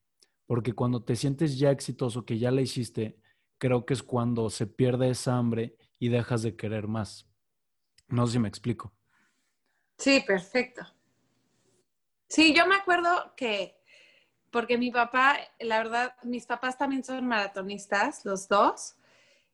Porque 0.46 0.72
cuando 0.72 1.04
te 1.04 1.14
sientes 1.14 1.60
ya 1.60 1.70
exitoso, 1.70 2.24
que 2.24 2.40
ya 2.40 2.50
la 2.50 2.60
hiciste, 2.60 3.19
creo 3.60 3.84
que 3.84 3.94
es 3.94 4.02
cuando 4.02 4.50
se 4.50 4.66
pierde 4.66 5.10
esa 5.10 5.36
hambre 5.36 5.76
y 6.00 6.08
dejas 6.08 6.42
de 6.42 6.56
querer 6.56 6.88
más. 6.88 7.28
No 8.08 8.26
sé 8.26 8.32
si 8.32 8.38
me 8.40 8.48
explico. 8.48 8.92
Sí, 9.98 10.24
perfecto. 10.26 10.82
Sí, 12.26 12.54
yo 12.54 12.66
me 12.66 12.74
acuerdo 12.74 13.34
que, 13.36 13.78
porque 14.50 14.78
mi 14.78 14.90
papá, 14.90 15.36
la 15.60 15.78
verdad, 15.78 16.16
mis 16.22 16.46
papás 16.46 16.78
también 16.78 17.04
son 17.04 17.26
maratonistas, 17.26 18.24
los 18.24 18.48
dos, 18.48 18.96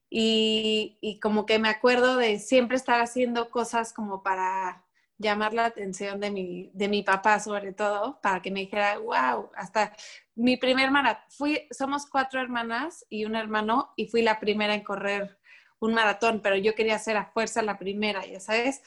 y, 0.09 0.99
y 1.01 1.19
como 1.19 1.45
que 1.45 1.59
me 1.59 1.69
acuerdo 1.69 2.17
de 2.17 2.39
siempre 2.39 2.77
estar 2.77 3.01
haciendo 3.01 3.51
cosas 3.51 3.93
como 3.93 4.23
para 4.23 4.86
llamar 5.19 5.55
la 5.55 5.67
atención 5.67 6.21
de 6.21 6.31
mi, 6.31 6.71
de 6.75 6.89
mi 6.89 7.03
papá 7.03 7.41
sobre 7.41 7.73
todo, 7.73 8.21
para 8.21 8.43
que 8.43 8.51
me 8.51 8.61
dijera, 8.61 8.99
wow, 8.99 9.51
hasta 9.57 9.97
mi 10.35 10.57
primer 10.57 10.91
maratón, 10.91 11.25
fui, 11.31 11.67
somos 11.71 12.07
cuatro 12.07 12.41
hermanas 12.41 13.07
y 13.09 13.25
un 13.25 13.35
hermano 13.35 13.93
y 13.97 14.09
fui 14.09 14.23
la 14.23 14.39
primera 14.41 14.75
en 14.75 14.85
correr 14.85 15.39
un 15.79 15.95
maratón, 15.95 16.41
pero 16.43 16.57
yo 16.57 16.75
quería 16.75 16.99
ser 16.99 17.17
a 17.17 17.27
fuerza 17.27 17.63
la 17.63 17.79
primera, 17.79 18.25
ya 18.27 18.41
sabes, 18.41 18.83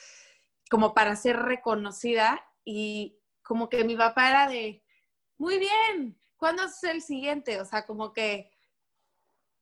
como 0.69 0.93
para 0.93 1.15
ser 1.15 1.37
reconocida 1.37 2.43
y 2.63 3.19
como 3.43 3.69
que 3.69 3.83
mi 3.83 3.95
papá 3.95 4.29
era 4.29 4.47
de, 4.47 4.83
muy 5.37 5.57
bien, 5.57 6.19
¿cuándo 6.37 6.63
es 6.63 6.83
el 6.83 7.01
siguiente? 7.01 7.59
O 7.59 7.65
sea, 7.65 7.85
como 7.85 8.13
que 8.13 8.51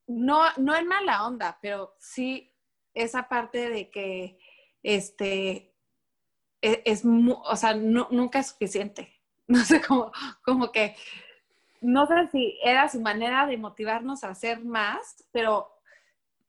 no, 0.08 0.42
no 0.58 0.76
en 0.76 0.88
mala 0.88 1.26
onda, 1.26 1.58
pero 1.62 1.96
sí 2.00 2.54
esa 2.94 3.30
parte 3.30 3.70
de 3.70 3.90
que, 3.90 4.40
este, 4.84 5.67
e, 6.62 6.82
es, 6.86 7.04
o 7.06 7.56
sea, 7.56 7.74
nunca 7.74 8.40
es 8.40 8.48
suficiente. 8.48 9.14
No 9.50 9.64
sé, 9.64 9.82
cómo 9.82 10.12
como 10.44 10.74
que, 10.74 10.98
no 11.80 12.06
sé 12.06 12.28
si 12.34 12.60
era 12.62 12.90
su 12.90 13.00
manera 13.00 13.46
de 13.46 13.56
motivarnos 13.56 14.26
a 14.26 14.32
hacer 14.32 14.66
más, 14.66 15.24
pero 15.32 15.72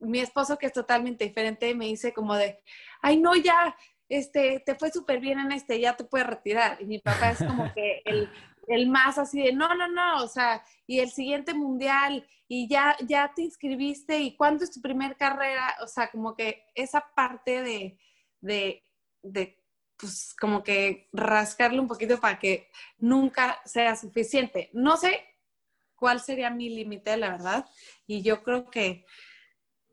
mi 0.00 0.20
esposo, 0.20 0.59
que 0.59 0.66
es 0.66 0.72
totalmente 0.72 1.24
diferente, 1.24 1.74
me 1.74 1.86
dice 1.86 2.12
como 2.12 2.34
de, 2.34 2.61
ay, 3.02 3.18
no, 3.18 3.36
ya, 3.36 3.76
este, 4.09 4.61
te 4.61 4.74
fue 4.74 4.90
súper 4.90 5.20
bien 5.20 5.38
en 5.38 5.52
este, 5.52 5.80
ya 5.80 5.96
te 5.96 6.04
puedes 6.04 6.26
retirar. 6.26 6.78
Y 6.80 6.86
mi 6.86 6.98
papá 6.98 7.30
es 7.30 7.38
como 7.38 7.72
que 7.74 8.02
el, 8.04 8.30
el, 8.68 8.88
más 8.88 9.18
así 9.18 9.42
de, 9.42 9.52
no, 9.52 9.74
no, 9.74 9.88
no, 9.88 10.22
o 10.22 10.28
sea, 10.28 10.64
y 10.86 11.00
el 11.00 11.11
siguiente 11.11 11.54
mundial, 11.54 12.26
y 12.48 12.68
ya, 12.68 12.96
ya 13.06 13.32
te 13.34 13.42
inscribiste, 13.42 14.18
y 14.20 14.36
cuándo 14.36 14.64
es 14.64 14.72
tu 14.72 14.80
primer 14.80 15.16
carrera, 15.16 15.76
o 15.82 15.86
sea, 15.86 16.11
como 16.11 16.34
que 16.34 16.64
esa 16.74 17.06
parte 17.14 17.62
de, 17.62 17.98
de, 18.40 18.84
de 19.22 19.57
pues 19.99 20.34
como 20.40 20.62
que 20.62 21.09
rascarle 21.12 21.80
un 21.80 21.88
poquito 21.88 22.20
para 22.20 22.38
que 22.38 22.70
nunca 22.99 23.61
sea 23.64 23.96
suficiente. 23.96 24.70
No 24.72 24.96
sé 24.96 25.24
cuál 25.96 26.20
sería 26.20 26.51
mi 26.51 26.68
límite, 26.70 27.16
la 27.16 27.30
verdad, 27.30 27.66
y 28.07 28.22
yo 28.22 28.42
creo 28.44 28.70
que, 28.70 29.05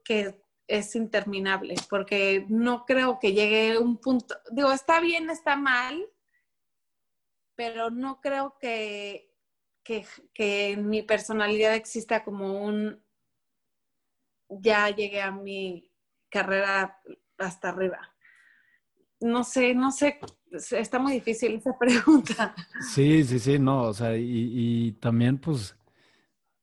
que 0.03 0.39
es 0.68 0.95
interminable, 0.95 1.76
porque 1.89 2.45
no 2.49 2.86
creo 2.86 3.20
que 3.20 3.34
llegue 3.34 3.78
un 3.80 3.97
punto, 3.97 4.36
digo, 4.51 4.72
está 4.72 4.99
bien, 4.99 5.30
está 5.32 5.56
mal, 5.56 6.08
pero 7.56 7.89
no 7.89 8.22
creo 8.22 8.58
que, 8.60 9.34
que, 9.84 10.06
que 10.34 10.72
en 10.72 10.88
mi 10.88 11.01
personalidad 11.01 11.74
exista 11.74 12.24
como 12.24 12.64
un, 12.64 13.03
ya 14.49 14.89
llegué 14.91 15.22
a 15.22 15.32
mi 15.32 15.91
carrera 16.30 17.01
hasta 17.38 17.70
arriba 17.70 18.14
no 19.26 19.43
sé, 19.43 19.73
no 19.73 19.91
sé, 19.91 20.19
está 20.71 20.99
muy 20.99 21.13
difícil 21.13 21.55
esa 21.55 21.78
pregunta. 21.80 22.55
Sí, 22.93 23.23
sí, 23.23 23.39
sí, 23.39 23.59
no, 23.59 23.84
o 23.84 23.93
sea, 23.93 24.15
y, 24.17 24.93
también 25.01 25.39
pues, 25.39 25.76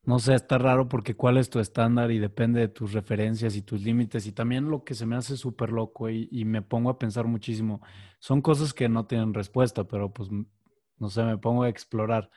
no 0.05 0.19
sé, 0.19 0.35
está 0.35 0.59
raro 0.59 0.89
porque 0.89 1.15
cuál 1.15 1.37
es 1.37 1.51
tu 1.51 1.59
estándar 1.59 2.11
y 2.11 2.19
depende 2.19 2.61
de 2.61 2.69
tus 2.69 2.93
referencias 2.93 3.57
y 3.57 3.63
tus 3.63 3.83
límites 3.83 4.27
y 4.27 4.33
también 4.33 4.71
lo 4.71 4.85
que 4.85 4.95
se 4.95 5.07
me 5.07 5.17
hace 5.17 5.37
súper 5.37 5.71
loco 5.71 6.09
y, 6.09 6.29
y, 6.31 6.45
me 6.45 6.63
pongo 6.63 6.91
a 6.91 6.99
pensar 6.99 7.27
muchísimo, 7.27 7.83
son 8.19 8.41
cosas 8.41 8.73
que 8.73 8.89
no 8.89 9.07
tienen 9.07 9.35
respuesta, 9.35 9.85
pero 9.85 10.13
pues, 10.13 10.31
no 10.31 11.11
sé, 11.11 11.23
me 11.25 11.39
pongo 11.39 11.65
a 11.65 11.69
explorar 11.69 12.31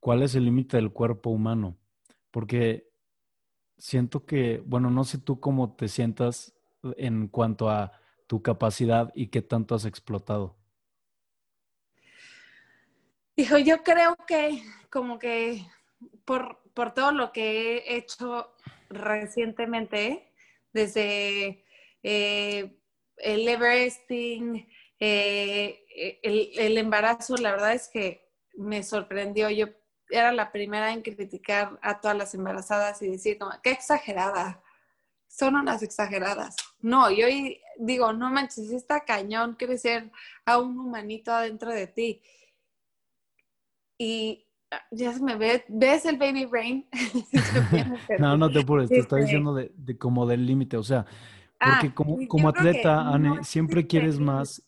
cuál 0.00 0.22
es 0.22 0.34
el 0.34 0.44
límite 0.44 0.76
del 0.76 0.92
cuerpo 0.92 1.30
humano, 1.30 1.78
porque 2.30 2.90
siento 3.78 4.26
que, 4.26 4.62
bueno, 4.66 4.90
no 4.90 5.04
sé 5.04 5.18
tú 5.18 5.40
cómo 5.40 5.74
te 5.74 5.88
sientas 5.88 6.54
en 6.96 7.28
cuanto 7.28 7.70
a 7.70 7.92
tu 8.32 8.40
capacidad 8.40 9.12
y 9.14 9.26
qué 9.26 9.42
tanto 9.42 9.74
has 9.74 9.84
explotado? 9.84 10.56
Hijo, 13.36 13.58
yo 13.58 13.82
creo 13.82 14.16
que 14.26 14.62
como 14.88 15.18
que 15.18 15.66
por, 16.24 16.62
todo 16.94 17.12
lo 17.12 17.30
que 17.30 17.76
he 17.76 17.96
hecho 17.98 18.54
recientemente, 18.88 20.32
desde 20.72 21.66
eh, 22.02 22.74
el 23.18 23.46
Everesting, 23.46 24.66
eh, 24.98 25.84
el, 26.22 26.52
el, 26.56 26.78
embarazo, 26.78 27.36
la 27.36 27.50
verdad 27.50 27.74
es 27.74 27.88
que 27.88 28.30
me 28.54 28.82
sorprendió. 28.82 29.50
Yo 29.50 29.66
era 30.08 30.32
la 30.32 30.52
primera 30.52 30.90
en 30.90 31.02
criticar 31.02 31.78
a 31.82 32.00
todas 32.00 32.16
las 32.16 32.34
embarazadas 32.34 33.02
y 33.02 33.10
decir, 33.10 33.36
como, 33.36 33.52
qué 33.62 33.72
exagerada 33.72 34.62
son 35.32 35.56
unas 35.56 35.82
exageradas. 35.82 36.56
No, 36.80 37.10
yo 37.10 37.26
digo, 37.78 38.12
no 38.12 38.30
manches, 38.30 38.70
está 38.70 39.00
cañón 39.00 39.54
crecer 39.54 40.10
a 40.44 40.58
un 40.58 40.78
humanito 40.78 41.32
adentro 41.32 41.72
de 41.72 41.86
ti. 41.86 42.20
Y 43.98 44.44
ah, 44.70 44.82
ya 44.90 45.14
se 45.14 45.22
me 45.22 45.36
ve, 45.36 45.64
¿ves 45.68 46.04
el 46.04 46.18
baby 46.18 46.44
brain? 46.44 46.86
no, 48.18 48.36
no 48.36 48.50
te 48.50 48.60
apures, 48.60 48.90
te 48.90 48.98
estoy 48.98 49.22
diciendo 49.22 49.54
de, 49.54 49.98
como 49.98 50.26
del 50.26 50.44
límite, 50.44 50.76
o 50.76 50.82
sea, 50.82 51.06
ah, 51.60 51.78
porque 51.80 51.94
como, 51.94 52.28
como 52.28 52.50
atleta, 52.50 53.08
Anne, 53.08 53.42
siempre 53.42 53.86
quieres 53.86 54.18
más 54.18 54.62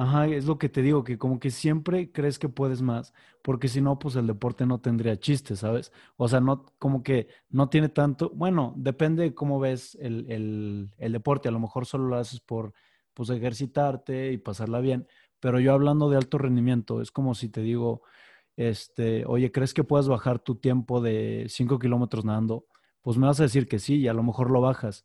Ajá, 0.00 0.28
es 0.28 0.44
lo 0.46 0.58
que 0.58 0.68
te 0.68 0.80
digo, 0.80 1.02
que 1.02 1.18
como 1.18 1.40
que 1.40 1.50
siempre 1.50 2.12
crees 2.12 2.38
que 2.38 2.48
puedes 2.48 2.82
más, 2.82 3.12
porque 3.42 3.66
si 3.66 3.80
no, 3.80 3.98
pues 3.98 4.14
el 4.14 4.28
deporte 4.28 4.64
no 4.64 4.80
tendría 4.80 5.18
chiste, 5.18 5.56
¿sabes? 5.56 5.90
O 6.16 6.28
sea, 6.28 6.38
no, 6.40 6.66
como 6.78 7.02
que 7.02 7.26
no 7.50 7.68
tiene 7.68 7.88
tanto, 7.88 8.30
bueno, 8.32 8.74
depende 8.76 9.24
de 9.24 9.34
cómo 9.34 9.58
ves 9.58 9.96
el, 10.00 10.92
deporte, 10.98 11.48
a 11.48 11.50
lo 11.50 11.58
mejor 11.58 11.84
solo 11.84 12.06
lo 12.06 12.16
haces 12.16 12.38
por, 12.38 12.74
pues, 13.12 13.28
ejercitarte 13.30 14.30
y 14.30 14.38
pasarla 14.38 14.78
bien, 14.78 15.08
pero 15.40 15.58
yo 15.58 15.72
hablando 15.72 16.08
de 16.08 16.16
alto 16.16 16.38
rendimiento, 16.38 17.00
es 17.02 17.10
como 17.10 17.34
si 17.34 17.48
te 17.48 17.60
digo, 17.62 18.02
este, 18.56 19.24
oye, 19.26 19.50
¿crees 19.50 19.74
que 19.74 19.82
puedes 19.82 20.06
bajar 20.06 20.38
tu 20.38 20.54
tiempo 20.56 21.00
de 21.00 21.46
5 21.48 21.80
kilómetros 21.80 22.24
nadando? 22.24 22.66
Pues 23.02 23.16
me 23.18 23.26
vas 23.26 23.40
a 23.40 23.44
decir 23.44 23.66
que 23.66 23.80
sí, 23.80 23.96
y 23.96 24.06
a 24.08 24.12
lo 24.14 24.22
mejor 24.22 24.50
lo 24.52 24.60
bajas 24.60 25.04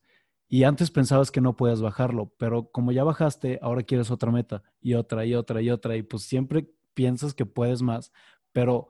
y 0.54 0.66
antes 0.66 0.92
pensabas 0.92 1.32
que 1.32 1.42
no 1.42 1.56
podías 1.56 1.82
bajarlo, 1.82 2.32
pero 2.38 2.70
como 2.72 2.92
ya 2.92 3.04
bajaste, 3.04 3.58
ahora 3.64 3.82
quieres 3.82 4.12
otra 4.12 4.32
meta 4.32 4.62
y 4.82 4.94
otra 4.94 5.26
y 5.26 5.34
otra 5.34 5.64
y 5.64 5.72
otra 5.72 5.96
y 5.96 6.04
pues 6.04 6.26
siempre 6.26 6.70
piensas 6.94 7.34
que 7.34 7.48
puedes 7.48 7.82
más, 7.82 8.14
pero 8.52 8.90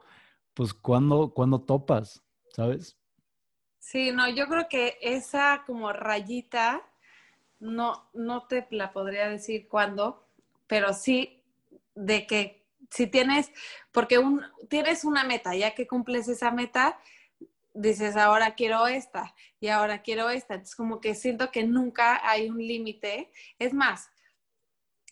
pues 0.54 0.74
cuando 0.74 1.34
cuando 1.34 1.62
topas, 1.62 2.22
¿sabes? 2.54 2.98
Sí, 3.80 4.12
no, 4.12 4.28
yo 4.28 4.48
creo 4.50 4.68
que 4.68 4.98
esa 5.02 5.64
como 5.66 5.94
rayita 5.94 6.82
no 7.62 8.10
no 8.14 8.46
te 8.46 8.68
la 8.72 8.92
podría 8.92 9.30
decir 9.30 9.70
cuándo, 9.70 10.28
pero 10.68 10.92
sí 10.92 11.46
de 11.96 12.28
que 12.28 12.66
si 12.90 13.08
tienes 13.08 13.54
porque 13.94 14.18
un 14.18 14.42
tienes 14.70 15.06
una 15.06 15.24
meta, 15.24 15.56
ya 15.56 15.74
que 15.74 15.88
cumples 15.88 16.28
esa 16.28 16.52
meta, 16.52 17.00
dices, 17.74 18.16
ahora 18.16 18.56
quiero 18.56 18.88
esta 18.88 19.34
y 19.60 19.68
ahora 19.68 20.02
quiero 20.02 20.30
esta. 20.30 20.56
Entonces, 20.56 20.76
como 20.76 21.02
que 21.02 21.16
siento 21.16 21.52
que 21.52 21.64
nunca 21.64 22.20
hay 22.28 22.50
un 22.50 22.58
límite. 22.60 23.32
Es 23.60 23.74
más, 23.74 24.10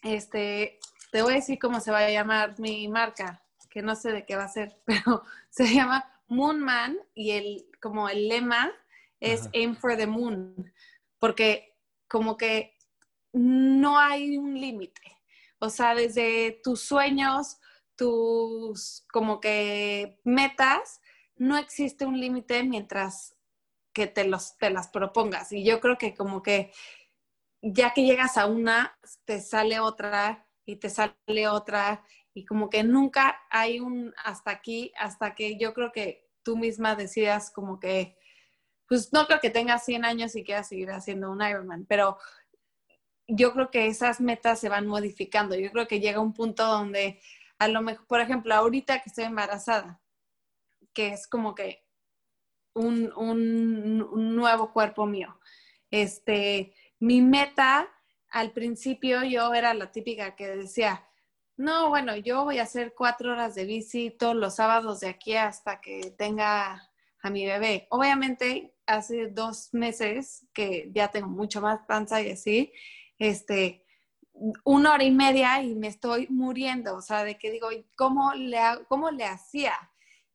este, 0.03 0.79
te 1.11 1.21
voy 1.21 1.33
a 1.33 1.35
decir 1.37 1.59
cómo 1.59 1.79
se 1.79 1.91
va 1.91 1.99
a 1.99 2.09
llamar 2.09 2.59
mi 2.59 2.87
marca, 2.87 3.43
que 3.69 3.81
no 3.81 3.95
sé 3.95 4.11
de 4.11 4.25
qué 4.25 4.35
va 4.35 4.45
a 4.45 4.49
ser, 4.49 4.77
pero 4.85 5.23
se 5.49 5.73
llama 5.73 6.09
Moonman 6.27 6.97
y 7.13 7.31
el, 7.31 7.67
como 7.81 8.09
el 8.09 8.27
lema 8.27 8.71
es 9.19 9.49
Aim 9.53 9.75
for 9.75 9.95
the 9.95 10.07
Moon, 10.07 10.73
porque 11.19 11.77
como 12.07 12.37
que 12.37 12.77
no 13.33 13.97
hay 13.99 14.37
un 14.37 14.59
límite. 14.59 15.01
O 15.59 15.69
sea, 15.69 15.93
desde 15.93 16.59
tus 16.63 16.81
sueños, 16.81 17.57
tus 17.95 19.05
como 19.11 19.39
que 19.39 20.19
metas, 20.23 21.01
no 21.41 21.57
existe 21.57 22.05
un 22.05 22.19
límite 22.19 22.63
mientras 22.63 23.35
que 23.93 24.05
te, 24.05 24.25
los, 24.25 24.59
te 24.59 24.69
las 24.69 24.89
propongas. 24.89 25.51
Y 25.51 25.63
yo 25.63 25.79
creo 25.81 25.97
que 25.97 26.13
como 26.13 26.43
que 26.43 26.71
ya 27.63 27.95
que 27.95 28.03
llegas 28.03 28.37
a 28.37 28.45
una, 28.45 28.95
te 29.25 29.41
sale 29.41 29.79
otra 29.79 30.47
y 30.65 30.75
te 30.75 30.91
sale 30.91 31.47
otra 31.47 32.03
y 32.35 32.45
como 32.45 32.69
que 32.69 32.83
nunca 32.83 33.41
hay 33.49 33.79
un 33.79 34.13
hasta 34.23 34.51
aquí, 34.51 34.93
hasta 34.99 35.33
que 35.33 35.57
yo 35.57 35.73
creo 35.73 35.91
que 35.91 36.29
tú 36.43 36.57
misma 36.57 36.95
decidas 36.95 37.49
como 37.49 37.79
que, 37.79 38.15
pues 38.87 39.11
no 39.11 39.25
creo 39.25 39.39
que 39.39 39.49
tengas 39.49 39.83
100 39.83 40.05
años 40.05 40.35
y 40.35 40.43
quieras 40.43 40.69
seguir 40.69 40.91
haciendo 40.91 41.31
un 41.31 41.41
Ironman, 41.41 41.85
pero 41.87 42.19
yo 43.27 43.51
creo 43.53 43.71
que 43.71 43.87
esas 43.87 44.21
metas 44.21 44.59
se 44.59 44.69
van 44.69 44.85
modificando. 44.85 45.55
Yo 45.55 45.71
creo 45.71 45.87
que 45.87 45.99
llega 45.99 46.19
un 46.19 46.33
punto 46.33 46.65
donde 46.67 47.19
a 47.57 47.67
lo 47.67 47.81
mejor, 47.81 48.05
por 48.05 48.21
ejemplo, 48.21 48.53
ahorita 48.53 48.99
que 49.01 49.09
estoy 49.09 49.23
embarazada, 49.23 50.00
que 50.93 51.09
es 51.09 51.27
como 51.27 51.55
que 51.55 51.83
un, 52.73 53.11
un, 53.15 54.35
nuevo 54.35 54.71
cuerpo 54.71 55.05
mío. 55.05 55.39
Este, 55.89 56.73
mi 56.99 57.21
meta 57.21 57.89
al 58.29 58.51
principio 58.51 59.23
yo 59.23 59.53
era 59.53 59.73
la 59.73 59.91
típica 59.91 60.35
que 60.35 60.47
decía, 60.47 61.05
no, 61.57 61.89
bueno, 61.89 62.15
yo 62.15 62.43
voy 62.45 62.59
a 62.59 62.63
hacer 62.63 62.93
cuatro 62.95 63.33
horas 63.33 63.55
de 63.55 63.65
bici 63.65 64.09
todos 64.09 64.35
los 64.35 64.55
sábados 64.55 65.01
de 65.01 65.09
aquí 65.09 65.35
hasta 65.35 65.81
que 65.81 66.11
tenga 66.17 66.89
a 67.21 67.29
mi 67.29 67.45
bebé. 67.45 67.87
Obviamente, 67.91 68.73
hace 68.85 69.27
dos 69.27 69.73
meses 69.73 70.47
que 70.53 70.89
ya 70.93 71.09
tengo 71.09 71.27
mucho 71.27 71.61
más 71.61 71.81
panza 71.87 72.21
y 72.21 72.31
así, 72.31 72.73
este, 73.19 73.85
una 74.63 74.93
hora 74.93 75.03
y 75.03 75.11
media 75.11 75.61
y 75.61 75.75
me 75.75 75.87
estoy 75.87 76.27
muriendo, 76.29 76.95
o 76.95 77.01
sea, 77.01 77.23
de 77.23 77.37
que 77.37 77.51
digo, 77.51 77.69
¿cómo 77.95 78.33
le, 78.33 78.59
cómo 78.87 79.11
le 79.11 79.25
hacía? 79.25 79.90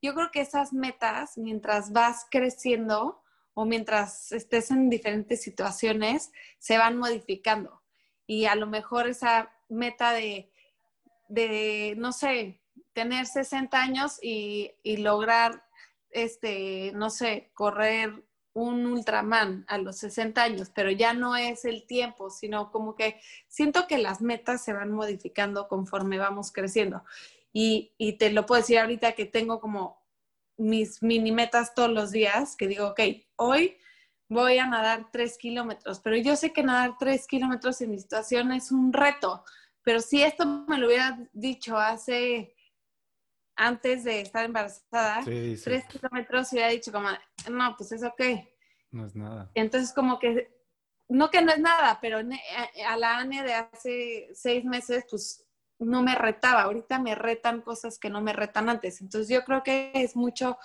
Yo 0.07 0.15
creo 0.15 0.31
que 0.31 0.41
esas 0.41 0.73
metas, 0.73 1.37
mientras 1.37 1.91
vas 1.91 2.29
creciendo 2.31 3.25
o 3.55 3.65
mientras 3.65 4.31
estés 4.31 4.71
en 4.71 4.89
diferentes 4.89 5.43
situaciones, 5.43 6.31
se 6.61 6.79
van 6.79 6.97
modificando. 6.97 7.83
Y 8.25 8.45
a 8.45 8.55
lo 8.55 8.69
mejor 8.69 9.09
esa 9.09 9.51
meta 9.69 10.13
de, 10.13 10.49
de 11.29 11.95
no 11.99 12.13
sé, 12.13 12.61
tener 12.93 13.27
60 13.27 13.83
años 13.83 14.21
y, 14.23 14.71
y 14.85 14.99
lograr, 14.99 15.65
este, 16.11 16.93
no 16.95 17.11
sé, 17.11 17.51
correr 17.53 18.23
un 18.53 18.87
Ultraman 18.87 19.65
a 19.67 19.77
los 19.79 19.99
60 19.99 20.41
años, 20.41 20.71
pero 20.73 20.93
ya 20.93 21.15
no 21.15 21.35
es 21.35 21.65
el 21.65 21.85
tiempo, 21.85 22.31
sino 22.31 22.71
como 22.71 22.95
que 22.95 23.21
siento 23.49 23.89
que 23.89 23.99
las 23.99 24.21
metas 24.21 24.63
se 24.63 24.73
van 24.73 24.93
modificando 24.93 25.67
conforme 25.67 26.19
vamos 26.19 26.53
creciendo. 26.53 27.03
Y, 27.59 28.19
te 28.19 28.31
lo 28.33 28.45
puedo 28.45 28.61
decir 28.61 28.79
ahorita 28.79 29.13
que 29.13 29.25
tengo 29.25 29.61
como 29.61 30.05
mis 30.59 31.03
mini 31.03 31.33
metas 31.33 31.75
todos 31.75 31.91
los 31.91 32.11
días, 32.11 32.55
que 32.55 32.69
digo, 32.69 32.89
ok, 32.89 33.01
hoy 33.37 33.79
voy 34.29 34.59
a 34.59 34.67
nadar 34.67 35.11
tres 35.11 35.39
kilómetros, 35.39 36.01
pero 36.01 36.19
yo 36.19 36.37
sé 36.37 36.53
que 36.53 36.63
nadar 36.63 36.99
tres 36.99 37.27
kilómetros 37.27 37.81
en 37.81 37.93
mi 37.93 37.99
situación 37.99 38.53
es 38.53 38.71
un 38.73 38.93
reto, 38.93 39.43
pero 39.81 40.01
si 40.01 40.23
esto 40.23 40.45
me 40.69 40.77
lo 40.77 40.89
hubiera 40.89 41.19
dicho 41.33 41.79
hace 41.79 42.55
antes 43.57 44.05
de 44.05 44.21
estar 44.21 44.45
embarazada, 44.45 45.25
tres 45.25 45.87
kilómetros, 45.87 46.53
y 46.53 46.57
hubiera 46.57 46.73
dicho 46.73 46.93
como, 46.93 47.09
no, 47.51 47.75
pues 47.79 47.91
eso 47.91 48.13
qué. 48.19 48.55
No 48.91 49.07
es 49.07 49.17
nada. 49.17 49.51
Entonces 49.55 49.95
como 49.95 50.19
que, 50.19 50.55
no 51.09 51.31
que 51.31 51.41
no 51.41 51.53
es 51.53 51.59
nada, 51.59 52.01
pero 52.03 52.19
a 52.19 52.97
la 52.99 53.17
ANE 53.17 53.43
de 53.45 53.55
hace 53.55 54.29
seis 54.35 54.63
meses, 54.63 55.07
pues 55.09 55.46
no 55.79 56.03
me 56.03 56.15
retaba. 56.15 56.63
Ahorita 56.63 56.99
me 56.99 57.15
retan 57.15 57.61
cosas 57.61 57.99
que 57.99 58.11
no 58.11 58.21
me 58.21 58.33
retan 58.33 58.69
antes. 58.69 59.01
Entonces 59.01 59.29
yo 59.29 59.45
creo 59.45 59.63
que 59.63 59.93
es 59.95 60.17
mucho 60.17 60.59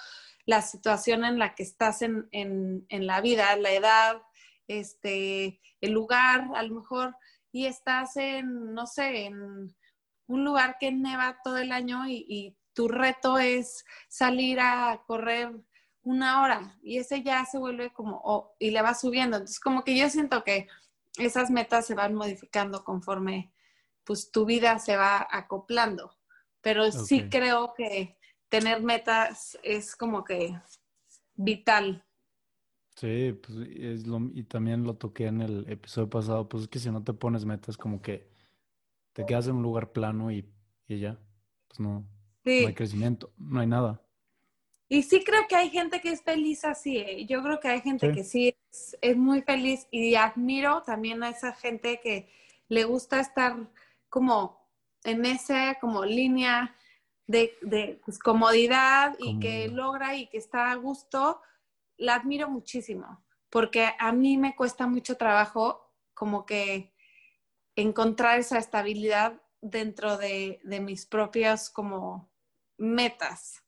la 0.46 0.62
situación 0.62 1.24
en 1.26 1.40
la 1.40 1.56
que 1.56 1.64
estás 1.64 2.02
en, 2.02 2.28
en, 2.32 2.86
en 2.90 3.08
la 3.08 3.22
vida, 3.22 3.56
la 3.56 3.72
edad, 3.72 4.22
este, 4.68 5.62
el 5.82 5.92
lugar, 5.92 6.50
a 6.56 6.64
lo 6.64 6.76
mejor, 6.76 7.16
y 7.52 7.66
estás 7.66 8.18
en, 8.18 8.74
no 8.74 8.88
sé, 8.88 9.26
en 9.26 9.76
un 10.28 10.46
lugar 10.46 10.78
que 10.80 10.92
neva 10.92 11.40
todo 11.44 11.58
el 11.58 11.72
año 11.72 12.08
y 12.08 12.58
tu 12.74 12.88
reto 12.88 13.38
es 13.38 13.86
salir 14.08 14.60
a 14.62 15.04
correr 15.06 15.52
una 16.04 16.42
hora 16.42 16.78
y 16.82 16.98
ese 16.98 17.22
ya 17.22 17.46
se 17.46 17.58
vuelve 17.58 17.92
como, 17.94 18.56
y 18.60 18.72
le 18.72 18.82
va 18.82 18.94
subiendo. 18.94 19.38
Entonces, 19.38 19.60
como 19.60 19.84
que 19.84 19.98
yo 19.98 20.10
siento 20.10 20.44
que 20.44 20.68
esas 21.18 21.50
metas 21.52 21.86
se 21.86 21.96
van 21.96 22.14
modificando 22.14 22.84
conforme 22.84 23.54
pues 24.12 24.30
tu 24.30 24.44
vida 24.44 24.78
se 24.78 24.98
va 24.98 25.26
acoplando. 25.32 26.12
Pero 26.60 26.92
sí 26.92 27.30
creo 27.30 27.74
que 27.74 28.18
tener 28.50 28.84
metas 28.84 29.58
es 29.64 29.96
como 29.96 30.26
que 30.26 30.54
vital. 31.34 32.04
Sí, 32.98 33.32
pues 33.42 33.70
es 33.74 34.08
lo, 34.08 34.20
y 34.34 34.44
también 34.44 34.84
lo 34.84 34.96
toqué 34.96 35.28
en 35.28 35.40
el 35.40 35.66
episodio 35.70 36.10
pasado, 36.10 36.50
pues 36.50 36.64
es 36.64 36.70
que 36.70 36.80
si 36.80 36.92
no 36.92 37.02
te 37.02 37.14
pones 37.14 37.46
metas 37.46 37.78
como 37.78 38.02
que 38.02 38.28
te 39.14 39.26
quedas 39.26 39.48
en 39.48 39.56
un 39.56 39.64
lugar 39.64 39.94
plano 39.94 40.30
y, 40.30 40.46
y 40.90 41.00
ya, 41.00 41.18
pues 41.70 41.80
no, 41.80 42.06
no 42.44 42.68
hay 42.68 42.74
crecimiento, 42.74 43.32
no 43.38 43.62
hay 43.62 43.68
nada. 43.68 44.02
Y 44.90 45.04
sí 45.04 45.24
creo 45.24 45.48
que 45.48 45.56
hay 45.56 45.70
gente 45.70 46.02
que 46.02 46.12
es 46.12 46.22
feliz 46.22 46.66
así. 46.66 46.98
¿eh? 46.98 47.26
Yo 47.28 47.42
creo 47.42 47.62
que 47.62 47.70
hay 47.70 47.80
gente 47.80 48.12
que 48.12 48.26
sí 48.26 48.54
es, 49.00 49.16
muy 49.16 49.42
feliz 49.42 49.88
y 49.90 50.16
admiro 50.16 50.84
también 50.84 51.24
a 51.24 51.30
esa 51.30 51.54
gente 51.54 52.02
que 52.04 52.28
le 52.68 52.84
gusta 52.84 53.22
estar 53.22 53.56
como 54.12 54.70
en 55.04 55.26
esa 55.26 55.80
como 55.80 56.06
línea 56.06 56.76
de, 57.26 57.58
de 57.64 58.00
pues, 58.06 58.20
comodidad 58.20 59.16
y 59.18 59.40
que 59.40 59.68
logra 59.70 60.16
y 60.16 60.28
que 60.28 60.38
está 60.38 60.70
a 60.70 60.76
gusto. 60.76 61.42
La 61.98 62.16
admiro 62.16 62.48
muchísimo 62.48 63.24
porque 63.50 63.90
a 64.00 64.12
mí 64.12 64.38
me 64.38 64.56
cuesta 64.56 64.88
mucho 64.88 65.18
trabajo 65.18 65.94
como 66.14 66.46
que 66.46 66.94
encontrar 67.76 68.40
esa 68.40 68.58
estabilidad 68.58 69.42
dentro 69.62 70.18
de, 70.18 70.60
de 70.64 70.80
mis 70.80 71.06
propias 71.06 71.70
como 71.70 72.32
metas. 72.78 73.64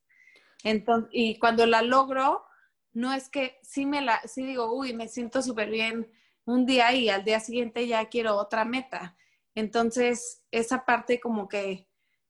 Entonces, 0.63 1.09
y 1.13 1.37
cuando 1.37 1.65
la 1.65 1.81
logro, 1.81 2.45
no 2.93 3.13
es 3.13 3.29
que 3.29 3.59
sí 3.61 3.85
me 3.85 4.01
la, 4.01 4.21
sí 4.25 4.43
digo, 4.43 4.73
uy, 4.73 4.93
me 4.93 5.07
siento 5.07 5.41
súper 5.41 5.69
bien 5.69 6.11
un 6.45 6.65
día 6.65 6.93
y 6.93 7.09
al 7.09 7.23
día 7.23 7.39
siguiente 7.39 7.87
ya 7.87 8.05
quiero 8.05 8.35
otra 8.37 8.65
meta. 8.65 9.17
Entonces, 9.55 10.43
esa 10.51 10.85
parte 10.85 11.19
como 11.19 11.47
que, 11.47 11.87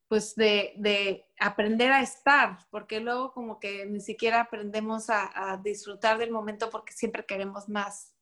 pues 0.08 0.36
de, 0.36 0.74
de 0.78 1.26
aprender 1.40 1.92
a 1.92 2.02
estar, 2.02 2.60
porque 2.70 3.00
luego 3.00 3.34
como 3.34 3.60
que 3.60 3.86
ni 3.86 4.00
siquiera 4.00 4.42
aprendemos 4.42 5.10
a, 5.10 5.54
a, 5.54 5.58
disfrutar 5.58 6.18
del 6.18 6.32
momento 6.32 6.70
porque 6.70 6.94
siempre 6.94 7.26
queremos 7.26 7.70
más 7.70 8.14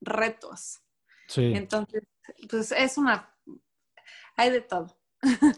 retos. 0.00 0.80
Sí. 1.28 1.52
Entonces, 1.54 2.02
pues 2.50 2.72
es 2.72 2.98
una, 2.98 3.34
hay 4.36 4.50
de 4.50 4.60
todo. 4.60 4.98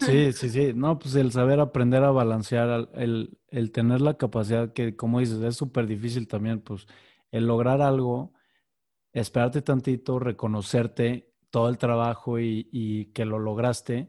Sí, 0.00 0.32
sí, 0.32 0.48
sí. 0.48 0.72
No, 0.74 0.98
pues 0.98 1.14
el 1.14 1.32
saber 1.32 1.60
aprender 1.60 2.04
a 2.04 2.10
balancear, 2.10 2.88
el, 2.94 3.38
el 3.48 3.72
tener 3.72 4.00
la 4.00 4.16
capacidad 4.16 4.72
que, 4.72 4.96
como 4.96 5.20
dices, 5.20 5.40
es 5.42 5.56
súper 5.56 5.86
difícil 5.86 6.28
también, 6.28 6.60
pues 6.60 6.86
el 7.30 7.46
lograr 7.46 7.82
algo, 7.82 8.32
esperarte 9.12 9.62
tantito, 9.62 10.18
reconocerte 10.18 11.27
todo 11.50 11.68
el 11.68 11.78
trabajo 11.78 12.38
y, 12.38 12.68
y 12.72 13.06
que 13.06 13.24
lo 13.24 13.38
lograste. 13.38 14.08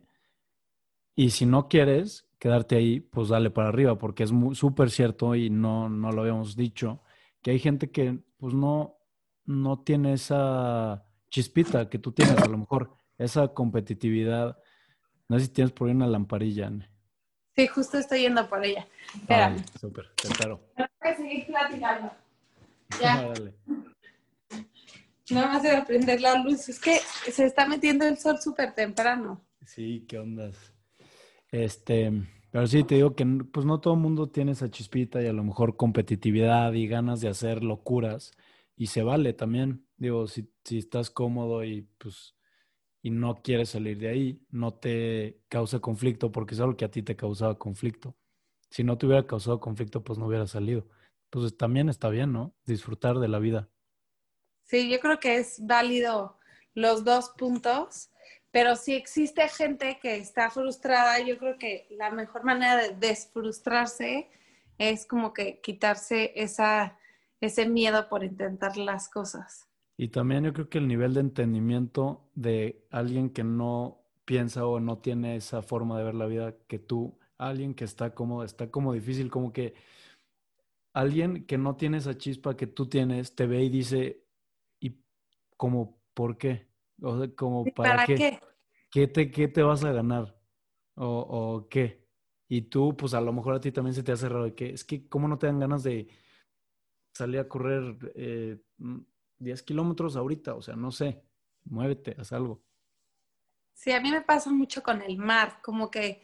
Y 1.15 1.31
si 1.31 1.45
no 1.45 1.67
quieres 1.67 2.27
quedarte 2.37 2.75
ahí, 2.75 2.99
pues 2.99 3.29
dale 3.29 3.49
para 3.49 3.69
arriba, 3.69 3.97
porque 3.97 4.23
es 4.23 4.31
súper 4.53 4.89
cierto 4.89 5.35
y 5.35 5.49
no, 5.49 5.89
no 5.89 6.11
lo 6.11 6.21
habíamos 6.21 6.55
dicho, 6.55 7.03
que 7.41 7.51
hay 7.51 7.59
gente 7.59 7.91
que 7.91 8.19
pues 8.37 8.53
no, 8.53 8.97
no 9.45 9.79
tiene 9.79 10.13
esa 10.13 11.05
chispita 11.29 11.89
que 11.89 11.99
tú 11.99 12.13
tienes, 12.13 12.37
a 12.39 12.47
lo 12.47 12.57
mejor, 12.57 12.93
esa 13.17 13.49
competitividad 13.49 14.57
no 15.29 15.37
sé 15.37 15.45
si 15.45 15.51
tienes 15.51 15.71
por 15.71 15.87
ahí 15.87 15.93
una 15.93 16.07
lamparilla, 16.07 16.67
Anne. 16.67 16.89
Sí, 17.55 17.67
justo 17.67 17.99
estoy 17.99 18.21
yendo 18.21 18.49
por 18.49 18.65
ella. 18.65 18.87
Espera. 19.13 19.55
Súper, 19.79 20.09
te 20.15 20.27
espero. 20.27 20.59
Tengo 20.75 20.89
que 21.01 21.15
seguir 21.15 21.45
platicando. 21.45 22.11
Ya. 22.99 23.21
Dale. 23.33 23.53
Nada 25.31 25.47
más 25.47 25.63
de 25.63 25.81
prender 25.83 26.21
la 26.21 26.35
luz. 26.41 26.69
Es 26.69 26.79
que 26.79 26.99
se 27.31 27.45
está 27.45 27.67
metiendo 27.67 28.05
el 28.05 28.17
sol 28.17 28.39
súper 28.41 28.73
temprano. 28.73 29.45
Sí, 29.65 30.05
qué 30.07 30.19
ondas. 30.19 30.73
Este, 31.51 32.11
pero 32.51 32.67
sí, 32.67 32.83
te 32.83 32.95
digo 32.95 33.15
que 33.15 33.25
pues 33.25 33.65
no 33.65 33.79
todo 33.79 33.93
el 33.93 33.99
mundo 33.99 34.29
tiene 34.29 34.53
esa 34.53 34.69
chispita 34.69 35.21
y 35.21 35.27
a 35.27 35.33
lo 35.33 35.43
mejor 35.43 35.75
competitividad 35.75 36.73
y 36.73 36.87
ganas 36.87 37.21
de 37.21 37.29
hacer 37.29 37.63
locuras. 37.63 38.31
Y 38.75 38.87
se 38.87 39.03
vale 39.03 39.33
también. 39.33 39.85
Digo, 39.97 40.27
si, 40.27 40.51
si 40.63 40.77
estás 40.77 41.09
cómodo 41.09 41.63
y 41.63 41.81
pues 41.97 42.35
y 43.01 43.11
no 43.11 43.41
quieres 43.41 43.69
salir 43.69 43.97
de 43.97 44.09
ahí, 44.09 44.41
no 44.49 44.73
te 44.73 45.41
causa 45.47 45.79
conflicto 45.79 46.31
porque 46.31 46.55
es 46.55 46.59
algo 46.61 46.75
que 46.75 46.85
a 46.85 46.91
ti 46.91 47.01
te 47.01 47.15
causaba 47.15 47.57
conflicto. 47.57 48.15
Si 48.69 48.83
no 48.83 48.97
te 48.97 49.05
hubiera 49.05 49.25
causado 49.25 49.59
conflicto, 49.59 50.03
pues 50.03 50.19
no 50.19 50.27
hubiera 50.27 50.47
salido. 50.47 50.87
Pues 51.29 51.55
también 51.57 51.89
está 51.89 52.09
bien, 52.09 52.33
¿no? 52.33 52.53
Disfrutar 52.65 53.19
de 53.19 53.27
la 53.27 53.39
vida. 53.39 53.69
Sí, 54.69 54.87
yo 54.87 54.99
creo 54.99 55.19
que 55.19 55.37
es 55.37 55.65
válido 55.65 56.37
los 56.75 57.03
dos 57.03 57.31
puntos, 57.31 58.11
pero 58.51 58.75
si 58.75 58.93
existe 58.93 59.47
gente 59.47 59.97
que 59.99 60.17
está 60.17 60.51
frustrada, 60.51 61.19
yo 61.25 61.39
creo 61.39 61.57
que 61.57 61.87
la 61.89 62.11
mejor 62.11 62.43
manera 62.43 62.75
de 62.77 62.95
desfrustrarse 62.95 64.29
es 64.77 65.07
como 65.07 65.33
que 65.33 65.59
quitarse 65.59 66.33
esa, 66.35 66.99
ese 67.41 67.67
miedo 67.67 68.07
por 68.09 68.23
intentar 68.23 68.77
las 68.77 69.09
cosas. 69.09 69.67
Y 69.97 70.09
también 70.09 70.43
yo 70.43 70.53
creo 70.53 70.69
que 70.69 70.77
el 70.77 70.87
nivel 70.87 71.15
de 71.15 71.21
entendimiento 71.21 72.29
de 72.35 72.85
alguien 72.91 73.31
que 73.31 73.43
no 73.43 74.03
piensa 74.23 74.67
o 74.67 74.79
no 74.79 74.99
tiene 74.99 75.35
esa 75.35 75.63
forma 75.63 75.97
de 75.97 76.03
ver 76.03 76.13
la 76.13 76.27
vida 76.27 76.53
que 76.67 76.77
tú, 76.77 77.17
alguien 77.39 77.73
que 77.73 77.85
está 77.85 78.13
como, 78.13 78.43
está 78.43 78.69
como 78.69 78.93
difícil, 78.93 79.31
como 79.31 79.51
que 79.51 79.73
alguien 80.93 81.47
que 81.47 81.57
no 81.57 81.75
tiene 81.75 81.97
esa 81.97 82.15
chispa 82.15 82.55
que 82.55 82.67
tú 82.67 82.85
tienes, 82.87 83.33
te 83.33 83.47
ve 83.47 83.63
y 83.63 83.69
dice, 83.69 84.28
¿y 84.28 84.28
como 85.59 86.01
por 86.13 86.37
qué? 86.37 86.69
O 87.01 87.17
sea, 87.17 87.35
como 87.35 87.65
para, 87.65 88.05
qué? 88.05 88.39
qué? 88.89 89.07
te, 89.07 89.29
¿Qué 89.29 89.49
te 89.49 89.61
vas 89.61 89.83
a 89.83 89.91
ganar? 89.91 90.39
¿O, 90.95 91.05
o 91.05 91.67
qué? 91.67 92.07
Y 92.47 92.61
tú, 92.63 92.95
pues 92.95 93.13
a 93.13 93.19
lo 93.19 93.33
mejor 93.33 93.55
a 93.55 93.59
ti 93.59 93.69
también 93.73 93.93
se 93.93 94.01
te 94.01 94.13
hace 94.13 94.29
raro 94.29 94.45
de 94.45 94.55
que 94.55 94.69
es 94.69 94.85
que, 94.85 95.09
¿cómo 95.09 95.27
no 95.27 95.37
te 95.37 95.47
dan 95.47 95.59
ganas 95.59 95.83
de 95.83 96.07
salir 97.13 97.41
a 97.41 97.49
correr 97.49 98.13
eh, 98.15 98.57
10 99.39 99.63
kilómetros 99.63 100.15
ahorita? 100.15 100.55
O 100.55 100.61
sea, 100.61 100.77
no 100.77 100.91
sé, 100.91 101.25
muévete, 101.65 102.15
haz 102.17 102.31
algo. 102.31 102.63
Sí, 103.73 103.91
a 103.91 103.99
mí 103.99 104.11
me 104.11 104.21
pasa 104.21 104.51
mucho 104.51 104.81
con 104.81 105.01
el 105.01 105.17
mar, 105.17 105.59
como 105.61 105.91
que 105.91 106.21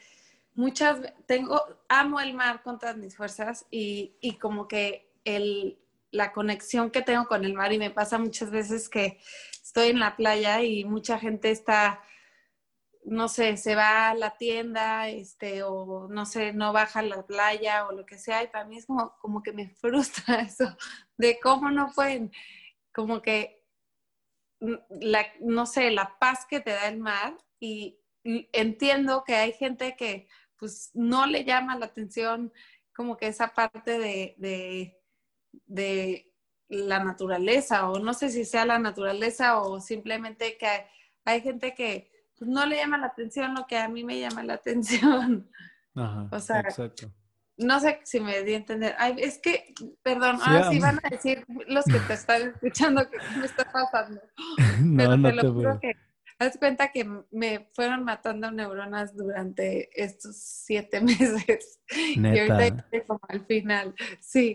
muchas, 0.53 1.13
tengo, 1.25 1.61
amo 1.89 2.21
el 2.21 2.33
mar 2.33 2.63
con 2.63 2.79
todas 2.79 2.95
mis 2.95 3.17
fuerzas 3.17 3.67
y, 3.69 4.15
y 4.21 4.37
como 4.37 4.69
que 4.69 5.11
el, 5.25 5.77
la 6.15 6.31
conexión 6.31 6.91
que 6.91 7.01
tengo 7.01 7.27
con 7.27 7.45
el 7.45 7.53
mar 7.53 7.73
y 7.73 7.77
me 7.77 7.91
pasa 7.91 8.17
muchas 8.17 8.51
veces 8.51 8.89
que 8.89 9.19
estoy 9.61 9.89
en 9.89 9.99
la 9.99 10.15
playa 10.15 10.61
y 10.61 10.85
mucha 10.85 11.19
gente 11.19 11.51
está 11.51 12.01
no 13.05 13.27
sé, 13.27 13.55
se 13.57 13.75
va 13.75 14.09
a 14.09 14.15
la 14.15 14.35
tienda, 14.37 15.09
este, 15.09 15.63
o 15.63 16.07
no 16.09 16.25
sé, 16.25 16.53
no 16.53 16.73
baja 16.73 16.99
a 16.99 17.03
la 17.03 17.25
playa 17.25 17.85
o 17.87 17.91
lo 17.91 18.05
que 18.05 18.17
sea, 18.17 18.43
y 18.43 18.47
para 18.47 18.65
mí 18.65 18.77
es 18.77 18.87
como, 18.87 19.15
como 19.19 19.43
que 19.43 19.53
me 19.53 19.69
frustra 19.81 20.41
eso, 20.41 20.65
de 21.17 21.39
cómo 21.39 21.69
no 21.71 21.91
pueden, 21.93 22.31
como 22.93 23.21
que, 23.21 23.63
la, 24.89 25.25
no 25.39 25.65
sé, 25.65 25.91
la 25.91 26.17
paz 26.19 26.45
que 26.49 26.59
te 26.59 26.71
da 26.71 26.87
el 26.87 26.99
mar, 26.99 27.37
y, 27.59 27.99
entiendo 28.23 29.23
que 29.23 29.35
hay 29.35 29.53
gente 29.53 29.95
que 29.95 30.27
pues 30.57 30.89
no 30.95 31.27
le 31.27 31.43
llama 31.43 31.77
la 31.77 31.85
atención 31.85 32.51
como 32.95 33.17
que 33.17 33.27
esa 33.27 33.53
parte 33.53 33.99
de, 33.99 34.33
de, 34.39 34.99
de 35.65 36.31
la 36.67 37.03
naturaleza, 37.03 37.89
o 37.89 37.99
no 37.99 38.13
sé 38.13 38.29
si 38.29 38.45
sea 38.45 38.65
la 38.65 38.79
naturaleza 38.79 39.59
o 39.59 39.79
simplemente 39.79 40.57
que 40.57 40.87
hay 41.25 41.41
gente 41.41 41.73
que 41.73 42.11
pues 42.37 42.49
no 42.49 42.65
le 42.65 42.77
llama 42.77 42.97
la 42.97 43.07
atención 43.07 43.55
lo 43.55 43.65
que 43.65 43.77
a 43.77 43.87
mí 43.87 44.03
me 44.03 44.19
llama 44.19 44.43
la 44.43 44.53
atención. 44.55 45.49
Ajá, 45.95 46.27
o 46.31 46.39
sea, 46.39 46.59
exacto. 46.61 47.11
No 47.57 47.79
sé 47.79 48.01
si 48.03 48.19
me 48.19 48.43
di 48.43 48.53
a 48.53 48.57
entender. 48.57 48.95
Ay, 48.97 49.15
es 49.17 49.37
que, 49.37 49.73
perdón, 50.03 50.39
ahora 50.43 50.69
sí 50.69 50.79
van 50.79 50.99
a 51.03 51.09
decir 51.09 51.45
los 51.67 51.85
que 51.85 51.99
te 51.99 52.13
están 52.13 52.49
escuchando 52.49 53.09
que 53.09 53.17
me 53.37 53.45
está 53.45 53.71
pasando. 53.71 54.21
no, 54.81 54.97
Pero 54.97 55.17
no 55.17 55.29
te 55.29 55.35
lo 55.35 55.53
juro 55.53 55.79
que 55.79 55.93
haz 56.37 56.57
cuenta 56.57 56.91
que 56.91 57.07
me 57.31 57.69
fueron 57.73 58.03
matando 58.03 58.51
neuronas 58.51 59.15
durante 59.15 59.89
estos 59.95 60.35
siete 60.35 60.99
meses. 61.01 61.79
Neta. 62.17 62.35
Y 62.35 62.49
ahorita 62.49 63.05
como 63.07 63.21
al 63.29 63.45
final. 63.45 63.95
Sí, 64.19 64.53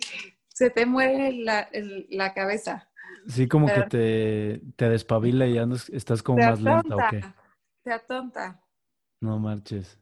se 0.61 0.69
te 0.69 0.85
muere 0.85 1.33
la, 1.33 1.71
la 2.11 2.35
cabeza. 2.35 2.87
Sí, 3.27 3.49
como 3.49 3.67
que 3.67 3.81
te, 3.85 4.63
te 4.77 4.91
despabila 4.91 5.47
y 5.47 5.55
ya 5.55 5.67
estás 5.91 6.23
como 6.23 6.37
más 6.37 6.61
lenta, 6.61 6.97
¿o 6.97 6.99
qué? 7.11 7.25
Sea 7.83 7.99
tonta. 8.07 8.63
No 9.23 9.39
marches. 9.39 9.99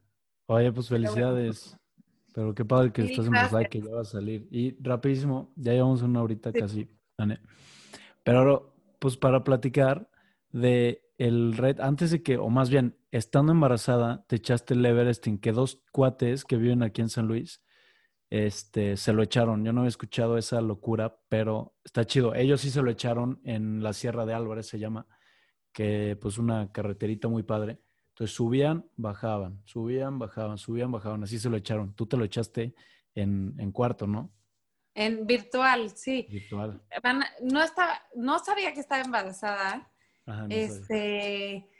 Oye, 0.46 0.72
pues 0.72 0.88
felicidades. 0.88 1.78
Pero 2.34 2.56
qué 2.56 2.64
padre 2.64 2.92
que 2.92 3.02
estás 3.02 3.26
en 3.26 3.34
Mosaic, 3.34 3.68
que 3.68 3.82
ya 3.82 3.94
va 3.94 4.00
a 4.00 4.04
salir. 4.04 4.48
Y 4.50 4.76
rapidísimo, 4.82 5.52
ya 5.54 5.74
llevamos 5.74 6.02
una 6.02 6.24
horita 6.24 6.52
casi, 6.52 6.88
Pero 8.24 8.38
ahora, 8.38 8.60
pues 8.98 9.16
para 9.16 9.44
platicar 9.44 10.10
de 10.50 11.04
el 11.18 11.56
red, 11.56 11.78
antes 11.78 12.10
de 12.10 12.24
que, 12.24 12.36
o 12.36 12.48
más 12.48 12.68
bien, 12.68 12.96
estando 13.12 13.52
embarazada, 13.52 14.24
te 14.26 14.34
echaste 14.34 14.74
el 14.74 14.84
Everesting, 14.84 15.38
que 15.38 15.52
dos 15.52 15.84
cuates 15.92 16.44
que 16.44 16.56
viven 16.56 16.82
aquí 16.82 17.00
en 17.00 17.10
San 17.10 17.28
Luis, 17.28 17.62
este, 18.30 18.96
se 18.96 19.12
lo 19.12 19.22
echaron. 19.22 19.64
Yo 19.64 19.72
no 19.72 19.84
he 19.84 19.88
escuchado 19.88 20.38
esa 20.38 20.60
locura, 20.60 21.20
pero 21.28 21.74
está 21.84 22.04
chido. 22.04 22.34
Ellos 22.34 22.60
sí 22.60 22.70
se 22.70 22.82
lo 22.82 22.90
echaron 22.90 23.40
en 23.44 23.82
la 23.82 23.92
Sierra 23.92 24.26
de 24.26 24.34
Álvarez, 24.34 24.66
se 24.66 24.78
llama 24.78 25.06
que 25.72 26.18
pues 26.20 26.38
una 26.38 26.72
carreterita 26.72 27.28
muy 27.28 27.42
padre. 27.42 27.80
Entonces 28.08 28.34
subían, 28.34 28.84
bajaban, 28.96 29.62
subían, 29.64 30.18
bajaban, 30.18 30.58
subían, 30.58 30.90
bajaban, 30.90 31.22
así 31.22 31.38
se 31.38 31.48
lo 31.48 31.56
echaron. 31.56 31.94
Tú 31.94 32.06
te 32.06 32.16
lo 32.16 32.24
echaste 32.24 32.74
en, 33.14 33.54
en 33.58 33.70
cuarto, 33.70 34.06
¿no? 34.06 34.32
En 34.94 35.24
virtual, 35.26 35.90
sí. 35.90 36.26
Virtual. 36.28 36.82
No 37.42 37.62
estaba, 37.62 38.02
no 38.16 38.40
sabía 38.40 38.74
que 38.74 38.80
estaba 38.80 39.02
embarazada. 39.02 39.88
este, 40.48 41.70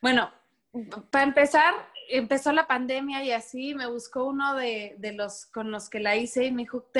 bueno, 0.00 0.30
para 1.10 1.24
empezar, 1.24 1.74
empezó 2.10 2.52
la 2.52 2.66
pandemia 2.66 3.24
y 3.24 3.32
así 3.32 3.74
me 3.74 3.86
buscó 3.86 4.24
uno 4.24 4.54
de, 4.54 4.96
de 4.98 5.12
los 5.12 5.46
con 5.46 5.70
los 5.70 5.88
que 5.88 6.00
la 6.00 6.16
hice 6.16 6.44
y 6.44 6.52
me 6.52 6.62
dijo, 6.62 6.90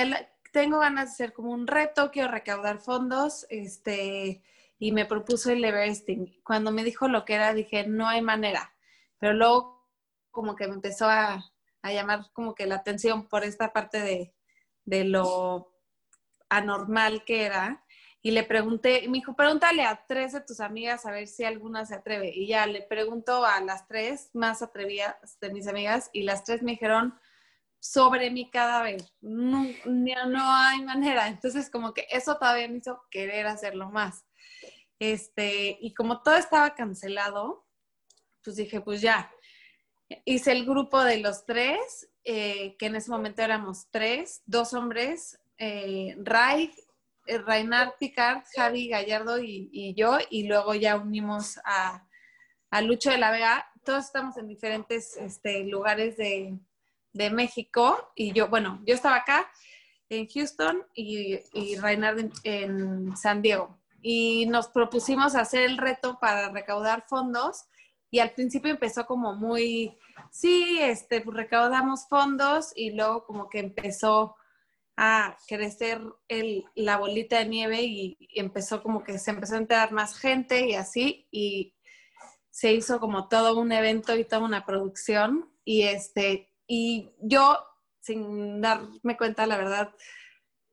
tengo 0.52 0.78
ganas 0.78 1.06
de 1.06 1.12
hacer 1.12 1.32
como 1.32 1.52
un 1.52 1.66
reto, 1.66 2.10
quiero 2.10 2.30
recaudar 2.30 2.78
fondos, 2.78 3.46
este, 3.50 4.42
y 4.78 4.92
me 4.92 5.06
propuso 5.06 5.50
el 5.50 5.64
Everesting. 5.64 6.40
Cuando 6.42 6.72
me 6.72 6.84
dijo 6.84 7.08
lo 7.08 7.24
que 7.24 7.34
era, 7.34 7.54
dije, 7.54 7.86
no 7.86 8.08
hay 8.08 8.22
manera. 8.22 8.74
Pero 9.18 9.34
luego 9.34 9.86
como 10.30 10.56
que 10.56 10.66
me 10.66 10.74
empezó 10.74 11.06
a, 11.08 11.44
llamar 11.82 12.30
como 12.32 12.54
que 12.54 12.66
la 12.66 12.76
atención 12.76 13.26
por 13.28 13.42
esta 13.44 13.72
parte 13.72 14.00
de, 14.00 14.34
de, 14.84 15.04
lo 15.04 15.72
anormal 16.48 17.24
que 17.24 17.44
era. 17.44 17.84
Y 18.22 18.32
le 18.32 18.44
pregunté, 18.44 19.08
me 19.08 19.18
dijo, 19.18 19.34
pregúntale 19.34 19.82
a 19.84 20.04
tres 20.06 20.32
de 20.32 20.42
tus 20.42 20.60
amigas 20.60 21.06
a 21.06 21.10
ver 21.10 21.26
si 21.26 21.44
alguna 21.44 21.86
se 21.86 21.94
atreve. 21.94 22.32
Y 22.34 22.46
ya 22.46 22.66
le 22.66 22.82
pregunto 22.82 23.44
a 23.46 23.60
las 23.60 23.86
tres 23.88 24.30
más 24.34 24.60
atrevidas 24.60 25.38
de 25.40 25.50
mis 25.50 25.66
amigas 25.66 26.10
y 26.12 26.24
las 26.24 26.44
tres 26.44 26.62
me 26.62 26.72
dijeron 26.72 27.18
sobre 27.78 28.30
mi 28.30 28.50
cadáver. 28.50 29.02
No, 29.22 29.64
no 29.86 30.54
hay 30.54 30.82
manera. 30.82 31.28
Entonces 31.28 31.70
como 31.70 31.94
que 31.94 32.06
eso 32.10 32.36
todavía 32.36 32.68
me 32.68 32.76
hizo 32.76 33.02
querer 33.10 33.46
hacerlo 33.46 33.90
más. 33.90 34.26
Este, 34.98 35.78
y 35.80 35.94
como 35.94 36.22
todo 36.22 36.36
estaba 36.36 36.74
cancelado, 36.74 37.66
pues 38.44 38.56
dije, 38.56 38.80
pues 38.82 39.00
ya. 39.00 39.32
Hice 40.24 40.52
el 40.52 40.66
grupo 40.66 41.02
de 41.02 41.18
los 41.18 41.46
tres, 41.46 42.10
eh, 42.24 42.76
que 42.78 42.86
en 42.86 42.96
ese 42.96 43.10
momento 43.10 43.40
éramos 43.42 43.86
tres, 43.90 44.42
dos 44.44 44.74
hombres, 44.74 45.40
eh, 45.56 46.16
Reinhard 47.26 47.94
Picard, 47.98 48.42
Javi 48.54 48.88
Gallardo 48.88 49.38
y, 49.38 49.94
yo, 49.94 50.18
y 50.30 50.46
luego 50.46 50.74
ya 50.74 50.96
unimos 50.96 51.58
a, 51.64 52.06
Lucho 52.82 53.10
de 53.10 53.18
la 53.18 53.30
Vega. 53.30 53.66
Todos 53.84 54.06
estamos 54.06 54.36
en 54.36 54.48
diferentes 54.48 55.16
este, 55.16 55.64
lugares 55.64 56.16
de, 56.16 56.58
México 57.12 58.12
y 58.14 58.32
yo, 58.32 58.48
bueno, 58.48 58.80
yo 58.86 58.94
estaba 58.94 59.16
acá 59.16 59.50
en 60.08 60.28
Houston 60.28 60.86
y, 60.94 61.40
y 61.52 61.76
en 62.44 63.16
San 63.16 63.42
Diego 63.42 63.80
y 64.02 64.46
nos 64.46 64.68
propusimos 64.68 65.34
hacer 65.34 65.62
el 65.62 65.78
reto 65.78 66.18
para 66.20 66.50
recaudar 66.50 67.04
fondos 67.08 67.64
y 68.10 68.18
al 68.18 68.30
principio 68.32 68.70
empezó 68.70 69.06
como 69.06 69.34
muy, 69.34 69.96
sí, 70.30 70.78
este, 70.80 71.20
pues 71.20 71.36
recaudamos 71.36 72.08
fondos 72.08 72.72
y 72.74 72.90
luego 72.90 73.24
como 73.24 73.48
que 73.48 73.60
empezó 73.60 74.36
a 75.02 75.38
crecer 75.48 75.98
el, 76.28 76.66
la 76.74 76.98
bolita 76.98 77.38
de 77.38 77.46
nieve 77.46 77.82
y, 77.82 78.18
empezó 78.34 78.82
como 78.82 79.02
que 79.02 79.18
se 79.18 79.30
empezó 79.30 79.54
a 79.54 79.58
enterar 79.58 79.92
más 79.92 80.18
gente 80.18 80.68
y 80.68 80.74
así 80.74 81.26
y 81.30 81.74
se 82.50 82.74
hizo 82.74 83.00
como 83.00 83.26
todo 83.26 83.58
un 83.58 83.72
evento 83.72 84.14
y 84.14 84.26
toda 84.26 84.44
una 84.44 84.66
producción 84.66 85.50
y 85.64 85.84
este, 85.84 86.52
y 86.66 87.12
yo 87.18 87.58
sin 88.00 88.60
darme 88.60 89.16
cuenta, 89.16 89.46
la 89.46 89.56
verdad, 89.56 89.94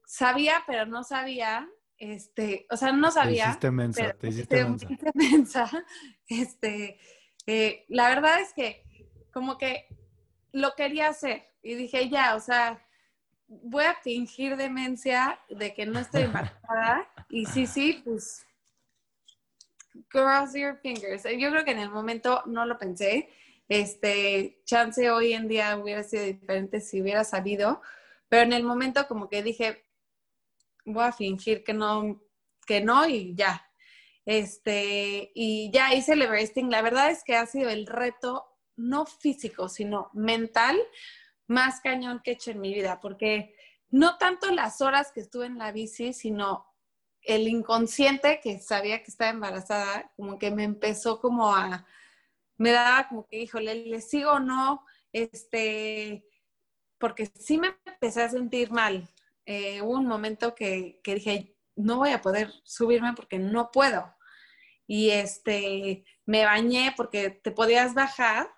sabía, 0.05 0.63
pero 0.67 0.85
no 0.85 1.05
sabía 1.05 1.69
este, 1.97 2.67
o 2.69 2.77
sea, 2.77 2.91
no 2.91 3.09
sabía. 3.09 3.45
Te 3.45 3.49
hiciste 3.49 3.71
mensa, 3.71 4.13
te 4.13 4.27
hiciste 4.27 4.65
mensa. 5.13 5.85
Este, 6.27 6.99
eh, 7.45 7.85
la 7.87 8.09
verdad 8.09 8.41
es 8.41 8.53
que 8.53 8.83
como 9.31 9.57
que 9.57 9.87
lo 10.51 10.75
quería 10.75 11.07
hacer 11.07 11.47
y 11.61 11.75
dije, 11.75 12.09
ya, 12.09 12.35
o 12.35 12.41
sea, 12.41 12.85
voy 13.47 13.85
a 13.85 13.95
fingir 13.95 14.57
demencia 14.57 15.39
de 15.49 15.73
que 15.73 15.85
no 15.85 15.99
estoy 15.99 16.23
embarazada 16.23 17.09
y 17.29 17.45
sí, 17.45 17.65
sí, 17.65 18.01
pues 18.03 18.45
cross 20.09 20.53
your 20.53 20.77
fingers. 20.81 21.23
Yo 21.23 21.49
creo 21.51 21.65
que 21.65 21.71
en 21.71 21.79
el 21.79 21.89
momento 21.89 22.43
no 22.45 22.65
lo 22.65 22.77
pensé. 22.77 23.29
Este, 23.69 24.61
chance 24.65 25.09
hoy 25.09 25.33
en 25.33 25.47
día 25.47 25.77
hubiera 25.77 26.03
sido 26.03 26.23
diferente 26.23 26.79
si 26.79 27.01
hubiera 27.01 27.23
sabido, 27.23 27.81
pero 28.29 28.43
en 28.43 28.53
el 28.53 28.63
momento 28.63 29.07
como 29.07 29.29
que 29.29 29.43
dije, 29.43 29.83
voy 30.85 31.03
a 31.03 31.11
fingir 31.11 31.63
que 31.63 31.73
no, 31.73 32.21
que 32.65 32.81
no 32.81 33.07
y 33.07 33.35
ya. 33.35 33.63
Este, 34.25 35.31
y 35.35 35.71
ya 35.71 35.93
hice 35.93 36.13
el 36.13 36.21
Everesting. 36.21 36.69
La 36.69 36.81
verdad 36.81 37.11
es 37.11 37.23
que 37.23 37.35
ha 37.35 37.45
sido 37.45 37.69
el 37.69 37.87
reto 37.87 38.45
no 38.75 39.05
físico, 39.05 39.69
sino 39.69 40.09
mental 40.13 40.77
más 41.47 41.81
cañón 41.81 42.21
que 42.23 42.31
he 42.31 42.33
hecho 42.35 42.51
en 42.51 42.61
mi 42.61 42.73
vida, 42.73 42.99
porque 42.99 43.55
no 43.89 44.17
tanto 44.17 44.51
las 44.51 44.81
horas 44.81 45.11
que 45.11 45.21
estuve 45.21 45.45
en 45.45 45.57
la 45.57 45.71
bici, 45.71 46.13
sino 46.13 46.65
el 47.21 47.47
inconsciente 47.47 48.39
que 48.41 48.59
sabía 48.59 49.03
que 49.03 49.11
estaba 49.11 49.31
embarazada, 49.31 50.11
como 50.15 50.37
que 50.37 50.51
me 50.51 50.63
empezó 50.63 51.19
como 51.19 51.53
a, 51.55 51.85
me 52.57 52.71
daba 52.71 53.07
como 53.07 53.27
que, 53.27 53.39
híjole, 53.39 53.75
¿le 53.85 54.01
sigo 54.01 54.31
o 54.31 54.39
no? 54.39 54.85
Este, 55.11 56.25
porque 56.97 57.27
sí 57.27 57.57
me 57.57 57.75
empecé 57.85 58.23
a 58.23 58.29
sentir 58.29 58.71
mal. 58.71 59.07
Eh, 59.45 59.81
hubo 59.81 59.93
un 59.93 60.07
momento 60.07 60.55
que, 60.55 60.99
que, 61.03 61.15
dije, 61.15 61.55
no 61.75 61.97
voy 61.97 62.11
a 62.11 62.21
poder 62.21 62.51
subirme 62.63 63.13
porque 63.13 63.39
no 63.39 63.71
puedo. 63.71 64.13
Y 64.87 65.11
este, 65.11 66.05
me 66.25 66.45
bañé 66.45 66.93
porque 66.95 67.29
te 67.29 67.51
podías 67.51 67.93
bajar 67.93 68.49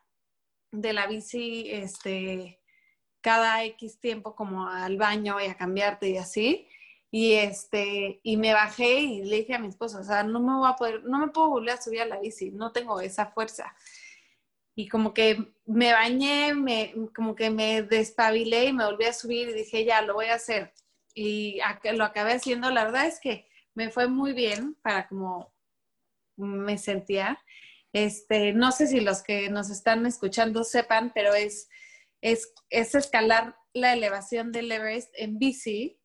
de 0.72 0.94
la 0.94 1.08
bici, 1.08 1.70
este, 1.72 2.59
cada 3.22 3.64
X 3.66 4.00
tiempo 4.00 4.36
como 4.36 4.68
al 4.68 4.98
baño 4.98 5.40
y 5.40 5.46
a 5.46 5.56
cambiarte 5.56 6.10
y 6.10 6.18
así. 6.18 6.68
Y 7.12 7.34
este, 7.34 8.20
y 8.24 8.38
me 8.38 8.54
bajé 8.54 9.00
y 9.00 9.24
le 9.24 9.38
dije 9.38 9.56
a 9.56 9.60
mi 9.60 9.68
esposo, 9.68 10.00
o 10.00 10.04
sea, 10.04 10.24
no 10.24 10.40
me 10.40 10.54
voy 10.54 10.70
a 10.70 10.76
poder, 10.76 11.04
no 11.06 11.20
me 11.20 11.30
puedo 11.30 11.50
volver 11.50 11.74
a 11.76 11.82
subir 11.82 12.02
a 12.02 12.06
la 12.06 12.20
bici, 12.20 12.52
no 12.52 12.72
tengo 12.72 13.02
esa 13.02 13.28
fuerza. 13.28 13.76
Y 14.76 14.88
como 14.88 15.14
que 15.14 15.54
me 15.66 15.92
bañé, 15.92 16.54
me, 16.54 16.94
como 17.16 17.36
que 17.36 17.50
me 17.50 17.82
despabilé 17.82 18.66
y 18.66 18.74
me 18.74 18.86
volví 18.86 19.06
a 19.06 19.14
subir 19.14 19.50
y 19.50 19.54
dije, 19.54 19.86
ya, 19.86 20.02
lo 20.02 20.14
voy 20.14 20.28
a 20.28 20.36
hacer. 20.36 20.74
Y 21.14 21.60
lo 21.94 22.06
acabé 22.06 22.34
haciendo, 22.34 22.70
la 22.70 22.86
verdad 22.86 23.08
es 23.08 23.20
que 23.20 23.48
me 23.74 23.90
fue 23.90 24.08
muy 24.08 24.34
bien 24.34 24.76
para 24.82 25.08
como 25.08 25.54
me 26.38 26.78
sentía. 26.78 27.40
Este, 27.92 28.54
no 28.54 28.72
sé 28.72 28.88
si 28.88 29.02
los 29.02 29.24
que 29.24 29.50
nos 29.50 29.70
están 29.70 30.06
escuchando 30.06 30.64
sepan, 30.64 31.12
pero 31.14 31.34
es, 31.34 31.70
es, 32.22 32.54
es 32.70 32.96
escalar 32.96 33.56
la 33.74 33.94
elevación 33.94 34.52
del 34.52 34.72
Everest 34.72 35.12
en 35.16 35.40
bici, 35.40 36.00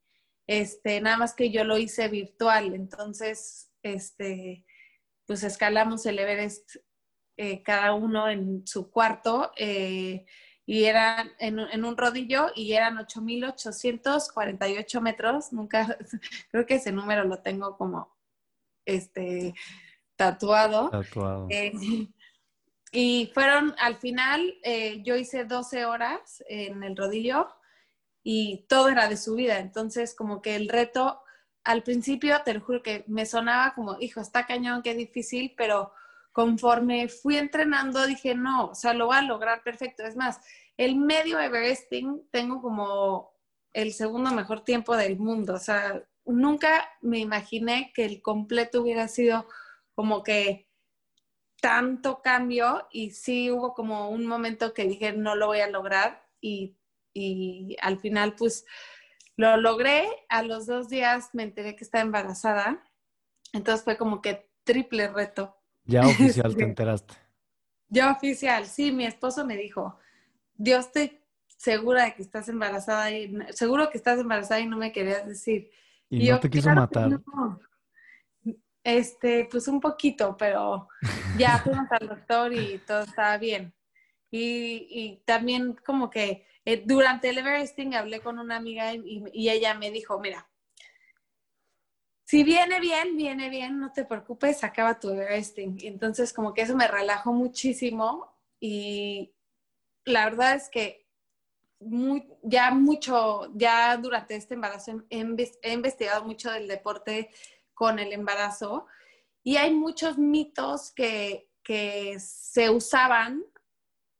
este, 0.46 1.00
nada 1.00 1.16
más 1.16 1.34
que 1.34 1.50
yo 1.50 1.64
lo 1.64 1.78
hice 1.78 2.08
virtual, 2.08 2.74
entonces, 2.74 3.72
este, 3.82 4.64
pues 5.26 5.42
escalamos 5.42 6.04
el 6.06 6.18
Everest 6.18 6.76
eh, 7.36 7.62
cada 7.62 7.94
uno 7.94 8.28
en 8.28 8.66
su 8.66 8.90
cuarto 8.90 9.52
eh, 9.56 10.24
y 10.66 10.84
eran 10.84 11.30
en, 11.38 11.58
en, 11.58 11.84
un 11.84 11.96
rodillo 11.96 12.50
y 12.54 12.74
eran 12.74 12.96
8.848 12.96 15.00
metros, 15.00 15.52
nunca, 15.52 15.98
creo 16.50 16.66
que 16.66 16.76
ese 16.76 16.92
número 16.92 17.24
lo 17.24 17.42
tengo 17.42 17.76
como, 17.76 18.16
este, 18.84 19.54
tatuado. 20.16 20.90
Tatuado. 20.90 21.48
Eh, 21.50 21.72
y 22.94 23.32
fueron, 23.34 23.74
al 23.78 23.96
final, 23.96 24.54
eh, 24.62 25.02
yo 25.02 25.16
hice 25.16 25.44
12 25.44 25.84
horas 25.84 26.44
en 26.48 26.84
el 26.84 26.96
rodillo 26.96 27.48
y 28.22 28.66
todo 28.68 28.88
era 28.88 29.08
de 29.08 29.16
subida. 29.16 29.58
Entonces, 29.58 30.14
como 30.14 30.40
que 30.40 30.54
el 30.54 30.68
reto, 30.68 31.20
al 31.64 31.82
principio, 31.82 32.40
te 32.44 32.54
lo 32.54 32.60
juro 32.60 32.84
que 32.84 33.04
me 33.08 33.26
sonaba 33.26 33.74
como, 33.74 33.96
hijo, 34.00 34.20
está 34.20 34.46
cañón, 34.46 34.82
qué 34.82 34.94
difícil, 34.94 35.54
pero 35.56 35.92
conforme 36.30 37.08
fui 37.08 37.36
entrenando, 37.36 38.06
dije, 38.06 38.36
no, 38.36 38.66
o 38.66 38.74
sea, 38.76 38.94
lo 38.94 39.06
voy 39.06 39.16
a 39.16 39.22
lograr 39.22 39.64
perfecto. 39.64 40.04
Es 40.04 40.14
más, 40.14 40.40
el 40.76 40.94
medio 40.94 41.40
Everesting 41.40 42.28
tengo 42.30 42.62
como 42.62 43.34
el 43.72 43.92
segundo 43.92 44.30
mejor 44.30 44.60
tiempo 44.62 44.96
del 44.96 45.18
mundo. 45.18 45.54
O 45.54 45.58
sea, 45.58 46.00
nunca 46.24 46.88
me 47.02 47.18
imaginé 47.18 47.92
que 47.92 48.04
el 48.04 48.22
completo 48.22 48.82
hubiera 48.82 49.08
sido 49.08 49.48
como 49.96 50.22
que 50.22 50.68
tanto 51.64 52.20
cambio 52.20 52.86
y 52.92 53.12
sí 53.12 53.50
hubo 53.50 53.72
como 53.72 54.10
un 54.10 54.26
momento 54.26 54.74
que 54.74 54.84
dije 54.84 55.14
no 55.14 55.34
lo 55.34 55.46
voy 55.46 55.60
a 55.60 55.70
lograr 55.70 56.28
y, 56.38 56.76
y 57.14 57.74
al 57.80 57.98
final 57.98 58.34
pues 58.34 58.66
lo 59.36 59.56
logré. 59.56 60.06
A 60.28 60.42
los 60.42 60.66
dos 60.66 60.90
días 60.90 61.30
me 61.32 61.42
enteré 61.42 61.74
que 61.74 61.82
estaba 61.82 62.04
embarazada. 62.04 62.84
Entonces 63.54 63.82
fue 63.82 63.96
como 63.96 64.20
que 64.20 64.50
triple 64.62 65.08
reto. 65.08 65.56
Ya 65.86 66.06
oficial 66.06 66.54
te 66.56 66.64
enteraste. 66.64 67.14
Ya 67.88 68.12
oficial, 68.12 68.66
sí, 68.66 68.92
mi 68.92 69.06
esposo 69.06 69.46
me 69.46 69.56
dijo, 69.56 69.98
Dios 70.56 70.84
estoy 70.84 71.18
segura 71.56 72.04
de 72.04 72.14
que 72.14 72.20
estás 72.20 72.46
embarazada 72.50 73.10
y 73.10 73.34
seguro 73.52 73.88
que 73.88 73.96
estás 73.96 74.18
embarazada 74.18 74.60
y 74.60 74.66
no 74.66 74.76
me 74.76 74.92
querías 74.92 75.26
decir. 75.26 75.70
Y, 76.10 76.28
no 76.28 76.40
te 76.40 76.50
quiso 76.50 76.68
matar. 76.74 77.22
Este, 78.84 79.48
pues 79.50 79.66
un 79.66 79.80
poquito, 79.80 80.36
pero 80.36 80.88
ya 81.38 81.58
fuimos 81.58 81.90
al 81.90 82.06
doctor 82.06 82.52
y 82.52 82.78
todo 82.86 83.00
estaba 83.00 83.38
bien. 83.38 83.74
Y, 84.30 84.86
y 84.90 85.22
también 85.24 85.74
como 85.84 86.10
que 86.10 86.46
eh, 86.64 86.82
durante 86.84 87.28
el 87.28 87.38
Everesting 87.38 87.94
hablé 87.94 88.20
con 88.20 88.38
una 88.38 88.56
amiga 88.56 88.94
y, 88.94 89.48
ella 89.48 89.74
me 89.74 89.90
dijo, 89.90 90.18
mira, 90.18 90.48
si 92.24 92.42
viene 92.42 92.80
bien, 92.80 93.16
viene 93.16 93.50
bien, 93.50 93.78
no 93.78 93.92
te 93.92 94.04
preocupes, 94.04 94.64
acaba 94.64 94.98
tu 94.98 95.10
Everesting. 95.10 95.78
Entonces 95.82 96.32
como 96.32 96.54
que 96.54 96.62
eso 96.62 96.74
me 96.74 96.88
relajó 96.88 97.32
muchísimo 97.32 98.34
y 98.60 99.34
la 100.04 100.24
verdad 100.24 100.54
es 100.54 100.70
que 100.70 101.06
muy, 101.80 102.26
ya 102.42 102.70
mucho, 102.70 103.52
ya 103.54 103.96
durante 103.98 104.36
este 104.36 104.54
embarazo 104.54 105.04
he 105.10 105.72
investigado 105.72 106.24
mucho 106.24 106.50
del 106.50 106.66
deporte 106.66 107.30
con 107.74 107.98
el 107.98 108.12
embarazo. 108.12 108.86
Y 109.42 109.56
hay 109.56 109.74
muchos 109.74 110.16
mitos 110.16 110.92
que, 110.92 111.50
que 111.62 112.16
se 112.18 112.70
usaban, 112.70 113.44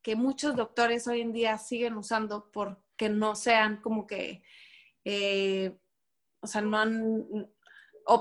que 0.03 0.17
muchos 0.17 0.55
doctores 0.57 1.07
hoy 1.09 1.21
en 1.23 1.33
día 1.33 1.57
siguen 1.57 1.97
usando 1.97 2.51
porque 2.53 3.09
no 3.09 3.35
sean 3.35 3.81
como 3.81 4.07
que, 4.07 4.43
eh, 5.05 5.79
o 6.41 6.47
sea, 6.47 6.61
no 6.61 6.79
han, 6.79 7.27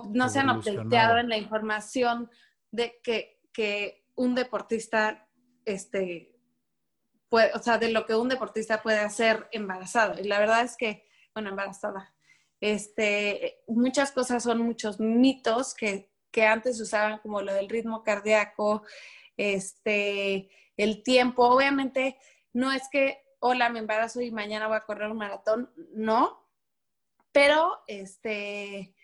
no 0.10 0.30
se 0.30 0.40
han 0.40 0.50
updateado 0.50 1.18
en 1.18 1.30
la 1.30 1.38
información 1.38 2.30
de 2.72 3.02
que, 3.04 3.42
que 3.52 4.06
un 4.16 4.36
deportista, 4.36 5.28
este, 5.66 6.34
puede, 7.28 7.52
o 7.54 7.60
sea, 7.60 7.78
de 7.78 7.92
lo 7.92 8.06
que 8.06 8.16
un 8.16 8.30
deportista 8.30 8.82
puede 8.82 9.00
hacer 9.00 9.48
embarazado. 9.52 10.20
Y 10.20 10.24
la 10.24 10.40
verdad 10.40 10.64
es 10.64 10.78
que, 10.78 11.06
bueno, 11.34 11.50
embarazada, 11.50 12.13
este, 12.64 13.62
muchas 13.68 14.14
cosas 14.14 14.42
son 14.42 14.60
muchos 14.60 14.98
mitos 14.98 15.74
que, 15.74 16.10
que 16.32 16.46
antes 16.46 16.80
usaban 16.80 17.20
como 17.20 17.42
lo 17.42 17.54
del 17.54 17.68
ritmo 17.68 18.04
cardíaco, 18.04 18.84
este, 19.36 20.50
el 20.78 21.04
tiempo. 21.04 21.44
Obviamente 21.44 22.18
no 22.54 22.72
es 22.72 22.84
que, 22.90 23.22
hola, 23.40 23.68
me 23.68 23.80
embarazo 23.80 24.22
y 24.22 24.32
mañana 24.32 24.70
voy 24.70 24.78
a 24.78 24.86
correr 24.86 25.12
un 25.12 25.18
maratón, 25.18 25.74
no, 25.92 26.48
pero 27.34 27.84
este, 27.88 28.96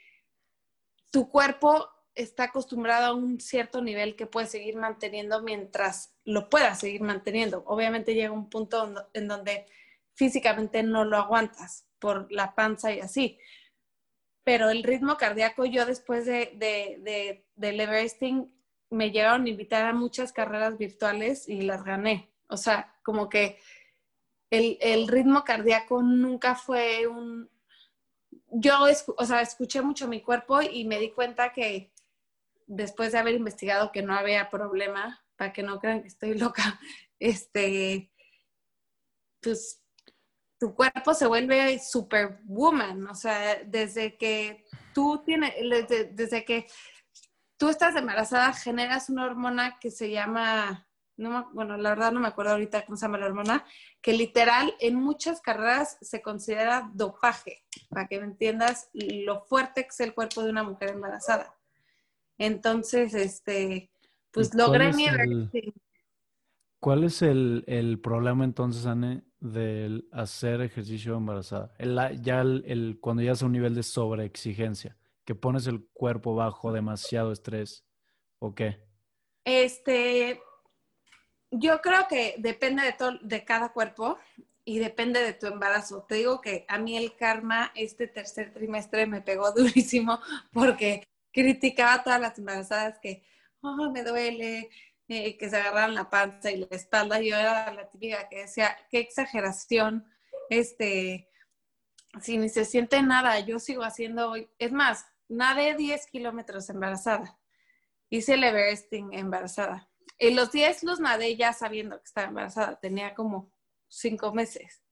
tu 1.11 1.27
cuerpo 1.27 1.85
está 2.15 2.45
acostumbrado 2.45 3.07
a 3.07 3.13
un 3.13 3.41
cierto 3.41 3.81
nivel 3.81 4.15
que 4.15 4.25
puedes 4.25 4.51
seguir 4.51 4.77
manteniendo 4.77 5.43
mientras 5.43 6.15
lo 6.23 6.49
puedas 6.49 6.79
seguir 6.79 7.01
manteniendo. 7.01 7.63
Obviamente 7.65 8.13
llega 8.13 8.31
un 8.31 8.49
punto 8.49 9.09
en 9.13 9.27
donde 9.27 9.65
físicamente 10.13 10.81
no 10.81 11.03
lo 11.03 11.17
aguantas 11.17 11.88
por 11.99 12.31
la 12.31 12.55
panza 12.55 12.93
y 12.93 12.99
así. 12.99 13.37
Pero 14.43 14.69
el 14.69 14.83
ritmo 14.83 15.17
cardíaco, 15.17 15.65
yo 15.65 15.85
después 15.85 16.25
de, 16.25 16.53
de, 16.55 17.45
del 17.55 17.79
Everesting, 17.79 18.51
me 18.89 19.11
llegaron 19.11 19.45
a 19.45 19.49
invitar 19.49 19.85
a 19.85 19.93
muchas 19.93 20.33
carreras 20.33 20.77
virtuales 20.77 21.47
y 21.47 21.61
las 21.61 21.83
gané. 21.83 22.31
O 22.47 22.57
sea, 22.57 22.95
como 23.03 23.29
que 23.29 23.59
el, 24.49 24.77
el 24.81 25.07
ritmo 25.07 25.43
cardíaco 25.43 26.01
nunca 26.01 26.55
fue 26.55 27.05
un... 27.07 27.49
Yo, 28.51 28.79
o 29.17 29.25
sea, 29.25 29.41
escuché 29.41 29.81
mucho 29.81 30.07
mi 30.07 30.21
cuerpo 30.21 30.61
y 30.61 30.85
me 30.85 30.97
di 30.97 31.11
cuenta 31.11 31.53
que 31.53 31.93
después 32.65 33.11
de 33.11 33.19
haber 33.19 33.35
investigado 33.35 33.91
que 33.91 34.01
no 34.01 34.13
había 34.15 34.49
problema, 34.49 35.23
para 35.35 35.53
que 35.53 35.63
no 35.63 35.79
crean 35.79 36.01
que 36.01 36.07
estoy 36.07 36.37
loca, 36.37 36.79
este, 37.19 38.11
pues 39.41 39.81
tu 40.59 40.75
cuerpo 40.75 41.13
se 41.13 41.25
vuelve 41.25 41.79
superwoman, 41.79 43.07
o 43.07 43.15
sea, 43.15 43.63
desde 43.63 44.17
que 44.17 44.65
tú 44.93 45.23
tienes, 45.25 45.53
desde, 46.13 46.43
que 46.43 46.67
tú 47.57 47.69
estás 47.69 47.95
embarazada, 47.95 48.51
generas 48.51 49.09
una 49.09 49.25
hormona 49.25 49.79
que 49.79 49.89
se 49.89 50.11
llama, 50.11 50.85
no, 51.15 51.49
bueno, 51.53 51.77
la 51.77 51.91
verdad 51.91 52.11
no 52.11 52.19
me 52.19 52.27
acuerdo 52.27 52.51
ahorita 52.51 52.85
cómo 52.85 52.97
se 52.97 53.05
llama 53.05 53.19
la 53.19 53.27
hormona, 53.27 53.65
que 54.01 54.11
literal 54.11 54.75
en 54.81 54.95
muchas 54.95 55.39
carreras 55.39 55.97
se 56.01 56.21
considera 56.21 56.91
dopaje, 56.93 57.63
para 57.87 58.07
que 58.07 58.19
me 58.19 58.25
entiendas 58.25 58.89
lo 58.93 59.45
fuerte 59.45 59.83
que 59.83 59.89
es 59.89 59.99
el 60.01 60.13
cuerpo 60.13 60.43
de 60.43 60.49
una 60.49 60.63
mujer 60.63 60.89
embarazada. 60.89 61.55
Entonces, 62.37 63.13
este, 63.13 63.91
pues 64.31 64.53
logré 64.53 64.91
mi... 64.91 65.07
¿Cuál 66.81 67.03
es 67.03 67.21
el, 67.21 67.65
el 67.67 67.99
problema 67.99 68.45
entonces, 68.45 68.85
Anne, 68.85 69.23
del 69.39 70.07
hacer 70.11 70.61
ejercicio 70.61 71.15
embarazada? 71.15 71.73
El, 71.77 71.97
ya 72.21 72.41
el, 72.41 72.97
cuando 73.01 73.23
ya 73.23 73.33
es 73.33 73.41
un 73.41 73.51
nivel 73.51 73.75
de 73.75 73.83
sobreexigencia, 73.83 74.97
que 75.25 75.35
pones 75.35 75.67
el 75.67 75.85
cuerpo 75.93 76.35
bajo 76.35 76.71
demasiado 76.71 77.31
estrés, 77.31 77.85
¿o 78.39 78.55
qué? 78.55 78.83
Este, 79.45 80.41
yo 81.51 81.81
creo 81.81 82.07
que 82.07 82.35
depende 82.37 82.83
de, 82.83 82.93
todo, 82.93 83.17
de 83.21 83.43
cada 83.43 83.69
cuerpo 83.69 84.17
y 84.65 84.79
depende 84.79 85.21
de 85.21 85.33
tu 85.33 85.47
embarazo. 85.47 86.03
Te 86.07 86.15
digo 86.15 86.41
que 86.41 86.65
a 86.67 86.77
mí 86.77 86.95
el 86.95 87.15
karma 87.15 87.71
este 87.75 88.07
tercer 88.07 88.53
trimestre 88.53 89.07
me 89.07 89.21
pegó 89.21 89.51
durísimo 89.55 90.19
porque 90.51 91.03
criticaba 91.31 91.93
a 91.93 92.03
todas 92.03 92.21
las 92.21 92.37
embarazadas 92.37 92.99
que, 92.99 93.23
oh, 93.61 93.91
me 93.91 94.03
duele, 94.03 94.69
eh, 95.09 95.37
que 95.37 95.49
se 95.49 95.57
agarraran 95.57 95.95
la 95.95 96.09
panza 96.09 96.51
y 96.51 96.57
la 96.57 96.67
espalda. 96.69 97.19
Yo 97.19 97.35
era 97.35 97.73
la 97.73 97.89
típica 97.89 98.29
que 98.29 98.41
decía, 98.41 98.77
qué 98.91 98.99
exageración, 98.99 100.07
este, 100.51 101.27
si 102.21 102.37
ni 102.37 102.47
se 102.47 102.63
siente 102.63 103.01
nada, 103.01 103.39
yo 103.39 103.57
sigo 103.57 103.83
haciendo, 103.83 104.35
es 104.59 104.71
más, 104.71 105.07
nadé 105.27 105.75
10 105.75 106.05
kilómetros 106.07 106.69
embarazada. 106.69 107.39
Hice 108.11 108.35
el 108.35 108.43
Everesting 108.43 109.13
embarazada. 109.13 109.89
Y 110.19 110.31
los 110.35 110.51
10 110.51 110.83
los 110.83 110.99
nadé 110.99 111.35
ya 111.35 111.53
sabiendo 111.53 111.97
que 111.97 112.05
estaba 112.05 112.27
embarazada, 112.27 112.79
tenía 112.79 113.15
como 113.15 113.51
5 113.87 114.31
meses. 114.33 114.83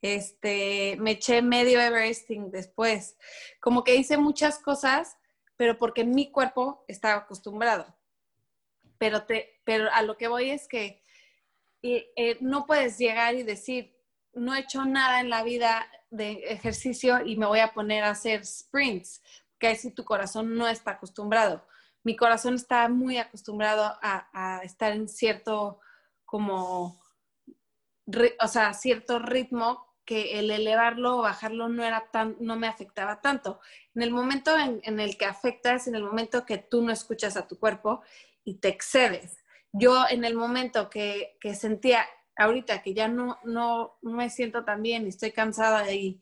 Este, 0.00 0.96
me 0.98 1.12
eché 1.12 1.42
medio 1.42 1.78
Everesting 1.80 2.50
después. 2.50 3.18
Como 3.60 3.84
que 3.84 3.96
hice 3.96 4.16
muchas 4.16 4.58
cosas, 4.58 5.18
pero 5.56 5.78
porque 5.78 6.04
mi 6.04 6.30
cuerpo 6.30 6.84
estaba 6.88 7.20
acostumbrado. 7.20 7.95
Pero, 8.98 9.24
te, 9.24 9.60
pero 9.64 9.88
a 9.92 10.02
lo 10.02 10.16
que 10.16 10.28
voy 10.28 10.50
es 10.50 10.68
que 10.68 11.02
eh, 11.82 12.38
no 12.40 12.66
puedes 12.66 12.98
llegar 12.98 13.34
y 13.34 13.42
decir, 13.42 13.96
no 14.32 14.54
he 14.54 14.60
hecho 14.60 14.84
nada 14.84 15.20
en 15.20 15.30
la 15.30 15.42
vida 15.42 15.86
de 16.10 16.32
ejercicio 16.48 17.24
y 17.24 17.36
me 17.36 17.46
voy 17.46 17.60
a 17.60 17.72
poner 17.72 18.04
a 18.04 18.10
hacer 18.10 18.44
sprints, 18.44 19.22
que 19.58 19.74
si 19.76 19.90
tu 19.90 20.04
corazón 20.04 20.56
no 20.56 20.68
está 20.68 20.92
acostumbrado. 20.92 21.66
Mi 22.02 22.16
corazón 22.16 22.54
está 22.54 22.88
muy 22.88 23.18
acostumbrado 23.18 23.98
a, 24.00 24.60
estar 24.62 24.92
en 24.92 25.08
cierto 25.08 25.80
como, 26.24 27.00
o 28.40 28.48
sea, 28.48 28.74
cierto 28.74 29.18
ritmo 29.18 29.86
que 30.04 30.38
el 30.38 30.52
elevarlo 30.52 31.18
o 31.18 31.22
bajarlo 31.22 31.68
no 31.68 31.82
era 31.82 32.08
tan, 32.12 32.36
no 32.38 32.56
me 32.56 32.68
afectaba 32.68 33.20
tanto. 33.20 33.60
En 33.94 34.02
el 34.02 34.12
momento 34.12 34.56
en, 34.56 35.00
el 35.00 35.18
que 35.18 35.24
afecta 35.24 35.74
es 35.74 35.88
en 35.88 35.96
el 35.96 36.04
momento 36.04 36.46
que 36.46 36.58
tú 36.58 36.82
no 36.82 36.92
escuchas 36.92 37.36
a 37.36 37.48
tu 37.48 37.58
cuerpo 37.58 38.02
y 38.46 38.54
te 38.54 38.68
excedes. 38.68 39.36
Yo 39.72 40.06
en 40.08 40.24
el 40.24 40.34
momento 40.34 40.88
que, 40.88 41.36
que 41.40 41.54
sentía 41.54 42.06
ahorita 42.36 42.82
que 42.82 42.94
ya 42.94 43.08
no, 43.08 43.38
no, 43.44 43.98
me 44.02 44.30
siento 44.30 44.64
tan 44.64 44.82
bien 44.82 45.04
y 45.04 45.08
estoy 45.08 45.32
cansada 45.32 45.92
y, 45.92 46.20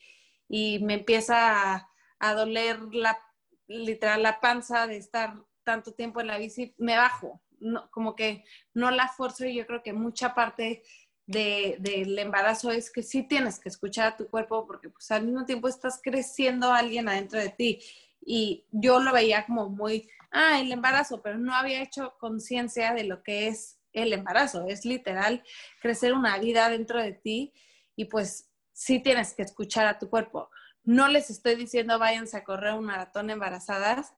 y 0.48 0.78
me 0.80 0.94
empieza 0.94 1.88
a, 2.18 2.34
doler 2.34 2.80
la, 2.92 3.18
literal 3.66 4.22
la 4.22 4.40
panza 4.40 4.86
de 4.86 4.96
estar 4.96 5.34
tanto 5.62 5.92
tiempo 5.92 6.20
en 6.20 6.28
la 6.28 6.38
bici, 6.38 6.74
me 6.78 6.96
bajo. 6.96 7.42
No, 7.60 7.90
como 7.90 8.16
que 8.16 8.44
no 8.72 8.90
la 8.90 9.08
forzo 9.08 9.44
y 9.46 9.54
yo 9.54 9.66
creo 9.66 9.82
que 9.82 9.92
mucha 9.92 10.34
parte 10.34 10.82
de, 11.26 11.76
del 11.78 12.18
embarazo 12.18 12.70
es 12.70 12.90
que 12.90 13.02
sí 13.02 13.22
tienes 13.22 13.58
que 13.58 13.68
escuchar 13.68 14.06
a 14.06 14.16
tu 14.16 14.28
cuerpo 14.28 14.66
porque 14.66 14.88
pues 14.88 15.10
al 15.10 15.24
mismo 15.24 15.44
tiempo 15.44 15.68
estás 15.68 16.00
creciendo 16.02 16.72
alguien 16.72 17.08
adentro 17.08 17.38
de 17.38 17.50
ti. 17.50 17.80
Y 18.26 18.66
yo 18.70 19.00
lo 19.00 19.12
veía 19.12 19.46
como 19.46 19.68
muy, 19.68 20.08
ah, 20.30 20.60
el 20.60 20.72
embarazo, 20.72 21.22
pero 21.22 21.38
no 21.38 21.54
había 21.54 21.82
hecho 21.82 22.14
conciencia 22.18 22.94
de 22.94 23.04
lo 23.04 23.22
que 23.22 23.48
es 23.48 23.78
el 23.92 24.12
embarazo, 24.12 24.66
es 24.66 24.84
literal 24.84 25.42
crecer 25.80 26.12
una 26.12 26.38
vida 26.38 26.68
dentro 26.68 27.00
de 27.00 27.12
ti 27.12 27.52
y 27.96 28.06
pues 28.06 28.50
sí 28.72 28.98
tienes 28.98 29.34
que 29.34 29.42
escuchar 29.42 29.86
a 29.86 29.98
tu 29.98 30.10
cuerpo. 30.10 30.50
No 30.82 31.08
les 31.08 31.30
estoy 31.30 31.54
diciendo 31.54 31.98
váyanse 31.98 32.36
a 32.36 32.44
correr 32.44 32.74
un 32.74 32.84
maratón 32.84 33.30
embarazadas, 33.30 34.14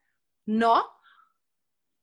no, 0.46 0.84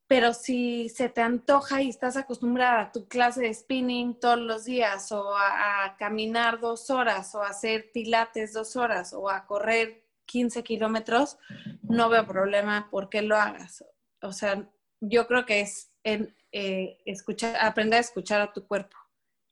pero 0.07 0.33
si 0.33 0.89
se 0.89 1.09
te 1.09 1.21
antoja 1.21 1.81
y 1.81 1.89
estás 1.89 2.17
acostumbrada 2.17 2.81
a 2.81 2.91
tu 2.91 3.07
clase 3.07 3.41
de 3.41 3.53
spinning 3.53 4.19
todos 4.19 4.37
los 4.37 4.65
días 4.65 5.11
o 5.11 5.35
a, 5.35 5.95
caminar 5.97 6.59
dos 6.59 6.89
horas 6.89 7.33
o 7.35 7.41
a 7.41 7.47
hacer 7.47 7.91
pilates 7.91 8.53
dos 8.53 8.75
horas 8.75 9.13
o 9.13 9.29
a 9.29 9.45
correr 9.47 10.02
15 10.25 10.63
kilómetros, 10.63 11.37
no 11.81 12.09
veo 12.09 12.25
problema 12.25 12.89
por 12.89 13.09
qué 13.09 13.21
lo 13.21 13.35
hagas. 13.35 13.83
O 14.21 14.31
sea, 14.31 14.69
yo 14.99 15.27
creo 15.27 15.45
que 15.45 15.61
es 15.61 15.91
en, 16.03 16.35
eh, 16.51 17.01
escuchar, 17.05 17.55
aprender 17.59 17.97
a 17.97 18.01
escuchar 18.01 18.41
a 18.41 18.53
tu 18.53 18.67
cuerpo 18.67 18.97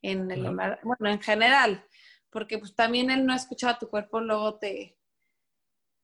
en 0.02 0.30
el 0.30 0.42
bueno, 0.42 1.08
en 1.08 1.20
general, 1.20 1.84
porque 2.30 2.58
pues 2.58 2.74
también 2.74 3.10
el 3.10 3.24
no 3.24 3.34
escuchar 3.34 3.74
a 3.74 3.78
tu 3.78 3.88
cuerpo 3.88 4.20
luego 4.20 4.54
te, 4.56 4.98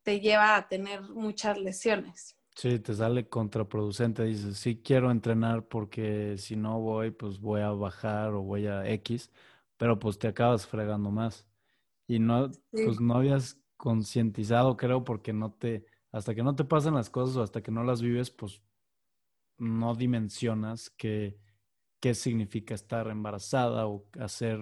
te 0.03 0.21
lleva 0.21 0.57
a 0.57 0.69
tener 0.69 1.03
muchas 1.03 1.59
lesiones. 1.59 2.37
Sí, 2.55 2.81
te 2.81 2.93
sale 2.93 3.29
contraproducente. 3.29 4.25
Dices, 4.25 4.59
sí 4.59 4.83
quiero 4.83 5.11
entrenar 5.11 5.69
porque 5.69 6.37
si 6.39 6.57
no 6.57 6.81
voy, 6.81 7.13
pues 7.13 7.39
voy 7.39 7.61
a 7.61 7.71
bajar 7.71 8.35
o 8.35 8.43
voy 8.43 8.67
a 8.67 8.89
X, 8.91 9.31
pero 9.77 9.99
pues 9.99 10.19
te 10.19 10.27
acabas 10.27 10.67
fregando 10.67 11.11
más. 11.11 11.47
Y 12.09 12.19
no, 12.19 12.51
pues 12.73 13.01
no 13.01 13.15
habías 13.15 13.59
concientizado, 13.79 14.77
creo, 14.77 15.05
porque 15.05 15.33
no 15.33 15.53
te, 15.53 15.87
hasta 16.13 16.35
que 16.35 16.43
no 16.43 16.55
te 16.55 16.65
pasan 16.65 16.95
las 16.95 17.09
cosas 17.09 17.37
o 17.37 17.43
hasta 17.43 17.63
que 17.63 17.71
no 17.71 17.85
las 17.85 18.03
vives, 18.03 18.31
pues 18.31 18.61
no 19.57 19.95
dimensionas 19.95 20.91
qué, 20.91 21.39
qué 22.01 22.13
significa 22.15 22.75
estar 22.75 23.09
embarazada 23.09 23.87
o 23.87 24.05
hacer 24.21 24.61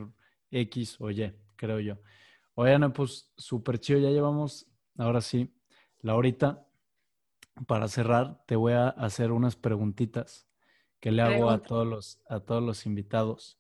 X 0.51 0.97
o 1.01 1.11
Y, 1.11 1.35
creo 1.57 1.81
yo. 1.81 1.99
Oigan, 2.55 2.93
pues 2.93 3.33
súper 3.37 3.81
chido, 3.81 3.99
ya 3.99 4.11
llevamos, 4.11 4.69
ahora 4.97 5.21
sí, 5.21 5.53
la 6.01 6.15
horita. 6.15 6.63
Para 7.67 7.89
cerrar, 7.89 8.45
te 8.47 8.55
voy 8.55 8.75
a 8.75 8.89
hacer 8.91 9.33
unas 9.33 9.57
preguntitas 9.57 10.47
que 11.01 11.11
le 11.11 11.23
hago 11.23 11.49
a 11.49 11.63
todos, 11.63 11.87
los, 11.87 12.21
a 12.29 12.41
todos 12.41 12.63
los 12.63 12.85
invitados. 12.85 13.59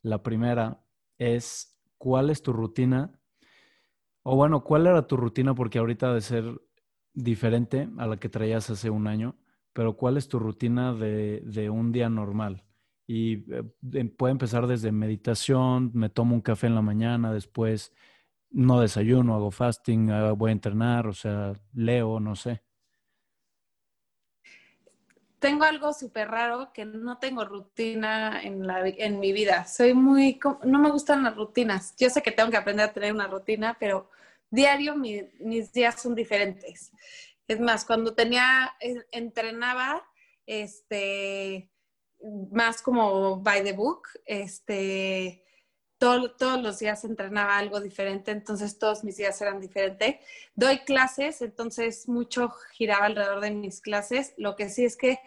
La 0.00 0.22
primera 0.22 0.82
es, 1.18 1.78
¿cuál 1.98 2.30
es 2.30 2.42
tu 2.42 2.54
rutina? 2.54 3.20
O 4.24 4.36
bueno, 4.36 4.64
¿cuál 4.64 4.86
era 4.86 5.06
tu 5.06 5.16
rutina? 5.16 5.54
Porque 5.54 5.78
ahorita 5.78 6.12
de 6.12 6.20
ser 6.20 6.60
diferente 7.12 7.88
a 7.98 8.06
la 8.06 8.16
que 8.16 8.28
traías 8.28 8.70
hace 8.70 8.90
un 8.90 9.06
año 9.06 9.36
pero 9.74 9.96
¿cuál 9.96 10.16
es 10.16 10.28
tu 10.28 10.38
rutina 10.38 10.94
de, 10.94 11.68
un 11.70 11.92
día 11.92 12.08
normal? 12.08 12.64
Y 13.06 13.44
eh, 13.52 14.04
puede 14.16 14.32
empezar 14.32 14.66
desde 14.66 14.92
meditación, 14.92 15.90
me 15.94 16.08
tomo 16.08 16.34
un 16.34 16.40
café 16.40 16.68
en 16.68 16.76
la 16.76 16.82
mañana, 16.82 17.32
después 17.32 17.92
no 18.50 18.80
desayuno, 18.80 19.34
hago 19.34 19.50
fasting, 19.50 20.10
ah, 20.10 20.32
voy 20.32 20.50
a 20.50 20.52
entrenar, 20.52 21.08
o 21.08 21.12
sea, 21.12 21.52
leo, 21.74 22.20
no 22.20 22.36
sé. 22.36 22.62
Tengo 25.44 25.64
algo 25.64 25.92
súper 25.92 26.30
raro 26.30 26.72
que 26.72 26.86
no 26.86 27.18
tengo 27.18 27.44
rutina 27.44 28.40
en, 28.42 28.66
la, 28.66 28.88
en 28.88 29.20
mi 29.20 29.34
vida. 29.34 29.66
Soy 29.66 29.92
muy, 29.92 30.40
no 30.64 30.78
me 30.78 30.90
gustan 30.90 31.22
las 31.22 31.36
rutinas. 31.36 31.94
Yo 31.98 32.08
sé 32.08 32.22
que 32.22 32.32
tengo 32.32 32.50
que 32.50 32.56
aprender 32.56 32.88
a 32.88 32.94
tener 32.94 33.12
una 33.12 33.26
rutina, 33.26 33.76
pero 33.78 34.08
diario 34.48 34.96
mis 34.96 35.70
días 35.70 36.00
son 36.00 36.14
diferentes. 36.14 36.92
Es 37.46 37.60
más, 37.60 37.84
cuando 37.84 38.14
tenía, 38.14 38.74
eh, 38.80 39.04
entrenaba, 39.12 40.02
este, 40.46 41.70
más 42.50 42.80
como 42.80 43.38
by 43.38 43.62
the 43.64 43.74
book, 43.74 44.08
este, 44.24 45.43
todos 45.98 46.62
los 46.62 46.78
días 46.78 47.04
entrenaba 47.04 47.56
algo 47.56 47.80
diferente, 47.80 48.30
entonces 48.30 48.78
todos 48.78 49.04
mis 49.04 49.16
días 49.16 49.40
eran 49.40 49.60
diferentes. 49.60 50.16
Doy 50.54 50.80
clases, 50.80 51.40
entonces 51.40 52.08
mucho 52.08 52.50
giraba 52.72 53.06
alrededor 53.06 53.40
de 53.40 53.50
mis 53.52 53.80
clases. 53.80 54.34
Lo 54.36 54.56
que 54.56 54.68
sí 54.68 54.84
es 54.84 54.96
que 54.96 55.18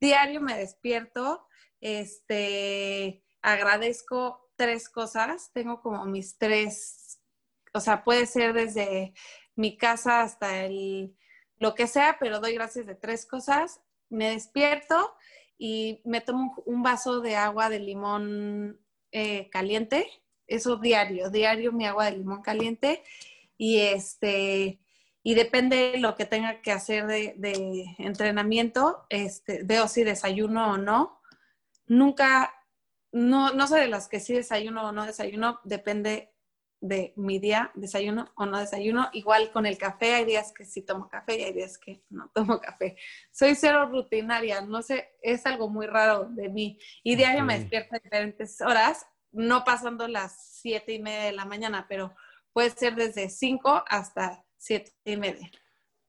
diario 0.00 0.40
me 0.40 0.58
despierto, 0.58 1.46
este, 1.80 3.24
agradezco 3.40 4.50
tres 4.56 4.88
cosas, 4.88 5.50
tengo 5.52 5.80
como 5.80 6.04
mis 6.04 6.38
tres, 6.38 7.20
o 7.72 7.80
sea, 7.80 8.04
puede 8.04 8.26
ser 8.26 8.52
desde 8.52 9.14
mi 9.56 9.76
casa 9.76 10.22
hasta 10.22 10.64
el 10.64 11.16
lo 11.58 11.74
que 11.74 11.86
sea, 11.86 12.18
pero 12.18 12.40
doy 12.40 12.54
gracias 12.54 12.86
de 12.86 12.94
tres 12.94 13.26
cosas. 13.26 13.80
Me 14.10 14.30
despierto 14.30 15.14
y 15.56 16.02
me 16.04 16.20
tomo 16.20 16.54
un 16.66 16.82
vaso 16.82 17.20
de 17.20 17.36
agua 17.36 17.70
de 17.70 17.78
limón 17.78 18.83
eh, 19.14 19.48
caliente. 19.48 20.06
Eso 20.46 20.76
diario, 20.76 21.30
diario 21.30 21.72
mi 21.72 21.86
agua 21.86 22.06
de 22.06 22.18
limón 22.18 22.42
caliente. 22.42 23.02
Y 23.56 23.78
este, 23.78 24.80
y 25.22 25.34
depende 25.34 25.92
de 25.92 25.98
lo 25.98 26.16
que 26.16 26.26
tenga 26.26 26.60
que 26.60 26.72
hacer 26.72 27.06
de, 27.06 27.86
entrenamiento, 27.96 29.06
este, 29.08 29.62
veo 29.64 29.88
si 29.88 30.04
desayuno 30.04 30.72
o 30.72 30.76
no. 30.76 31.22
Nunca, 31.86 32.52
no, 33.10 33.54
no 33.54 33.66
sé 33.66 33.78
de 33.78 33.88
las 33.88 34.08
que 34.08 34.20
sí 34.20 34.34
desayuno 34.34 34.88
o 34.88 34.92
no 34.92 35.06
desayuno, 35.06 35.60
depende 35.64 36.33
de 36.84 37.14
mi 37.16 37.38
día, 37.38 37.70
desayuno 37.74 38.30
o 38.36 38.44
no 38.44 38.58
desayuno. 38.58 39.08
Igual 39.14 39.50
con 39.50 39.64
el 39.64 39.78
café, 39.78 40.16
hay 40.16 40.26
días 40.26 40.52
que 40.52 40.66
sí 40.66 40.82
tomo 40.82 41.08
café 41.08 41.40
y 41.40 41.42
hay 41.44 41.52
días 41.54 41.78
que 41.78 42.04
no 42.10 42.30
tomo 42.34 42.60
café. 42.60 42.96
Soy 43.32 43.54
cero 43.54 43.88
rutinaria, 43.90 44.60
no 44.60 44.82
sé, 44.82 45.16
es 45.22 45.46
algo 45.46 45.70
muy 45.70 45.86
raro 45.86 46.28
de 46.28 46.50
mí. 46.50 46.78
Y 47.02 47.16
diario 47.16 47.42
me 47.42 47.58
despierto 47.58 47.96
a 47.96 48.00
diferentes 48.00 48.60
horas, 48.60 49.06
no 49.32 49.64
pasando 49.64 50.06
las 50.08 50.36
siete 50.60 50.92
y 50.92 51.02
media 51.02 51.24
de 51.24 51.32
la 51.32 51.46
mañana, 51.46 51.86
pero 51.88 52.14
puede 52.52 52.68
ser 52.68 52.94
desde 52.94 53.30
cinco 53.30 53.82
hasta 53.88 54.44
siete 54.58 54.92
y 55.06 55.16
media. 55.16 55.50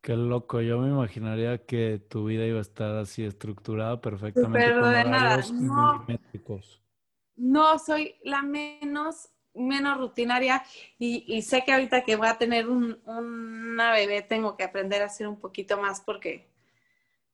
Qué 0.02 0.18
loco, 0.18 0.60
yo 0.60 0.78
me 0.80 0.90
imaginaría 0.90 1.66
que 1.66 2.00
tu 2.00 2.26
vida 2.26 2.46
iba 2.46 2.60
a 2.60 2.62
estar 2.62 2.96
así 2.98 3.24
estructurada 3.24 4.02
perfectamente 4.02 4.74
con 4.74 4.84
horarios 4.84 5.52
no, 5.54 6.06
No, 7.38 7.80
soy 7.80 8.16
la 8.24 8.42
menos 8.44 9.30
menos 9.56 9.98
rutinaria 9.98 10.64
y, 11.00 11.42
sé 11.42 11.64
que 11.64 11.74
ahorita 11.74 12.04
que 12.04 12.16
voy 12.16 12.28
a 12.28 12.38
tener 12.38 12.68
una 12.68 13.92
bebé 13.92 14.22
tengo 14.22 14.56
que 14.56 14.64
aprender 14.64 15.02
a 15.02 15.06
hacer 15.06 15.28
un 15.28 15.40
poquito 15.40 15.80
más 15.80 16.02
porque 16.02 16.48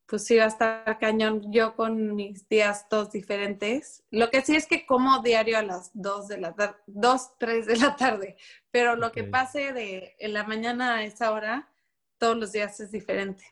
pues 0.06 0.26
sí 0.26 0.36
va 0.36 0.44
a 0.44 0.48
estar 0.48 1.00
cañón 1.00 1.54
yo 1.54 1.74
con 1.76 2.16
mis 2.16 2.50
días 2.50 2.90
todos 2.90 3.14
diferentes. 3.14 4.04
Lo 4.12 4.30
que 4.30 4.42
sí 4.42 4.58
es 4.58 4.68
que 4.68 4.86
como 4.86 5.22
diario 5.22 5.58
a 5.58 5.64
las 5.64 5.92
2 5.94 6.28
de 6.28 6.38
la 6.38 6.54
tarde, 6.54 6.76
2, 6.88 7.38
3 7.38 7.66
de 7.66 7.78
la 7.78 7.96
tarde, 7.96 8.36
pero 8.72 8.98
lo 8.98 9.14
que 9.14 9.24
pase 9.24 9.72
de 9.72 10.16
en 10.20 10.34
la 10.34 10.44
mañana 10.44 10.96
a 10.96 11.04
esa 11.06 11.32
hora, 11.32 11.70
todos 12.18 12.38
los 12.38 12.52
días 12.52 12.78
es 12.82 12.92
diferente. 12.92 13.46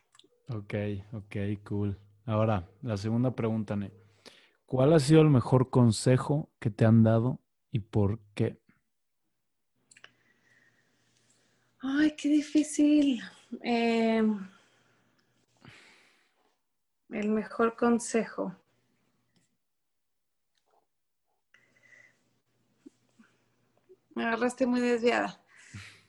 Ok, 0.48 0.74
ok, 1.12 1.36
cool. 1.66 1.98
Ahora, 2.26 2.68
la 2.82 2.98
segunda 2.98 3.30
pregunta, 3.34 3.74
Ne. 3.74 3.90
¿Cuál 4.66 4.92
ha 4.92 5.00
sido 5.00 5.22
el 5.22 5.30
mejor 5.30 5.70
consejo 5.70 6.48
que 6.60 6.70
te 6.70 6.84
han 6.84 7.02
dado 7.02 7.40
y 7.72 7.80
por 7.80 8.20
qué? 8.34 8.59
Ay, 11.82 12.14
qué 12.16 12.28
difícil. 12.28 13.22
Eh, 13.62 14.22
el 17.10 17.28
mejor 17.30 17.74
consejo. 17.76 18.54
Me 24.14 24.24
agarraste 24.24 24.66
muy 24.66 24.80
desviada. 24.80 25.42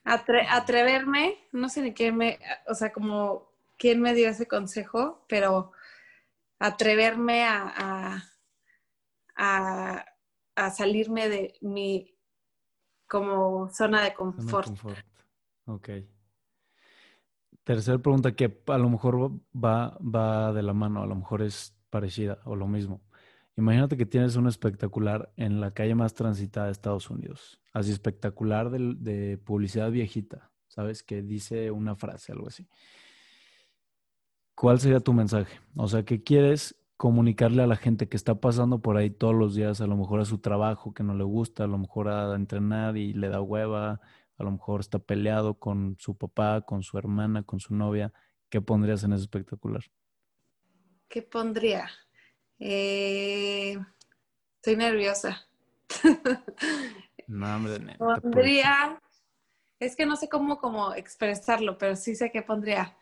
atreverme, 0.03 1.38
no 1.51 1.69
sé 1.69 1.82
ni 1.82 1.93
quién 1.93 2.17
me, 2.17 2.39
o 2.67 2.74
sea, 2.74 2.91
como 2.91 3.51
quién 3.78 4.01
me 4.01 4.13
dio 4.13 4.30
ese 4.30 4.47
consejo, 4.47 5.26
pero 5.30 5.72
atreverme 6.59 7.45
a, 7.45 8.26
a, 9.36 10.05
a, 10.55 10.69
salirme 10.72 11.30
de 11.30 11.55
mi 11.61 12.15
como 13.07 13.69
zona 13.69 14.03
de 14.03 14.13
confort. 14.13 14.67
Zona 14.67 14.76
de 14.76 14.82
confort. 14.82 15.11
Ok. 15.66 15.89
Tercera 17.64 17.99
pregunta 17.99 18.34
que 18.34 18.62
a 18.68 18.78
lo 18.78 18.89
mejor 18.89 19.32
va, 19.53 19.97
va 19.99 20.51
de 20.51 20.64
la 20.64 20.74
mano, 20.74 21.03
a 21.03 21.05
lo 21.05 21.16
mejor 21.16 21.41
es 21.41 21.76
parecida 21.89 22.39
o 22.45 22.55
lo 22.55 22.68
mismo. 22.68 23.01
Imagínate 23.55 23.97
que 23.97 24.05
tienes 24.05 24.36
un 24.36 24.47
espectacular 24.47 25.32
en 25.36 25.62
la 25.62 25.72
calle 25.72 25.93
más 25.93 26.14
transitada 26.14 26.68
de 26.68 26.72
Estados 26.72 27.09
Unidos, 27.09 27.62
así 27.74 27.91
espectacular 27.91 28.72
de 28.72 29.38
publicidad 29.38 29.91
viejita, 29.91 30.51
¿sabes? 30.68 31.03
Que 31.03 31.22
dice 31.22 31.70
una 31.70 31.95
frase, 31.95 32.32
algo 32.32 32.47
así. 32.47 32.68
¿Cuál 34.55 34.80
sería 34.80 34.99
tu 34.99 35.14
mensaje? 35.14 35.59
O 35.76 35.88
sea, 35.88 36.03
¿qué 36.03 36.24
quieres 36.24 36.76
comunicarle 37.01 37.64
a 37.64 37.68
la 37.68 37.78
gente 37.78 38.07
que 38.07 38.16
está 38.16 38.36
pasando 38.36 38.80
por 38.80 38.95
ahí 38.95 39.09
todos 39.09 39.34
los 39.34 39.55
días, 39.55 39.82
a 39.82 39.88
lo 39.88 39.97
mejor 39.97 40.20
a 40.20 40.26
su 40.26 40.38
trabajo 40.38 40.93
que 40.93 41.03
no 41.03 41.16
le 41.16 41.24
gusta, 41.24 41.64
a 41.64 41.68
lo 41.68 41.80
mejor 41.80 42.09
a 42.09 42.36
entrenar 42.36 42.95
y 42.95 43.14
le 43.14 43.30
da 43.30 43.41
hueva, 43.41 44.01
a 44.41 44.43
lo 44.43 44.51
mejor 44.51 44.81
está 44.81 44.99
peleado 44.99 45.53
con 45.59 45.95
su 45.99 46.17
papá, 46.17 46.61
con 46.61 46.81
su 46.81 46.97
hermana, 46.97 47.43
con 47.43 47.59
su 47.59 47.75
novia, 47.75 48.11
¿qué 48.49 48.59
pondrías 48.59 49.03
en 49.03 49.13
ese 49.13 49.23
espectacular? 49.23 49.83
¿Qué 51.07 51.21
pondría? 51.21 51.89
Eh, 52.59 53.77
estoy 54.55 54.75
nerviosa. 54.75 55.47
no, 57.27 57.55
hombre, 57.55 57.97
pondría, 57.97 58.99
es 59.79 59.95
que 59.95 60.05
no 60.05 60.15
sé 60.15 60.27
cómo, 60.27 60.57
cómo 60.57 60.95
expresarlo, 60.95 61.77
pero 61.77 61.95
sí 61.95 62.15
sé 62.15 62.31
que 62.31 62.41
pondría. 62.41 62.97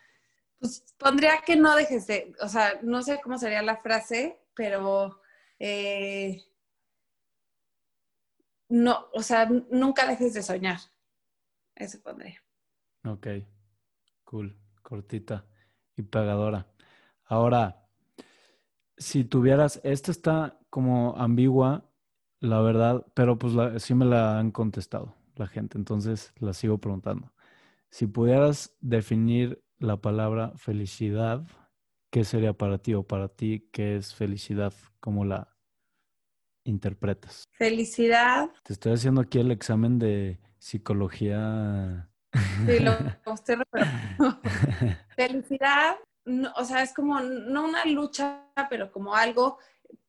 Pues 0.59 0.93
pondría 0.97 1.41
que 1.45 1.55
no 1.55 1.75
dejes 1.75 2.05
de, 2.07 2.33
o 2.41 2.49
sea, 2.49 2.79
no 2.81 3.01
sé 3.01 3.21
cómo 3.23 3.37
sería 3.37 3.61
la 3.61 3.77
frase, 3.77 4.41
pero 4.53 5.21
eh, 5.57 6.43
no, 8.67 9.07
o 9.13 9.23
sea, 9.23 9.45
nunca 9.45 10.05
dejes 10.05 10.33
de 10.33 10.43
soñar. 10.43 10.79
Eso 11.79 11.99
pondría. 12.01 12.35
Ok, 13.05 13.27
cool, 14.25 14.55
cortita 14.83 15.45
y 15.95 16.03
pegadora. 16.03 16.67
Ahora, 17.25 17.87
si 18.97 19.23
tuvieras, 19.23 19.79
esta 19.83 20.11
está 20.11 20.59
como 20.69 21.15
ambigua, 21.17 21.89
la 22.41 22.61
verdad, 22.61 23.05
pero 23.13 23.39
pues 23.39 23.53
sí 23.81 23.95
me 23.95 24.05
la 24.05 24.39
han 24.39 24.51
contestado 24.51 25.15
la 25.35 25.47
gente, 25.47 25.77
entonces 25.77 26.33
la 26.39 26.53
sigo 26.53 26.77
preguntando. 26.79 27.31
Si 27.89 28.07
pudieras 28.07 28.75
definir 28.81 29.63
la 29.79 29.97
palabra 29.97 30.51
felicidad, 30.57 31.47
¿qué 32.11 32.25
sería 32.25 32.53
para 32.53 32.77
ti 32.79 32.93
o 32.93 33.03
para 33.03 33.29
ti 33.29 33.69
qué 33.71 33.95
es 33.95 34.13
felicidad? 34.13 34.73
¿Cómo 34.99 35.23
la 35.23 35.55
interpretas? 36.69 37.43
Felicidad. 37.51 38.49
Te 38.63 38.73
estoy 38.73 38.93
haciendo 38.93 39.21
aquí 39.21 39.39
el 39.39 39.51
examen 39.51 39.99
de 39.99 40.39
psicología. 40.57 42.09
Sí, 42.65 42.79
lo 42.79 42.93
Felicidad, 45.15 45.97
o 46.55 46.63
sea, 46.63 46.83
es 46.83 46.93
como 46.93 47.19
no 47.19 47.65
una 47.65 47.85
lucha, 47.85 48.45
pero 48.69 48.91
como 48.91 49.15
algo 49.15 49.57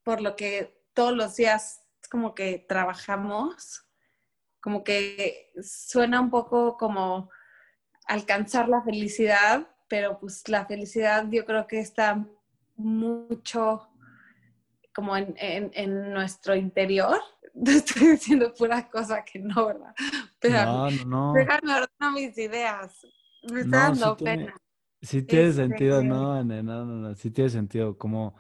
por 0.03 0.21
lo 0.21 0.37
que 0.37 0.83
todos 0.93 1.15
los 1.15 1.37
días 1.37 1.83
es 2.03 2.09
como 2.09 2.35
que 2.35 2.65
trabajamos, 2.69 3.87
como 4.61 4.85
que 4.85 5.53
suena 5.63 6.21
un 6.21 6.31
poco 6.31 6.77
como 6.77 7.31
alcanzar 8.07 8.69
la 8.69 8.83
felicidad, 8.83 9.69
pero 9.89 10.19
pues 10.19 10.49
la 10.49 10.67
felicidad 10.67 11.27
yo 11.31 11.45
creo 11.45 11.67
que 11.67 11.81
está 11.81 12.27
mucho 12.77 13.90
como 14.95 15.17
en, 15.17 15.35
en 15.37 16.13
nuestro 16.13 16.55
interior 16.55 17.21
estoy 17.67 18.09
diciendo 18.09 18.53
pura 18.57 18.89
cosa 18.89 19.25
que 19.25 19.39
no, 19.39 19.67
¿verdad? 19.67 19.95
Pero 20.39 20.65
no, 20.65 20.91
no, 20.91 21.05
no. 21.05 21.33
Déjame 21.33 21.73
ordenar 21.75 22.13
mis 22.15 22.37
ideas. 22.39 23.07
Me 23.51 23.61
está 23.61 23.91
dando 23.91 24.17
pena. 24.17 24.55
sí 25.01 25.23
tiene 25.23 25.53
sentido, 25.53 26.03
no, 26.03 26.43
no, 26.45 26.63
no, 26.63 26.85
no, 26.85 27.15
sí 27.15 27.31
tiene 27.31 27.49
sentido, 27.49 27.97
como, 27.97 28.37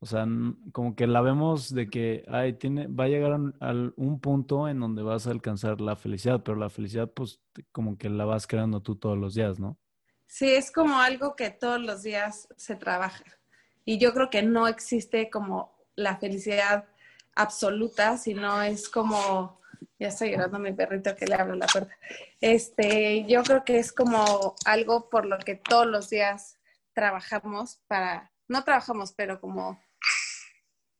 o 0.00 0.06
sea, 0.06 0.26
como 0.72 0.96
que 0.96 1.06
la 1.06 1.20
vemos 1.20 1.72
de 1.72 1.88
que, 1.88 2.24
ay, 2.28 2.54
tiene, 2.54 2.88
va 2.88 3.04
a 3.04 3.08
llegar 3.08 3.32
a 3.60 3.72
un 3.96 4.20
punto 4.20 4.68
en 4.68 4.80
donde 4.80 5.02
vas 5.02 5.26
a 5.26 5.30
alcanzar 5.30 5.80
la 5.80 5.94
felicidad, 5.94 6.42
pero 6.42 6.56
la 6.56 6.68
felicidad, 6.68 7.08
pues, 7.10 7.40
como 7.70 7.96
que 7.96 8.10
la 8.10 8.24
vas 8.24 8.46
creando 8.46 8.80
tú 8.82 8.96
todos 8.96 9.16
los 9.16 9.34
días, 9.34 9.60
¿no? 9.60 9.78
Sí, 10.26 10.48
es 10.50 10.70
como 10.70 11.00
algo 11.00 11.34
que 11.36 11.50
todos 11.50 11.80
los 11.80 12.02
días 12.02 12.48
se 12.56 12.76
trabaja. 12.76 13.24
Y 13.84 13.98
yo 13.98 14.12
creo 14.12 14.30
que 14.30 14.42
no 14.42 14.68
existe 14.68 15.30
como 15.30 15.79
la 16.00 16.16
felicidad 16.16 16.86
absoluta, 17.34 18.16
sino 18.16 18.62
es 18.62 18.88
como, 18.88 19.60
ya 19.98 20.08
estoy 20.08 20.32
llorando 20.32 20.56
a 20.56 20.60
mi 20.60 20.72
perrito 20.72 21.14
que 21.16 21.26
le 21.26 21.34
abro 21.34 21.54
la 21.54 21.66
puerta. 21.66 21.96
Este, 22.40 23.24
yo 23.26 23.42
creo 23.42 23.64
que 23.64 23.78
es 23.78 23.92
como 23.92 24.54
algo 24.64 25.08
por 25.08 25.26
lo 25.26 25.38
que 25.38 25.54
todos 25.54 25.86
los 25.86 26.10
días 26.10 26.58
trabajamos 26.92 27.80
para, 27.86 28.32
no 28.48 28.64
trabajamos, 28.64 29.12
pero 29.12 29.40
como 29.40 29.80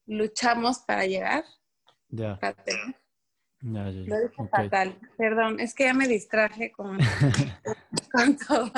luchamos 0.07 0.79
para 0.81 1.07
llegar. 1.07 1.45
Ya. 2.09 2.39
Ya, 3.63 3.91
ya, 3.91 4.01
Lo 4.07 4.21
dije 4.21 4.49
fatal. 4.51 4.99
Perdón, 5.19 5.61
es 5.61 5.75
que 5.75 5.85
ya 5.85 5.95
me 5.95 6.09
distraje 6.09 6.73
con, 6.73 6.99
con 8.13 8.37
todo. 8.37 8.73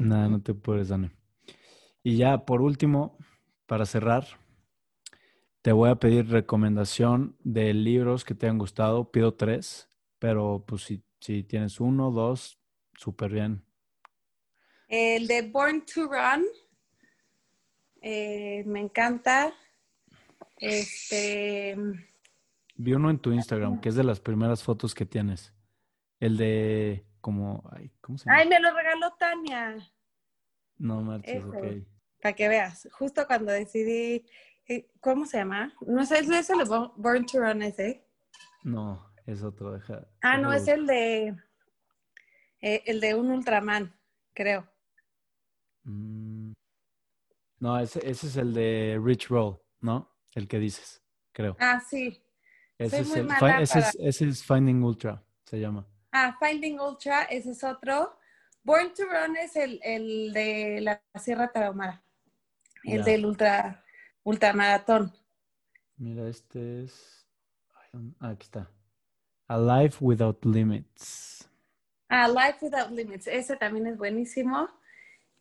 No, 0.00 0.28
no 0.28 0.42
te 0.42 0.54
puedes, 0.54 0.88
Dani. 0.88 1.10
Y 2.02 2.16
ya, 2.16 2.44
por 2.44 2.60
último, 2.60 3.16
para 3.66 3.86
cerrar, 3.86 4.26
te 5.62 5.72
voy 5.72 5.90
a 5.90 5.96
pedir 5.96 6.28
recomendación 6.28 7.36
de 7.40 7.74
libros 7.74 8.24
que 8.24 8.34
te 8.34 8.46
han 8.46 8.58
gustado. 8.58 9.10
Pido 9.10 9.34
tres, 9.34 9.90
pero 10.18 10.64
pues 10.66 10.82
si, 10.82 11.02
si 11.20 11.42
tienes 11.42 11.80
uno, 11.80 12.10
dos, 12.10 12.58
súper 12.94 13.32
bien. 13.32 13.64
El 14.88 15.26
de 15.26 15.42
Born 15.42 15.84
to 15.84 16.06
Run. 16.06 16.46
Eh, 18.00 18.62
me 18.66 18.80
encanta. 18.80 19.52
Este. 20.56 21.76
Vi 22.76 22.92
uno 22.94 23.10
en 23.10 23.18
tu 23.18 23.32
Instagram, 23.32 23.80
que 23.80 23.88
es 23.88 23.96
de 23.96 24.04
las 24.04 24.20
primeras 24.20 24.62
fotos 24.62 24.94
que 24.94 25.04
tienes. 25.04 25.52
El 26.20 26.36
de 26.36 27.04
como. 27.20 27.68
Ay, 27.72 27.90
¿cómo 28.00 28.18
se 28.18 28.26
llama? 28.26 28.38
Ay, 28.38 28.48
me 28.48 28.60
lo 28.60 28.74
regaló 28.74 29.12
Tania. 29.18 29.76
No 30.78 31.02
marches, 31.02 31.44
ok. 31.44 31.56
Para 32.22 32.34
que 32.34 32.48
veas, 32.48 32.88
justo 32.92 33.26
cuando 33.26 33.52
decidí 33.52 34.24
¿Cómo 35.00 35.24
se 35.24 35.38
llama? 35.38 35.72
No 35.86 36.02
¿es 36.02 36.10
el 36.10 36.28
de 36.28 36.90
Born 36.96 37.26
to 37.26 37.40
Run 37.40 37.62
ese? 37.62 38.04
No, 38.64 39.10
es 39.26 39.42
otro. 39.42 39.72
Deja, 39.72 40.06
ah, 40.22 40.36
no, 40.36 40.52
es 40.52 40.68
el 40.68 40.86
de 40.86 41.34
eh, 42.60 42.82
el 42.86 43.00
de 43.00 43.14
un 43.14 43.30
Ultraman, 43.30 43.94
creo. 44.34 44.68
Mm. 45.84 46.52
No, 47.60 47.78
ese, 47.78 47.98
ese, 48.08 48.26
es 48.26 48.36
el 48.36 48.52
de 48.52 49.00
Rich 49.02 49.28
Roll, 49.28 49.58
¿no? 49.80 50.14
El 50.34 50.46
que 50.46 50.58
dices, 50.58 51.02
creo. 51.32 51.56
Ah, 51.58 51.80
sí. 51.80 52.22
Ese, 52.76 53.00
es, 53.00 53.16
el, 53.16 53.28
ese, 53.60 53.78
es, 53.78 53.96
ese 53.98 54.28
es 54.28 54.44
Finding 54.44 54.84
Ultra, 54.84 55.24
se 55.44 55.58
llama. 55.58 55.86
Ah, 56.12 56.36
Finding 56.38 56.78
Ultra, 56.78 57.24
ese 57.24 57.52
es 57.52 57.64
otro. 57.64 58.18
Born 58.62 58.92
to 58.94 59.04
Run 59.04 59.36
es 59.36 59.56
el, 59.56 59.80
el 59.82 60.32
de 60.32 60.80
la 60.82 61.02
Sierra 61.18 61.50
Tarahumara. 61.50 62.02
El 62.84 63.02
del 63.02 63.26
Ultra 63.26 63.84
ultramaratón. 64.22 65.12
Mira, 65.96 66.28
este 66.28 66.84
es. 66.84 67.26
Ah, 68.20 68.30
aquí 68.30 68.44
está. 68.44 68.70
A 69.46 69.58
Life 69.58 69.98
Without 70.00 70.44
Limits. 70.44 71.48
A 72.08 72.28
Life 72.28 72.58
Without 72.62 72.90
Limits. 72.90 73.26
Ese 73.26 73.56
también 73.56 73.86
es 73.86 73.96
buenísimo. 73.96 74.68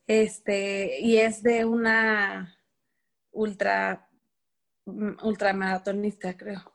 Este, 0.07 1.01
y 1.01 1.17
es 1.17 1.43
de 1.43 1.65
una 1.65 2.57
ultra, 3.32 4.09
mm, 4.86 5.23
ultramaratonista, 5.23 6.38
creo. 6.38 6.73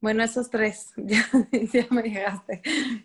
Bueno, 0.00 0.22
esos 0.22 0.48
tres, 0.48 0.92
ya, 0.96 1.26
ya 1.52 1.86
me 1.90 2.02
llegaste. 2.02 2.62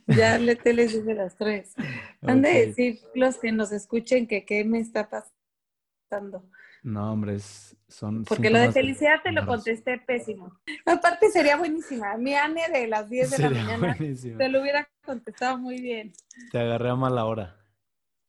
Ya 0.07 0.37
le 0.37 0.55
te 0.55 0.73
les 0.73 0.93
dice 0.93 1.13
las 1.13 1.35
tres. 1.35 1.73
Han 2.21 2.41
de 2.41 2.67
decir 2.67 2.99
los 3.13 3.37
que 3.37 3.51
nos 3.51 3.71
escuchen 3.71 4.27
que 4.27 4.45
qué 4.45 4.63
me 4.63 4.79
está 4.79 5.09
pasando. 5.09 6.49
No, 6.85 7.13
hombre, 7.13 7.39
son. 7.39 8.25
Porque 8.25 8.51
lo 8.51 8.59
de 8.59 8.71
felicidad 8.71 9.15
te 9.23 9.31
lo 9.31 9.43
contesté 9.47 9.97
pésimo. 9.97 10.55
Aparte 10.85 11.31
sería 11.31 11.57
buenísima. 11.57 12.15
Mi 12.15 12.35
Anne 12.35 12.61
de 12.71 12.87
las 12.87 13.09
10 13.09 13.31
de 13.31 13.37
la 13.39 13.49
mañana 13.49 13.97
te 13.97 14.49
lo 14.49 14.61
hubiera 14.61 14.87
contestado 15.03 15.57
muy 15.57 15.81
bien. 15.81 16.13
Te 16.51 16.59
agarré 16.59 16.89
a 16.89 16.95
mala 16.95 17.25
hora. 17.25 17.57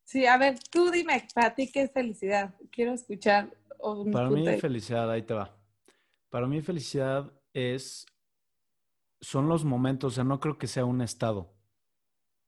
Sí, 0.04 0.24
a 0.24 0.38
ver, 0.38 0.58
tú 0.70 0.90
dime, 0.90 1.28
para 1.34 1.54
ti 1.54 1.70
qué 1.70 1.82
es 1.82 1.92
felicidad. 1.92 2.54
Quiero 2.70 2.94
escuchar. 2.94 3.50
para 4.10 4.30
mí 4.30 4.46
felicidad, 4.58 5.10
ahí 5.10 5.20
te 5.20 5.34
va. 5.34 5.54
Para 6.30 6.46
mí 6.46 6.62
felicidad 6.62 7.30
es, 7.52 8.06
son 9.20 9.50
los 9.50 9.66
momentos, 9.66 10.14
o 10.14 10.14
sea, 10.14 10.24
no 10.24 10.40
creo 10.40 10.56
que 10.56 10.66
sea 10.66 10.86
un 10.86 11.02
estado, 11.02 11.52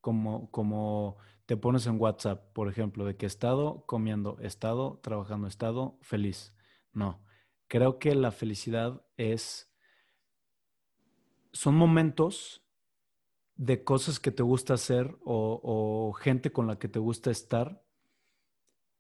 como, 0.00 0.50
como 0.50 1.18
te 1.48 1.56
pones 1.56 1.86
en 1.86 1.98
WhatsApp, 1.98 2.52
por 2.52 2.68
ejemplo, 2.68 3.06
de 3.06 3.16
que 3.16 3.24
estado 3.24 3.82
comiendo, 3.86 4.38
estado 4.40 5.00
trabajando, 5.02 5.48
estado 5.48 5.98
feliz. 6.02 6.54
No, 6.92 7.24
creo 7.68 7.98
que 7.98 8.14
la 8.14 8.32
felicidad 8.32 9.02
es, 9.16 9.72
son 11.52 11.74
momentos 11.74 12.66
de 13.54 13.82
cosas 13.82 14.20
que 14.20 14.30
te 14.30 14.42
gusta 14.42 14.74
hacer 14.74 15.16
o, 15.24 16.12
gente 16.20 16.52
con 16.52 16.66
la 16.66 16.78
que 16.78 16.86
te 16.86 16.98
gusta 16.98 17.30
estar. 17.30 17.82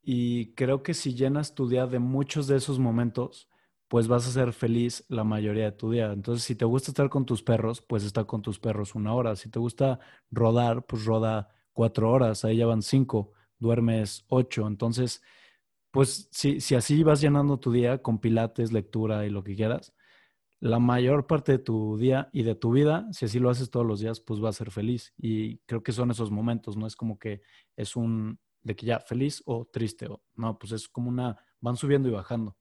Y 0.00 0.54
creo 0.54 0.82
que 0.82 0.94
si 0.94 1.14
llenas 1.14 1.54
tu 1.54 1.68
día 1.68 1.86
de 1.86 1.98
muchos 1.98 2.46
de 2.46 2.56
esos 2.56 2.78
momentos, 2.78 3.50
pues 3.88 4.08
vas 4.08 4.26
a 4.26 4.30
ser 4.30 4.54
feliz 4.54 5.04
la 5.08 5.22
mayoría 5.22 5.64
de 5.66 5.72
tu 5.72 5.90
día. 5.90 6.12
Entonces, 6.12 6.44
si 6.44 6.54
te 6.54 6.64
gusta 6.64 6.92
estar 6.92 7.10
con 7.10 7.26
tus 7.26 7.42
perros, 7.42 7.82
pues 7.82 8.04
está 8.04 8.24
con 8.24 8.40
tus 8.40 8.58
perros 8.58 8.94
una 8.94 9.12
hora. 9.12 9.36
Si 9.36 9.50
te 9.50 9.58
gusta 9.58 10.00
rodar, 10.30 10.86
pues 10.86 11.04
roda 11.04 11.50
cuatro 11.78 12.10
horas. 12.10 12.44
Ahí 12.44 12.56
ya 12.56 12.66
van 12.66 12.82
cinco. 12.82 13.30
Duermes 13.60 14.24
ocho. 14.26 14.66
Entonces, 14.66 15.22
pues 15.92 16.28
si, 16.32 16.60
si 16.60 16.74
así 16.74 17.04
vas 17.04 17.20
llenando 17.20 17.60
tu 17.60 17.70
día 17.70 18.02
con 18.02 18.18
pilates, 18.18 18.72
lectura 18.72 19.24
y 19.24 19.30
lo 19.30 19.44
que 19.44 19.54
quieras, 19.54 19.94
la 20.58 20.80
mayor 20.80 21.28
parte 21.28 21.52
de 21.52 21.58
tu 21.60 21.96
día 21.96 22.30
y 22.32 22.42
de 22.42 22.56
tu 22.56 22.72
vida, 22.72 23.06
si 23.12 23.26
así 23.26 23.38
lo 23.38 23.48
haces 23.48 23.70
todos 23.70 23.86
los 23.86 24.00
días, 24.00 24.18
pues 24.18 24.42
va 24.42 24.48
a 24.48 24.52
ser 24.52 24.72
feliz. 24.72 25.14
Y 25.16 25.58
creo 25.66 25.84
que 25.84 25.92
son 25.92 26.10
esos 26.10 26.32
momentos, 26.32 26.76
no 26.76 26.84
es 26.84 26.96
como 26.96 27.16
que 27.16 27.42
es 27.76 27.94
un 27.94 28.40
de 28.64 28.74
que 28.74 28.84
ya 28.84 28.98
feliz 28.98 29.40
o 29.46 29.64
triste, 29.64 30.08
o 30.08 30.20
no, 30.34 30.58
pues 30.58 30.72
es 30.72 30.88
como 30.88 31.08
una, 31.08 31.36
van 31.60 31.76
subiendo 31.76 32.08
y 32.08 32.12
bajando. 32.12 32.56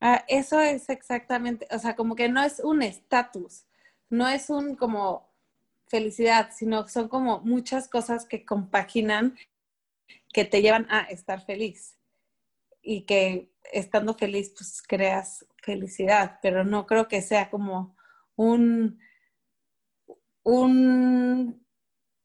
Ah, 0.00 0.24
eso 0.28 0.60
es 0.60 0.88
exactamente, 0.88 1.66
o 1.72 1.80
sea, 1.80 1.96
como 1.96 2.14
que 2.14 2.28
no 2.28 2.40
es 2.44 2.60
un 2.60 2.80
estatus, 2.82 3.66
no 4.08 4.28
es 4.28 4.50
un 4.50 4.76
como 4.76 5.29
felicidad, 5.90 6.50
sino 6.56 6.86
son 6.88 7.08
como 7.08 7.40
muchas 7.40 7.88
cosas 7.88 8.24
que 8.24 8.44
compaginan 8.44 9.36
que 10.32 10.44
te 10.44 10.62
llevan 10.62 10.86
a 10.88 11.00
estar 11.02 11.44
feliz 11.44 11.98
y 12.80 13.02
que 13.02 13.50
estando 13.72 14.14
feliz 14.14 14.54
pues 14.56 14.82
creas 14.82 15.44
felicidad, 15.62 16.38
pero 16.40 16.64
no 16.64 16.86
creo 16.86 17.08
que 17.08 17.20
sea 17.20 17.50
como 17.50 17.96
un, 18.36 18.98
un 20.42 21.66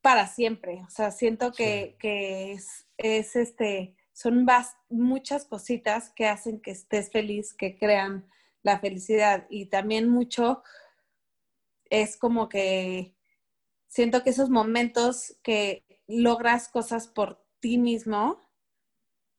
para 0.01 0.27
siempre. 0.27 0.83
O 0.87 0.89
sea, 0.89 1.09
siento 1.11 1.51
que, 1.51 1.97
es, 2.01 2.87
es, 2.97 3.35
este, 3.35 3.95
son 4.13 4.45
muchas 4.89 5.45
cositas 5.45 6.11
que 6.11 6.27
hacen 6.27 6.61
que 6.61 6.71
estés 6.71 7.11
feliz, 7.11 7.53
que 7.53 7.75
crean 7.75 8.29
la 8.61 8.79
felicidad. 8.79 9.47
Y 9.49 9.65
también 9.65 10.07
mucho 10.07 10.63
es 11.89 12.17
como 12.17 12.47
que 12.49 13.14
siento 13.95 14.23
que 14.23 14.31
esos 14.31 14.49
momentos 14.49 15.37
que 15.41 15.85
logras 16.05 16.67
cosas 16.67 17.07
por 17.07 17.41
ti 17.61 17.77
mismo 17.77 18.41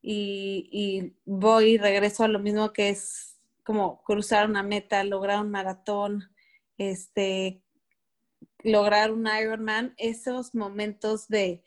y, 0.00 1.12
voy 1.26 1.72
y 1.72 1.76
regreso 1.76 2.24
a 2.24 2.28
lo 2.28 2.38
mismo 2.38 2.72
que 2.72 2.88
es 2.88 3.36
como 3.64 4.02
cruzar 4.02 4.48
una 4.48 4.62
meta, 4.62 5.04
lograr 5.04 5.42
un 5.42 5.50
maratón, 5.50 6.34
este, 6.78 7.60
lograr 8.62 9.12
un 9.12 9.26
Ironman, 9.26 9.92
esos 9.98 10.54
momentos 10.54 11.28
de, 11.28 11.62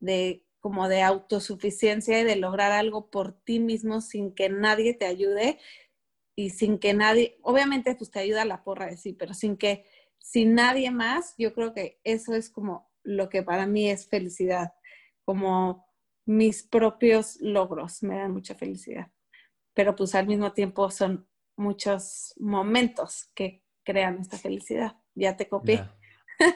de 0.00 0.44
como 0.60 0.88
de 0.88 1.00
autosuficiencia 1.00 2.20
y 2.20 2.24
de 2.24 2.36
lograr 2.36 2.72
algo 2.72 3.08
por 3.08 3.32
ti 3.32 3.58
mismo 3.58 4.02
sin 4.02 4.34
que 4.34 4.50
nadie 4.50 4.92
te 4.92 5.06
ayude 5.06 5.58
y 6.36 6.50
sin 6.50 6.78
que 6.78 6.92
nadie, 6.92 7.38
obviamente 7.40 7.94
pues 7.94 8.10
te 8.10 8.18
ayuda 8.18 8.44
la 8.44 8.64
porra 8.64 8.88
de 8.88 8.98
sí, 8.98 9.14
pero 9.14 9.32
sin 9.32 9.56
que, 9.56 9.86
sin 10.24 10.54
nadie 10.54 10.90
más, 10.90 11.34
yo 11.36 11.52
creo 11.52 11.74
que 11.74 12.00
eso 12.02 12.34
es 12.34 12.48
como 12.48 12.90
lo 13.02 13.28
que 13.28 13.42
para 13.42 13.66
mí 13.66 13.90
es 13.90 14.08
felicidad, 14.08 14.72
como 15.26 15.86
mis 16.24 16.62
propios 16.62 17.38
logros 17.42 18.02
me 18.02 18.16
dan 18.16 18.32
mucha 18.32 18.54
felicidad, 18.54 19.12
pero 19.74 19.94
pues 19.94 20.14
al 20.14 20.26
mismo 20.26 20.54
tiempo 20.54 20.90
son 20.90 21.28
muchos 21.56 22.32
momentos 22.38 23.30
que 23.34 23.62
crean 23.84 24.18
esta 24.18 24.38
felicidad. 24.38 24.96
Ya 25.14 25.36
te 25.36 25.46
copié. 25.46 25.86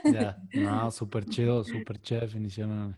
Ya, 0.03 0.43
no, 0.55 0.91
súper 0.91 1.27
chido, 1.27 1.63
súper 1.63 2.01
chida 2.01 2.21
definición. 2.21 2.97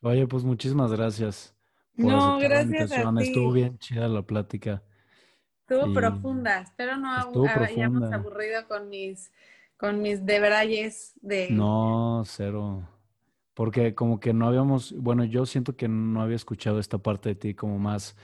Oye, 0.00 0.26
pues 0.28 0.44
muchísimas 0.44 0.92
gracias. 0.92 1.52
no, 1.94 2.38
gracias 2.38 2.92
a 2.92 3.12
ti. 3.12 3.24
Estuvo 3.24 3.52
bien 3.52 3.76
chida 3.78 4.06
la 4.06 4.22
plática. 4.22 4.84
Estuvo 5.68 5.92
profunda. 5.92 6.60
Espero 6.60 6.96
no 6.96 7.12
hayamos 7.44 8.12
aburrido 8.12 8.68
con 8.68 8.88
mis, 8.88 9.32
con 9.76 10.00
mis 10.02 10.24
debrayes 10.24 11.12
de... 11.20 11.50
No, 11.50 12.22
cero. 12.24 12.88
Porque 13.54 13.94
como 13.94 14.20
que 14.20 14.32
no 14.32 14.48
habíamos, 14.48 14.92
bueno, 14.92 15.24
yo 15.24 15.46
siento 15.46 15.76
que 15.76 15.88
no 15.88 16.22
había 16.22 16.36
escuchado 16.36 16.78
esta 16.78 16.98
parte 16.98 17.30
de 17.30 17.34
ti 17.34 17.54
como 17.54 17.78
más... 17.78 18.16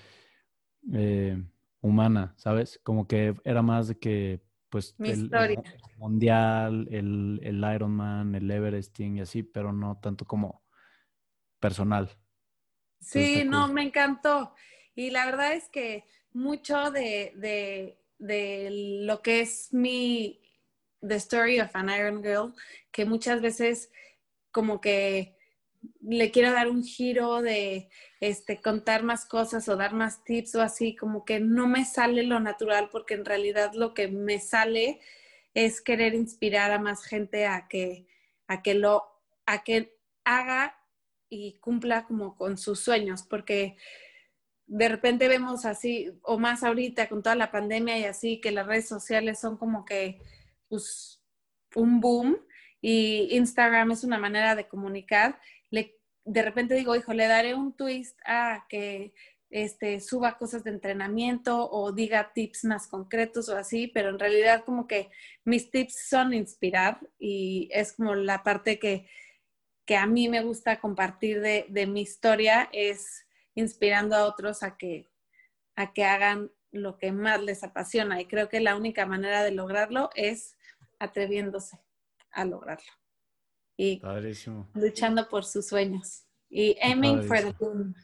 Eh, 0.92 1.42
humana, 1.82 2.32
¿sabes? 2.36 2.80
Como 2.82 3.06
que 3.06 3.34
era 3.44 3.60
más 3.60 3.88
de 3.88 3.98
que, 3.98 4.40
pues, 4.70 4.94
el, 5.00 5.30
mundial, 5.98 6.88
el, 6.90 7.40
el 7.42 7.74
Ironman, 7.74 8.34
el 8.34 8.50
Everesting 8.50 9.18
y 9.18 9.20
así, 9.20 9.42
pero 9.42 9.72
no 9.72 9.98
tanto 10.00 10.24
como 10.24 10.62
personal. 11.60 12.08
Sí, 13.00 13.42
no, 13.44 13.68
me 13.68 13.82
encantó. 13.82 14.54
Y 14.94 15.10
la 15.10 15.26
verdad 15.26 15.54
es 15.54 15.68
que 15.68 16.04
mucho 16.32 16.90
de, 16.92 17.32
de, 17.36 17.98
de 18.18 19.02
lo 19.04 19.20
que 19.20 19.40
es 19.40 19.72
mi 19.72 20.40
The 21.06 21.16
Story 21.16 21.60
of 21.60 21.70
an 21.74 21.90
Iron 21.90 22.22
Girl, 22.22 22.54
que 22.90 23.04
muchas 23.04 23.40
veces 23.40 23.90
como 24.50 24.80
que 24.80 25.36
le 26.00 26.30
quiero 26.30 26.52
dar 26.52 26.68
un 26.68 26.84
giro 26.84 27.42
de 27.42 27.88
este, 28.20 28.60
contar 28.60 29.02
más 29.02 29.24
cosas 29.24 29.68
o 29.68 29.76
dar 29.76 29.94
más 29.94 30.22
tips 30.24 30.54
o 30.54 30.62
así, 30.62 30.94
como 30.94 31.24
que 31.24 31.40
no 31.40 31.66
me 31.66 31.84
sale 31.84 32.22
lo 32.22 32.38
natural 32.38 32.88
porque 32.90 33.14
en 33.14 33.24
realidad 33.24 33.72
lo 33.74 33.94
que 33.94 34.08
me 34.08 34.38
sale 34.38 35.00
es 35.54 35.80
querer 35.80 36.14
inspirar 36.14 36.70
a 36.70 36.78
más 36.78 37.04
gente 37.04 37.46
a 37.46 37.66
que, 37.68 38.06
a 38.46 38.62
que 38.62 38.74
lo, 38.74 39.02
a 39.46 39.64
que 39.64 39.96
haga 40.24 40.78
y 41.28 41.54
cumpla 41.54 42.04
como 42.04 42.36
con 42.36 42.58
sus 42.58 42.80
sueños, 42.80 43.22
porque 43.22 43.76
de 44.66 44.88
repente 44.88 45.28
vemos 45.28 45.64
así, 45.64 46.12
o 46.22 46.38
más 46.38 46.62
ahorita 46.62 47.08
con 47.08 47.22
toda 47.22 47.34
la 47.34 47.50
pandemia 47.50 47.98
y 47.98 48.04
así, 48.04 48.40
que 48.40 48.52
las 48.52 48.66
redes 48.66 48.88
sociales 48.88 49.40
son 49.40 49.56
como 49.56 49.84
que 49.84 50.20
pues, 50.72 51.20
un 51.74 52.00
boom 52.00 52.38
y 52.80 53.28
Instagram 53.36 53.90
es 53.90 54.04
una 54.04 54.16
manera 54.16 54.54
de 54.54 54.68
comunicar. 54.68 55.38
De 56.24 56.40
repente 56.40 56.74
digo, 56.74 56.96
hijo, 56.96 57.12
le 57.12 57.26
daré 57.26 57.54
un 57.54 57.76
twist 57.76 58.18
a 58.24 58.64
que 58.70 59.12
este, 59.50 60.00
suba 60.00 60.38
cosas 60.38 60.64
de 60.64 60.70
entrenamiento 60.70 61.68
o 61.70 61.92
diga 61.92 62.32
tips 62.32 62.64
más 62.64 62.86
concretos 62.86 63.50
o 63.50 63.56
así, 63.56 63.88
pero 63.88 64.08
en 64.08 64.18
realidad 64.18 64.64
como 64.64 64.86
que 64.86 65.10
mis 65.44 65.70
tips 65.70 66.08
son 66.08 66.32
inspirar 66.32 67.00
y 67.18 67.68
es 67.72 67.92
como 67.92 68.14
la 68.14 68.44
parte 68.44 68.78
que, 68.78 69.08
que 69.84 69.96
a 69.96 70.06
mí 70.06 70.28
me 70.28 70.42
gusta 70.42 70.80
compartir 70.80 71.40
de, 71.40 71.66
de, 71.68 71.86
mi 71.86 72.00
historia, 72.00 72.70
es 72.72 73.26
inspirando 73.54 74.16
a 74.16 74.24
otros 74.24 74.62
a 74.62 74.78
que, 74.78 75.10
a 75.76 75.92
que 75.92 76.04
hagan 76.04 76.50
lo 76.70 76.96
que 76.96 77.12
más 77.12 77.42
les 77.42 77.62
apasiona. 77.62 78.20
Y 78.20 78.26
creo 78.26 78.48
que 78.48 78.60
la 78.60 78.76
única 78.76 79.06
manera 79.06 79.42
de 79.42 79.50
lograrlo 79.50 80.08
es 80.14 80.56
atreviéndose 81.02 81.78
a 82.30 82.44
lograrlo 82.44 82.92
y 83.76 84.00
luchando 84.74 85.28
por 85.28 85.44
sus 85.44 85.66
sueños 85.66 86.24
y 86.48 86.76
aiming 86.80 87.24
for 87.24 87.38
the 87.38 87.54
moon. 87.60 87.96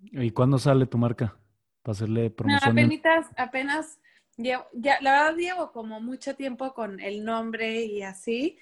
¿Y 0.00 0.30
cuándo 0.30 0.58
sale 0.58 0.86
tu 0.86 0.98
marca? 0.98 1.36
Para 1.82 1.92
hacerle 1.92 2.30
promoción. 2.30 2.74
No, 2.74 2.82
apenas, 2.82 3.26
apenas 3.36 3.98
ya, 4.36 4.66
la 5.00 5.12
verdad 5.12 5.36
llevo 5.36 5.72
como 5.72 6.00
mucho 6.00 6.34
tiempo 6.34 6.72
con 6.74 6.98
el 7.00 7.24
nombre 7.24 7.84
y 7.84 8.02
así, 8.02 8.58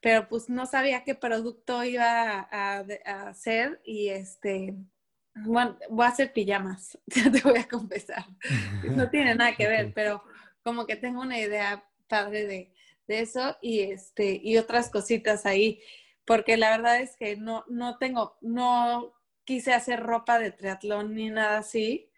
pero 0.00 0.28
pues 0.28 0.48
no 0.48 0.66
sabía 0.66 1.04
qué 1.04 1.14
producto 1.14 1.82
iba 1.84 2.48
a, 2.50 2.84
hacer 3.28 3.80
y 3.84 4.08
este, 4.08 4.76
Bueno, 5.34 5.76
voy 5.90 6.06
a 6.06 6.10
hacer 6.10 6.32
pijamas, 6.32 6.98
ya 7.06 7.30
te 7.30 7.40
voy 7.42 7.58
a 7.58 7.68
confesar. 7.68 8.24
No 8.96 9.10
tiene 9.10 9.34
nada 9.34 9.54
que 9.56 9.66
ver, 9.66 9.92
pero 9.92 10.22
como 10.62 10.86
que 10.86 10.96
tengo 10.96 11.20
una 11.20 11.38
idea 11.38 11.84
padre 12.08 12.46
de, 12.46 12.72
de 13.06 13.20
eso 13.20 13.56
y 13.60 13.80
este 13.80 14.40
y 14.42 14.56
otras 14.58 14.90
cositas 14.90 15.46
ahí, 15.46 15.82
porque 16.24 16.56
la 16.56 16.70
verdad 16.70 17.00
es 17.00 17.16
que 17.16 17.36
no 17.36 17.64
no 17.68 17.98
tengo 17.98 18.36
no 18.40 19.16
quise 19.46 19.72
hacer 19.72 20.02
ropa 20.02 20.38
de 20.38 20.50
triatlón 20.50 21.14
ni 21.14 21.30
nada 21.30 21.58
así. 21.58 22.10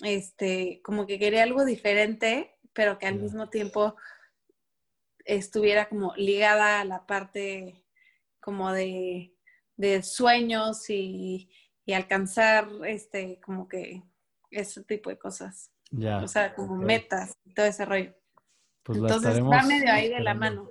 Este, 0.00 0.80
como 0.82 1.06
que 1.06 1.18
quería 1.18 1.42
algo 1.42 1.64
diferente, 1.64 2.56
pero 2.72 2.98
que 2.98 3.06
al 3.06 3.16
mismo 3.16 3.50
tiempo 3.50 3.96
estuviera 5.24 5.88
como 5.88 6.14
ligada 6.16 6.80
a 6.80 6.84
la 6.84 7.06
parte 7.06 7.84
como 8.40 8.72
de, 8.72 9.34
de 9.76 10.02
sueños 10.02 10.88
y, 10.90 11.50
y, 11.84 11.92
alcanzar 11.92 12.68
este 12.86 13.40
como 13.40 13.68
que 13.68 14.02
ese 14.50 14.84
tipo 14.84 15.10
de 15.10 15.18
cosas. 15.18 15.70
Ya. 15.90 16.18
O 16.22 16.28
sea, 16.28 16.54
como 16.54 16.76
metas 16.76 17.32
y 17.44 17.54
todo 17.54 17.66
ese 17.66 17.84
rollo. 17.84 18.14
Pues 18.84 18.98
Entonces 18.98 19.42
va 19.42 19.62
medio 19.62 19.90
ahí 19.90 20.10
de 20.10 20.20
la 20.20 20.34
mano. 20.34 20.70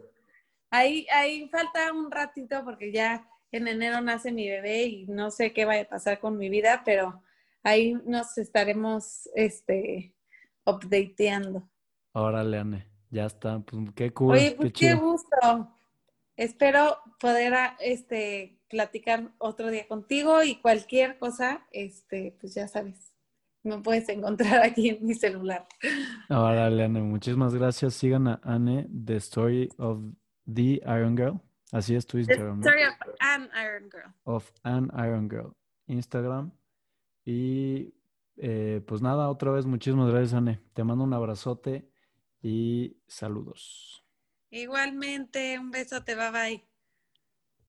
Ahí, 0.70 1.08
ahí 1.12 1.50
falta 1.50 1.92
un 1.92 2.12
ratito 2.12 2.64
porque 2.64 2.92
ya 2.92 3.28
en 3.52 3.68
enero 3.68 4.02
nace 4.02 4.32
mi 4.32 4.48
bebé 4.48 4.84
y 4.84 5.06
no 5.08 5.32
sé 5.32 5.52
qué 5.52 5.66
vaya 5.66 5.84
a 5.84 5.90
pasar 5.90 6.20
con 6.20 6.38
mi 6.38 6.50
vida, 6.50 6.84
pero 6.86 7.22
ahí 7.64 7.94
nos 8.06 8.38
estaremos 8.38 9.30
este 9.36 10.16
updateando. 10.64 11.68
Órale, 12.14 12.58
Anne, 12.60 12.88
ya 13.10 13.26
está. 13.26 13.60
Pues 13.60 13.92
qué 13.96 14.14
cool. 14.14 14.36
Oye, 14.36 14.56
pues 14.58 14.74
qué, 14.74 14.94
gusto. 14.94 15.76
Espero 16.36 16.98
poder 17.20 17.54
este 17.80 18.60
platicar 18.68 19.32
otro 19.38 19.70
día 19.70 19.88
contigo 19.88 20.44
y 20.44 20.56
cualquier 20.56 21.20
cosa, 21.20 21.66
este, 21.72 22.36
pues 22.40 22.56
ya 22.56 22.68
sabes 22.68 23.13
me 23.64 23.80
puedes 23.80 24.08
encontrar 24.10 24.62
aquí 24.64 24.90
en 24.90 25.06
mi 25.06 25.14
celular. 25.14 25.66
Ahora, 26.30 26.68
Anne, 26.68 27.02
muchísimas 27.02 27.56
gracias. 27.56 27.96
Sigan 27.96 28.28
a 28.28 28.42
Anne, 28.44 28.88
The 29.06 29.16
Story 29.18 29.70
of 29.78 30.02
the 30.46 30.82
Iron 30.86 31.16
Girl. 31.16 31.42
Así 31.72 31.96
es 31.96 32.06
tu 32.06 32.18
Instagram. 32.18 32.62
The 32.62 32.70
Story 32.70 32.84
of 32.84 33.16
an 33.20 33.50
Iron 33.56 33.90
Girl. 33.90 34.14
Of 34.26 34.52
an 34.64 34.92
Iron 34.96 35.30
Girl. 35.30 35.56
Instagram. 35.88 36.52
Y 37.26 37.94
eh, 38.38 38.82
pues 38.86 39.02
nada, 39.02 39.30
otra 39.30 39.52
vez 39.52 39.66
muchísimas 39.66 40.12
gracias, 40.12 40.34
Anne. 40.34 40.60
Te 40.74 40.84
mando 40.84 41.04
un 41.04 41.14
abrazote 41.14 41.90
y 42.42 42.98
saludos. 43.08 44.06
Igualmente, 44.50 45.58
un 45.58 45.72
besote, 45.72 46.16
bye 46.16 46.32
bye. 46.32 46.73